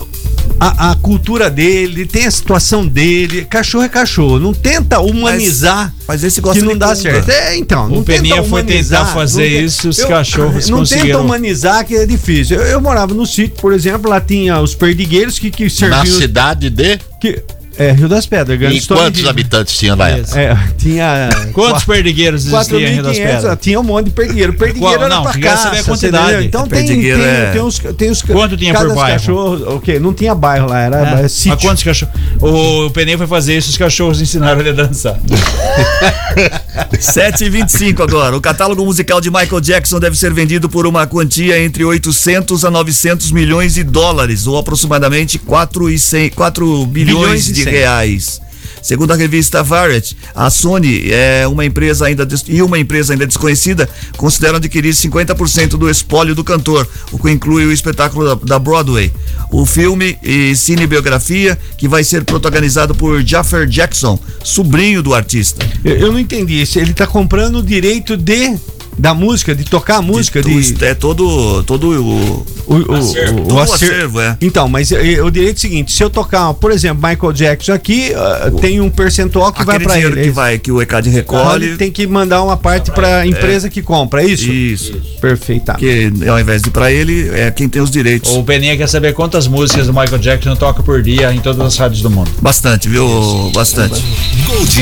A, 0.59 0.91
a 0.91 0.95
cultura 0.95 1.49
dele, 1.49 2.01
ele 2.01 2.05
tem 2.05 2.25
a 2.25 2.31
situação 2.31 2.85
dele. 2.85 3.45
Cachorro 3.45 3.83
é 3.83 3.89
cachorro. 3.89 4.39
Não 4.39 4.53
tenta 4.53 4.99
humanizar 4.99 5.93
Mas 6.07 6.23
esse 6.23 6.41
gosta 6.41 6.59
que 6.59 6.65
não 6.65 6.77
dá 6.77 6.93
certo. 6.95 7.29
É, 7.29 7.57
então. 7.57 7.85
O 7.87 7.95
não 7.95 8.03
Peninha 8.03 8.43
foi 8.43 8.63
tentar 8.63 9.05
fazer 9.05 9.49
não 9.49 9.65
isso, 9.65 9.89
os 9.89 10.03
cachorros 10.03 10.69
Não 10.69 10.79
conseguiram. 10.79 11.07
tenta 11.07 11.19
humanizar 11.19 11.85
que 11.85 11.95
é 11.95 12.05
difícil. 12.05 12.57
Eu, 12.57 12.63
eu 12.63 12.81
morava 12.81 13.13
no 13.13 13.25
sítio, 13.25 13.55
por 13.61 13.73
exemplo, 13.73 14.09
lá 14.09 14.19
tinha 14.19 14.59
os 14.59 14.75
perdigueiros 14.75 15.39
que, 15.39 15.49
que 15.49 15.63
Na 15.63 15.69
serviam. 15.69 16.05
cidade 16.05 16.69
de. 16.69 16.99
Que, 17.19 17.41
é, 17.77 17.91
Rio 17.91 18.07
das 18.07 18.25
Pedras, 18.25 18.57
grande 18.59 18.77
E 18.77 18.81
quantos 18.87 19.21
de- 19.21 19.27
habitantes 19.27 19.77
tinha 19.77 19.95
lá? 19.95 20.09
É, 20.11 20.23
tinha. 20.77 21.29
Quantos 21.53 21.83
perdigueiros 21.83 22.45
existiam 22.45 22.79
em 22.79 22.93
Rio 22.95 23.03
das 23.03 23.17
4.500, 23.17 23.35
Pedras? 23.35 23.57
tinha 23.61 23.79
um 23.79 23.83
monte 23.83 24.05
de 24.05 24.11
perdigueiro. 24.11 24.53
Perdigueiro 24.53 24.95
Qual? 24.95 25.05
era 25.05 25.15
Não, 25.15 25.23
pra 25.23 25.33
queria 25.33 25.57
saber 25.57 25.67
a 25.67 25.71
caça, 25.77 25.83
quantidade. 25.91 26.45
Então 26.45 26.61
tem, 26.67 26.69
tem, 26.79 26.87
Perdigueiro 26.87 27.21
é- 27.21 27.51
tem 27.51 27.61
os, 27.61 27.79
tem 27.97 28.09
os 28.11 28.21
Quanto 28.21 28.57
tinha 28.57 28.73
por 28.73 28.93
bairro? 28.95 29.19
cachorros, 29.19 29.61
o 29.75 29.79
quê? 29.79 29.99
Não 29.99 30.13
tinha 30.13 30.33
bairro 30.35 30.67
lá, 30.69 30.79
era 30.79 31.19
É. 31.21 31.27
sítio. 31.27 31.51
Mas 31.51 31.61
quantos 31.61 31.83
cachorros? 31.83 32.13
O 32.39 32.89
Peninha 32.91 33.17
foi 33.17 33.27
fazer 33.27 33.57
isso, 33.57 33.69
os 33.69 33.77
cachorros 33.77 34.21
ensinaram 34.21 34.59
ele 34.59 34.69
a 34.69 34.73
dançar. 34.73 35.19
7 36.99 37.45
e 37.45 37.49
25 37.49 38.01
agora. 38.03 38.35
O 38.35 38.41
catálogo 38.41 38.83
musical 38.85 39.19
de 39.21 39.29
Michael 39.29 39.61
Jackson 39.61 39.99
deve 39.99 40.17
ser 40.17 40.33
vendido 40.33 40.69
por 40.69 40.85
uma 40.87 41.05
quantia 41.05 41.59
entre 41.63 41.83
800 41.83 42.63
a 42.65 42.71
900 42.71 43.31
milhões 43.31 43.73
de 43.75 43.83
dólares, 43.83 44.47
ou 44.47 44.57
aproximadamente 44.57 45.37
4, 45.37 45.89
e 45.89 45.99
100, 45.99 46.29
4 46.31 46.85
bilhões 46.87 47.13
Bilhões 47.13 47.49
e 47.49 47.53
de 47.63 47.71
100. 47.71 47.73
reais. 47.73 48.41
Segundo 48.83 49.13
a 49.13 49.15
revista 49.15 49.63
Variety, 49.63 50.17
a 50.35 50.49
Sony 50.49 51.09
é 51.09 51.47
uma 51.47 51.63
empresa 51.63 52.05
ainda 52.05 52.27
e 52.49 52.61
uma 52.61 52.77
empresa 52.77 53.13
ainda 53.13 53.25
desconhecida 53.25 53.87
consideram 54.17 54.57
adquirir 54.57 54.93
50% 54.93 55.77
do 55.77 55.89
espólio 55.89 56.35
do 56.35 56.43
cantor, 56.43 56.85
o 57.09 57.17
que 57.17 57.31
inclui 57.31 57.65
o 57.65 57.71
espetáculo 57.71 58.35
da, 58.35 58.59
Broadway. 58.59 59.09
O 59.49 59.65
filme 59.65 60.17
e 60.21 60.53
cinebiografia 60.57 61.57
que 61.77 61.87
vai 61.87 62.03
ser 62.03 62.25
protagonizado 62.25 62.93
por 62.93 63.23
Jaffer 63.25 63.65
Jackson, 63.67 64.19
sobrinho 64.43 65.01
do 65.01 65.13
artista. 65.13 65.65
Eu, 65.81 65.95
eu 65.95 66.11
não 66.11 66.19
entendi. 66.19 66.65
Se 66.65 66.77
ele 66.77 66.93
tá 66.93 67.07
comprando 67.07 67.59
o 67.59 67.63
direito 67.63 68.17
de 68.17 68.53
da 68.97 69.13
música, 69.13 69.55
de 69.55 69.63
tocar 69.63 69.97
a 69.97 70.01
música, 70.01 70.41
de, 70.41 70.75
É 70.85 70.93
todo, 70.93 71.63
todo 71.63 71.89
o, 71.89 72.45
o, 72.67 72.91
o, 72.91 72.93
Acervo. 72.95 73.39
o, 73.41 73.53
o 73.55 73.59
acer- 73.59 73.89
acervo, 73.91 74.21
é. 74.21 74.37
Então, 74.41 74.67
mas 74.67 74.91
eu, 74.91 75.03
eu 75.03 75.29
diria 75.31 75.51
o 75.51 75.57
seguinte: 75.57 75.91
se 75.91 76.03
eu 76.03 76.09
tocar, 76.09 76.53
por 76.53 76.71
exemplo, 76.71 77.07
Michael 77.07 77.33
Jackson 77.33 77.73
aqui, 77.73 78.13
ah, 78.15 78.51
tem 78.61 78.79
um 78.81 78.89
percentual 78.89 79.51
que 79.51 79.63
vai 79.63 79.75
Aquele 79.77 79.91
dinheiro 79.91 80.15
ele. 80.15 80.23
que 80.25 80.31
vai, 80.31 80.59
que 80.59 80.71
o 80.71 80.81
ECAD 80.81 81.07
Ele 81.09 81.15
recolhe. 81.15 81.77
tem 81.77 81.91
que 81.91 82.05
mandar 82.07 82.43
uma 82.43 82.55
parte 82.57 82.91
pra 82.91 83.25
empresa 83.25 83.69
que 83.69 83.81
compra, 83.81 84.23
é 84.23 84.27
isso? 84.27 84.51
Isso. 84.51 85.01
Perfeito. 85.21 85.73
Que 85.75 86.11
ao 86.27 86.39
invés 86.39 86.61
de 86.61 86.69
ir 86.69 86.71
pra 86.71 86.91
ele, 86.91 87.29
é 87.29 87.51
quem 87.51 87.67
tem 87.69 87.81
os 87.81 87.89
direitos. 87.91 88.31
O 88.31 88.43
Peninha 88.43 88.75
quer 88.77 88.87
saber 88.89 89.13
quantas 89.13 89.47
músicas 89.47 89.87
do 89.87 89.93
Michael 89.93 90.17
Jackson 90.19 90.55
toca 90.55 90.81
por 90.83 91.01
dia 91.01 91.33
em 91.33 91.39
todas 91.39 91.65
as 91.65 91.77
rádios 91.77 92.01
do 92.01 92.09
mundo. 92.09 92.29
Bastante, 92.41 92.87
viu? 92.89 93.51
Bastante. 93.53 94.01
Gold 94.45 94.81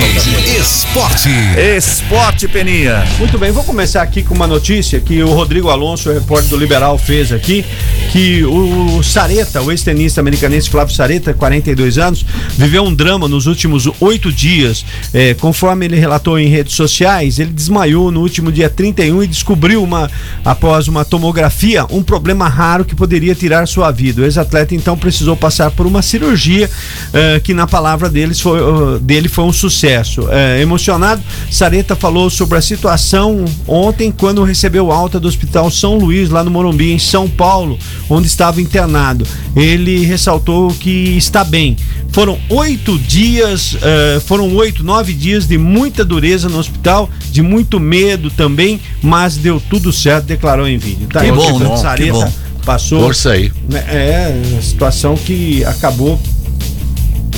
Esporte. 0.59 1.30
Esporte, 1.78 2.47
Peninha. 2.47 3.05
Muito 3.20 3.38
bem, 3.38 3.51
vou 3.51 3.64
começar 3.64 4.01
aqui 4.02 4.24
com 4.24 4.34
uma 4.34 4.47
notícia 4.47 4.99
que 4.99 5.22
o 5.24 5.30
Rodrigo 5.30 5.70
Alonso, 5.70 6.12
repórter 6.12 6.49
do 6.49 6.58
Liberal, 6.58 6.97
fez 6.97 7.32
aqui, 7.32 7.66
que 8.12 8.43
o 8.43 9.02
Sareta, 9.04 9.62
o 9.62 9.72
ex-tenista 9.72 10.20
americanense 10.20 10.70
Flávio 10.70 10.93
Sareta, 10.93 11.34
42 11.34 11.97
anos, 11.97 12.26
viveu 12.58 12.84
um 12.84 12.93
drama 12.93 13.28
nos 13.28 13.47
últimos 13.47 13.89
oito 13.99 14.32
dias. 14.32 14.86
É, 15.14 15.34
conforme 15.36 15.86
ele 15.86 15.97
relatou 15.97 16.38
em 16.38 16.47
redes 16.47 16.76
sociais, 16.76 17.39
ele 17.39 17.52
desmaiou 17.52 18.12
no 18.12 18.22
último 18.22 18.52
dia 18.52 18.70
31 18.70 19.24
e 19.24 19.28
descobriu, 19.28 19.84
uma, 19.84 20.10
após 20.43 20.88
uma 20.88 21.06
tomografia, 21.06 21.86
um 21.89 22.04
problema 22.04 22.47
raro 22.47 22.84
que 22.84 22.95
poderia 22.95 23.36
tirar 23.36 23.68
sua 23.68 23.91
vida. 23.91 24.22
O 24.22 24.26
ex-atleta 24.26 24.76
então 24.76 24.97
precisou 24.97 25.36
passar 25.36 25.72
por 25.72 25.86
uma 25.86 26.02
cirurgia 26.02 26.70
eh, 27.14 27.39
que, 27.43 27.54
na 27.54 27.68
palavra 27.68 28.10
deles, 28.10 28.39
foi, 28.39 28.60
dele, 28.99 29.28
foi 29.28 29.45
um 29.45 29.54
sucesso. 29.54 30.28
Eh, 30.30 30.62
emocionado, 30.62 31.22
Sareta 31.49 31.95
falou 31.95 32.30
sobre 32.30 32.58
a 32.58 32.62
situação 32.62 33.45
ontem, 33.68 33.91
quando 34.18 34.44
recebeu 34.44 34.92
alta 34.92 35.20
do 35.20 35.28
Hospital 35.28 35.70
São 35.70 35.98
Luís, 35.98 36.30
lá 36.30 36.44
no 36.44 36.52
Morumbi, 36.52 36.92
em 36.92 37.00
São 37.00 37.28
Paulo, 37.28 37.78
onde 38.10 38.28
estava 38.28 38.62
internado. 38.62 39.26
Ele 39.56 40.06
ressaltou 40.06 40.70
que 40.72 41.18
está 41.18 41.44
bem. 41.44 41.76
Foram 42.12 42.38
oito 42.50 42.98
dias, 43.00 43.78
eh, 43.82 44.22
foram 44.26 44.54
oito, 44.56 44.84
nove 44.84 45.14
dias 45.14 45.48
de 45.48 45.58
muita 45.58 46.04
dureza 46.04 46.50
no 46.50 46.58
hospital, 46.60 47.10
de 47.32 47.42
muito 47.42 47.80
medo 47.80 48.30
também, 48.30 48.82
mas 49.02 49.38
deu 49.38 49.62
tudo 49.70 49.94
certo, 49.94 50.26
declarou 50.26 50.68
em 50.68 50.78
vídeo. 50.78 51.08
Tá 51.08 51.22
Que 51.22 51.28
aí, 51.28 51.32
bom, 51.32 51.60
portanto, 51.60 51.84
né? 51.84 51.96
Que 51.96 52.12
bom. 52.12 52.32
passou. 52.66 53.02
Força 53.02 53.32
aí. 53.32 53.52
né, 53.70 53.80
É, 53.88 54.42
situação 54.62 55.16
que 55.16 55.64
acabou 55.64 56.20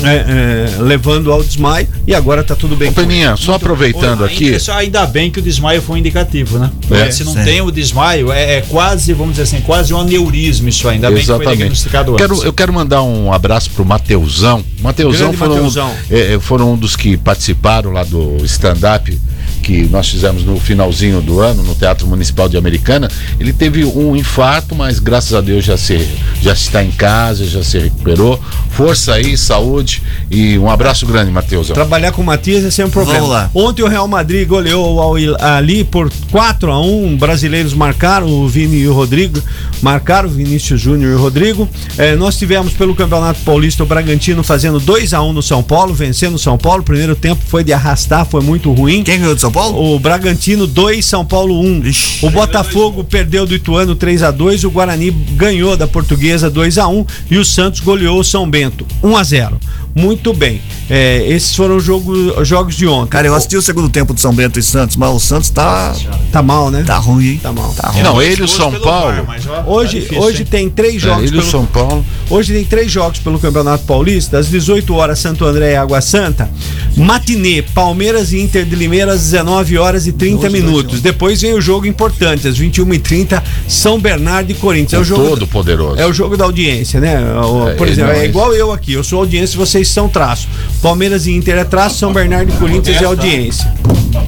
é, 0.04 0.76
é, 0.78 0.82
levando 0.82 1.32
ao 1.32 1.44
desmaio 1.44 1.88
e 2.08 2.14
agora 2.16 2.44
tá 2.44 2.56
tudo 2.56 2.76
bem. 2.76 2.90
Ô. 2.90 2.94
Peninha, 2.94 3.36
só 3.36 3.54
aproveitando 3.56 4.24
Ainda- 4.24 4.26
aqui. 4.26 4.60
só 4.60 4.74
ainda 4.74 5.06
bem 5.06 5.30
que 5.30 5.40
o 5.40 5.42
desmaio 5.42 5.82
foi 5.82 5.96
um 5.96 6.00
indicativo, 6.00 6.58
né? 6.58 6.72
É. 6.92 7.12
Se 7.12 7.24
não 7.24 7.34
Sim. 7.34 7.44
tem 7.44 7.62
o 7.62 7.72
desmaio, 7.72 8.32
é, 8.32 8.58
é 8.58 8.62
quase, 8.62 9.14
vamos 9.14 9.34
dizer 9.34 9.44
assim, 9.44 9.62
quase 9.62 9.94
um 9.94 10.00
aneurisma 10.00 10.70
isso 10.70 10.88
aí. 10.88 10.96
Ainda 10.96 11.10
bem 11.12 11.20
que 11.20 11.26
foi 11.26 11.46
diagnosticado 11.56 12.16
Quero, 12.16 12.34
antes. 12.34 12.46
eu 12.46 12.54
quero 12.54 12.74
mandar 12.74 13.02
um 13.04 13.32
abraço 13.32 13.70
pro 13.72 13.86
Mateusão. 13.86 14.64
Mateusão 14.82 15.34
foram, 15.34 15.54
Mateusão. 15.56 15.92
é, 16.10 16.34
é, 16.36 16.40
foram 16.40 16.74
um 16.74 16.78
dos 16.78 16.96
que 16.96 17.16
participaram 17.18 17.92
lá 17.92 18.04
do 18.04 18.38
stand-up 18.46 19.18
que 19.64 19.88
nós 19.88 20.10
fizemos 20.10 20.44
no 20.44 20.60
finalzinho 20.60 21.22
do 21.22 21.40
ano 21.40 21.64
no 21.64 21.74
Teatro 21.74 22.06
Municipal 22.06 22.50
de 22.50 22.58
Americana. 22.58 23.10
Ele 23.40 23.54
teve 23.54 23.86
um 23.86 24.16
infarto, 24.16 24.76
mas 24.76 25.00
graças 25.00 25.34
a 25.34 25.40
Deus 25.40 25.64
já, 25.64 25.78
se, 25.78 26.06
já 26.42 26.52
está 26.52 26.84
em 26.84 26.92
casa, 26.92 27.46
já 27.46 27.64
se 27.64 27.80
recuperou. 27.80 28.40
Força 28.70 29.14
aí, 29.14 29.38
saúde 29.38 30.04
e 30.30 30.58
um 30.58 30.70
abraço 30.70 31.06
grande, 31.06 31.32
Mateusão. 31.32 31.74
Trabalhar 31.74 32.12
com 32.12 32.22
o 32.22 32.26
Matias 32.26 32.66
é 32.66 32.72
sempre 32.72 32.90
um 32.90 32.92
problema. 32.92 33.20
Vamos 33.20 33.34
lá. 33.34 33.50
Ontem 33.54 33.84
o 33.84 33.88
Real 33.88 34.08
Madrid 34.08 34.48
goleou 34.48 35.16
ali 35.40 35.84
por 35.84 36.12
4 36.30 36.72
a 36.72 36.82
1 36.82 37.18
Brasileiros 37.18 37.74
marcaram, 37.74 38.28
o 38.28 38.48
Vini 38.48 38.80
e 38.80 38.88
o 38.88 38.94
Rodrigo 38.94 39.42
marcaram, 39.82 40.28
Vinícius 40.28 40.82
Júnior 40.82 41.12
e 41.12 41.16
o 41.16 41.20
Rodrigo. 41.20 41.70
Eh, 41.98 42.16
nós 42.16 42.38
tivemos 42.38 42.74
pelo 42.74 42.94
Campeonato 42.94 43.40
Paulista 43.42 43.84
o 43.84 43.86
Bragantino 43.86 44.44
fazendo 44.44 44.80
2 44.80 45.14
a 45.14 45.22
1 45.22 45.32
no 45.32 45.42
São 45.42 45.64
Paulo, 45.64 45.94
vencendo 45.94 46.36
o 46.36 46.40
São 46.40 46.58
Paulo. 46.58 46.82
O 46.82 46.86
primeiro 46.86 47.16
tempo 47.16 47.42
foi 47.48 47.64
de 47.64 47.72
arrastar, 47.72 48.26
foi 48.26 48.42
muito 48.42 48.72
ruim. 48.74 49.04
Quem 49.04 49.20
ganhou 49.20 49.36
de 49.36 49.42
São 49.42 49.52
Paulo? 49.54 49.96
O 49.96 50.00
Bragantino 50.00 50.68
2, 50.68 51.06
São 51.06 51.24
Paulo 51.26 51.62
1. 51.62 51.86
Ixi. 51.86 52.26
O 52.26 52.30
Botafogo 52.30 53.04
perdeu 53.04 53.46
do 53.46 53.56
Ituano 53.56 53.96
3 53.96 54.24
a 54.24 54.32
2 54.32 54.64
o 54.64 54.72
Guarani 54.72 55.12
ganhou 55.12 55.78
da 55.78 55.88
Portuguesa 55.88 56.50
2 56.50 56.78
a 56.80 56.88
1 56.88 57.06
e 57.32 57.38
o 57.38 57.46
Santos 57.46 57.80
goleou 57.80 58.20
o 58.20 58.24
São 58.24 58.50
Bento 58.50 58.86
1 59.02 59.16
a 59.16 59.24
0. 59.24 59.60
Muito 59.96 60.34
bem. 60.34 60.60
É, 60.90 61.24
esses 61.30 61.56
foram 61.56 61.78
os 61.78 61.84
jogo, 61.84 62.44
jogos 62.44 62.76
de 62.76 62.88
ontem. 62.88 63.10
Cara, 63.12 63.28
eu 63.28 63.36
assisti 63.36 63.56
o 63.56 63.62
segundo 63.62 63.88
tempo 63.90 64.12
de 64.12 64.20
São 64.22 64.34
Bento 64.34 64.60
e 64.60 64.64
Santos, 64.64 64.96
mas 64.96 65.10
o 65.12 65.20
Santos 65.20 65.52
tá, 65.52 65.94
Tá 66.32 66.42
mal, 66.42 66.72
né? 66.72 66.84
tá 66.84 66.98
ruim, 66.98 67.28
hein? 67.34 67.40
Tá 67.44 67.52
mal. 67.54 67.72
Tá 67.78 67.90
ruim. 67.90 68.02
Não, 68.02 68.20
ele 68.20 68.42
e 68.42 68.44
o 68.44 68.48
São 68.48 68.72
Paulo. 68.80 69.24
Mas, 69.28 69.46
ó, 69.46 69.54
tá 69.58 69.64
Hoje, 69.70 70.00
difícil, 70.00 70.20
hoje 70.24 70.40
hein? 70.42 70.48
tem 70.50 70.68
três 70.70 70.96
É, 70.96 71.00
jogos 71.00 71.26
ele 71.30 71.36
e 71.36 71.40
o 71.40 71.44
São 71.44 71.66
Paulo. 71.68 72.04
Hoje 72.28 72.54
tem 72.54 72.64
três 72.66 72.92
jogos 72.92 73.20
pelo 73.20 73.38
Campeonato 73.38 73.84
Paulista, 73.86 74.40
às 74.40 74.48
18 74.48 74.96
horas 74.96 75.20
Santo 75.20 75.46
André 75.46 75.74
e 75.74 75.76
Água 75.76 76.02
Santa. 76.02 76.50
Matinê, 76.98 77.62
Palmeiras 77.62 78.34
e 78.34 78.40
Inter 78.42 78.66
de 78.66 78.76
Limeira 78.76 79.14
às 79.14 79.34
19 79.44 79.78
horas 79.78 80.08
e 80.08 80.12
30 80.14 80.50
minutos. 80.50 81.02
Depois 81.02 81.42
vem 81.42 81.54
o 81.54 81.62
jogo 81.62 81.86
importante, 81.86 82.48
às 82.48 82.58
21h30, 82.58 83.42
São 83.68 84.00
Bernardo 84.00 84.50
e 84.52 84.56
Corinthians. 84.56 84.94
É 84.94 85.02
o 85.02 85.04
jogo 85.04 85.30
Todo 85.30 85.48
poderoso. 85.48 86.00
é 86.00 86.06
o 86.08 86.14
jogo 86.14 86.38
da 86.38 86.46
audiência, 86.46 87.00
né? 87.00 87.18
O- 87.44 87.70
É, 87.70 87.74
Por 87.76 87.88
ele 87.88 87.94
exemplo, 87.94 88.12
é 88.14 88.20
é 88.20 88.26
igual 88.26 88.54
eu 88.54 88.72
aqui. 88.72 88.94
Eu 88.94 89.04
sou 89.04 89.20
audiência, 89.20 89.58
vocês 89.58 89.88
são 89.88 90.08
traço. 90.08 90.48
Palmeiras 90.82 91.28
e 91.28 91.32
Inter 91.32 91.58
é 91.58 91.64
traço, 91.64 91.98
São 92.00 92.14
Bernardo 92.14 92.52
e 92.54 92.58
Corinthians 92.58 93.02
é 93.02 93.06
audiência. 93.06 93.72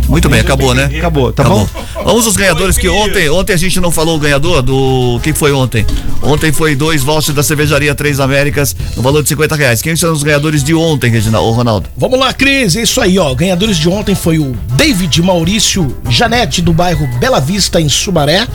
Muito 0.08 0.30
bem, 0.30 0.40
acabou, 0.40 0.74
né? 0.74 0.86
Acabou, 0.98 1.32
tá 1.32 1.44
Acabou. 1.44 1.68
bom? 1.74 2.04
Vamos 2.04 2.26
aos 2.28 2.36
ganhadores 2.36 2.78
que 2.78 2.88
ontem, 2.88 3.30
ontem 3.30 3.54
a 3.54 3.58
gente 3.58 3.80
não 3.80 3.92
falou 3.92 4.16
o 4.18 4.20
ganhador 4.20 4.62
do. 4.62 5.16
O 5.16 5.20
que 5.20 5.34
foi 5.34 5.52
ontem? 5.52 5.86
Ontem 6.22 6.52
foi 6.52 6.76
dois 6.76 7.02
vouchers 7.04 7.36
da 7.36 7.42
cervejaria 7.44 7.94
Três 7.96 8.20
Américas 8.20 8.76
no 8.96 9.02
valor 9.02 9.24
de 9.24 9.30
50 9.30 9.56
reais. 9.56 9.82
Quem 9.82 9.96
são 9.96 10.12
os 10.12 10.22
ganhadores 10.24 10.64
de 10.64 10.74
ontem, 10.74 11.10
Reginaldo? 11.10 11.48
Ô, 11.50 11.52
Ronaldo. 11.52 11.88
Vamos 11.98 12.20
lá, 12.20 12.34
Cris, 12.34 12.76
é 12.76 12.84
isso 12.84 13.00
aí, 13.02 13.18
ó. 13.18 13.34
Ganhadores 13.34 13.78
de 13.78 13.88
ontem 13.90 14.14
foi 14.16 14.38
o 14.40 14.56
David 14.76 15.05
Maurício 15.22 15.96
Janete, 16.10 16.62
do 16.62 16.74
bairro 16.74 17.08
Bela 17.20 17.40
Vista, 17.40 17.80
em 17.82 17.88
Sumaré, 17.90 18.48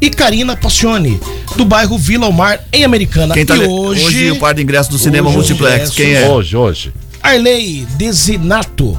e 0.00 0.08
Karina 0.10 0.56
Passione, 0.56 1.20
do 1.56 1.64
bairro 1.64 1.98
Vila 1.98 2.26
Omar, 2.28 2.60
em 2.72 2.84
Americana. 2.84 3.34
Quem 3.34 3.44
tá 3.44 3.56
e 3.56 3.66
hoje, 3.66 4.04
hoje 4.04 4.30
o 4.30 4.36
par 4.38 4.54
de 4.54 4.62
ingresso 4.62 4.90
do 4.90 4.98
cinema 4.98 5.30
multiplex. 5.30 5.74
ingressos- 5.74 5.96
Quem 5.96 6.14
é? 6.14 6.28
Hoje, 6.28 6.56
hoje. 6.56 6.92
Arley 7.22 7.86
Desinato. 7.96 8.96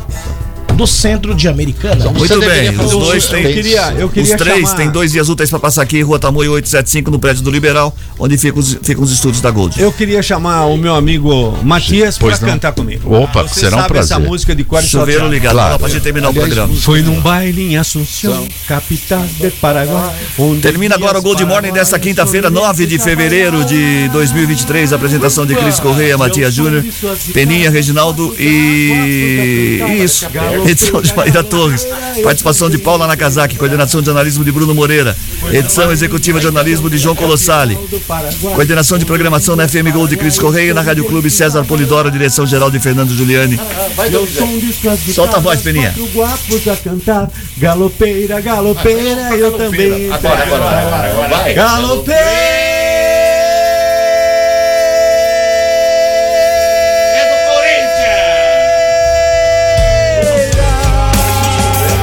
Do 0.80 0.88
centro 0.88 1.36
de 1.36 1.48
Americana. 1.48 2.06
Muito 2.06 2.20
Você 2.28 2.40
deveria 2.40 2.72
bem, 2.72 2.86
os 2.86 2.92
dois 2.92 3.26
têm. 3.28 3.44
Eu 3.44 3.54
queria, 3.54 3.94
eu 3.98 4.08
Os 4.08 4.14
queria 4.14 4.38
três 4.38 4.62
chamar- 4.62 4.76
têm 4.78 4.90
dois 4.90 5.12
dias 5.12 5.28
úteis 5.28 5.50
para 5.50 5.60
passar 5.60 5.82
aqui, 5.82 6.02
Rua 6.02 6.18
Tamoio 6.18 6.54
875, 6.54 7.12
no 7.12 7.20
prédio 7.20 7.44
do 7.44 7.52
Liberal, 7.52 7.94
onde 8.18 8.38
ficam 8.38 8.60
os, 8.60 8.78
ficam 8.82 9.04
os 9.04 9.12
estúdios 9.12 9.42
da 9.42 9.52
Gold. 9.52 9.80
Eu 9.82 9.92
queria 9.92 10.22
chamar 10.24 10.66
o 10.66 10.78
meu 10.78 10.96
amigo 10.96 11.58
Matias 11.64 12.18
para 12.18 12.38
cantar 12.38 12.72
comigo. 12.72 13.14
Opa, 13.14 13.44
Você 13.44 13.60
será 13.62 13.78
um 13.78 13.82
sabe 13.82 13.98
essa 14.00 14.08
prazer. 14.16 14.30
música 14.30 14.56
de 14.56 14.64
cor 14.64 14.82
Chuveiro 14.82 15.12
salteado. 15.22 15.34
ligado, 15.34 15.52
Claro. 15.54 15.72
lá 15.74 15.80
pra 15.80 15.90
gente 15.90 16.02
terminar 16.02 16.30
o 16.30 16.34
programa. 16.34 16.74
Foi 16.76 17.02
num 17.02 17.20
baile 17.20 17.74
em 17.74 17.78
Assunção, 17.78 18.48
capital 18.68 19.26
de 19.40 19.50
Paraguai. 19.52 20.16
onde 20.38 20.62
Termina 20.62 20.96
agora 20.96 21.20
o 21.20 21.22
Gold 21.22 21.44
Morning 21.46 21.72
desta 21.74 22.00
quinta-feira, 22.00 22.50
9 22.50 22.86
de 22.86 22.98
fevereiro 23.00 23.66
de 23.66 24.08
2023. 24.14 24.94
Apresentação 24.94 25.46
de 25.46 25.56
Cris 25.56 25.80
Correia, 25.80 26.18
Matias 26.18 26.54
Júnior, 26.54 26.84
Peninha, 27.34 27.70
Reginaldo 27.70 28.34
e. 28.40 29.82
Isso. 30.04 30.26
Edição 30.70 31.02
de 31.02 31.16
Maíra 31.16 31.44
Torres. 31.44 31.86
Participação 32.24 32.70
de 32.70 32.78
Paula 32.78 33.08
Nakazaki. 33.08 33.58
Coordenação 33.58 34.02
de 34.02 34.06
jornalismo 34.06 34.44
de 34.44 34.52
Bruno 34.52 34.76
Moreira. 34.76 35.18
Edição 35.52 35.92
executiva 35.92 36.38
de 36.38 36.44
jornalismo 36.44 36.90
de 36.90 36.98
João 36.98 37.16
Colossali. 37.16 37.78
Coordenação 38.54 38.98
de 38.98 39.06
programação 39.06 39.56
na 39.56 39.68
FM 39.68 39.92
Gold 39.92 40.10
de 40.12 40.18
Cris 40.18 40.38
Correia. 40.38 40.74
Na 40.74 40.82
Rádio 40.82 41.06
Clube 41.06 41.30
César 41.32 41.64
Polidoro. 41.66 42.12
Direção 42.12 42.46
geral 42.46 42.70
de 42.70 42.80
Fernando 42.80 43.16
Giuliani. 43.16 43.60
Solta 45.14 45.38
a 45.38 45.40
voz, 45.40 45.62
Peninha. 45.62 45.94
Galopeira, 47.58 48.40
galopeira, 48.40 49.36
eu 49.36 49.52
também. 49.54 50.12
Agora, 50.12 50.44
agora, 50.44 50.66
agora, 50.66 51.12
agora, 51.12 51.28
vai. 51.30 51.54
Galopeira! 51.54 52.69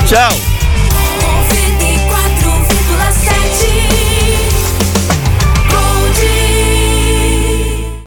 Tchau. 0.07 0.45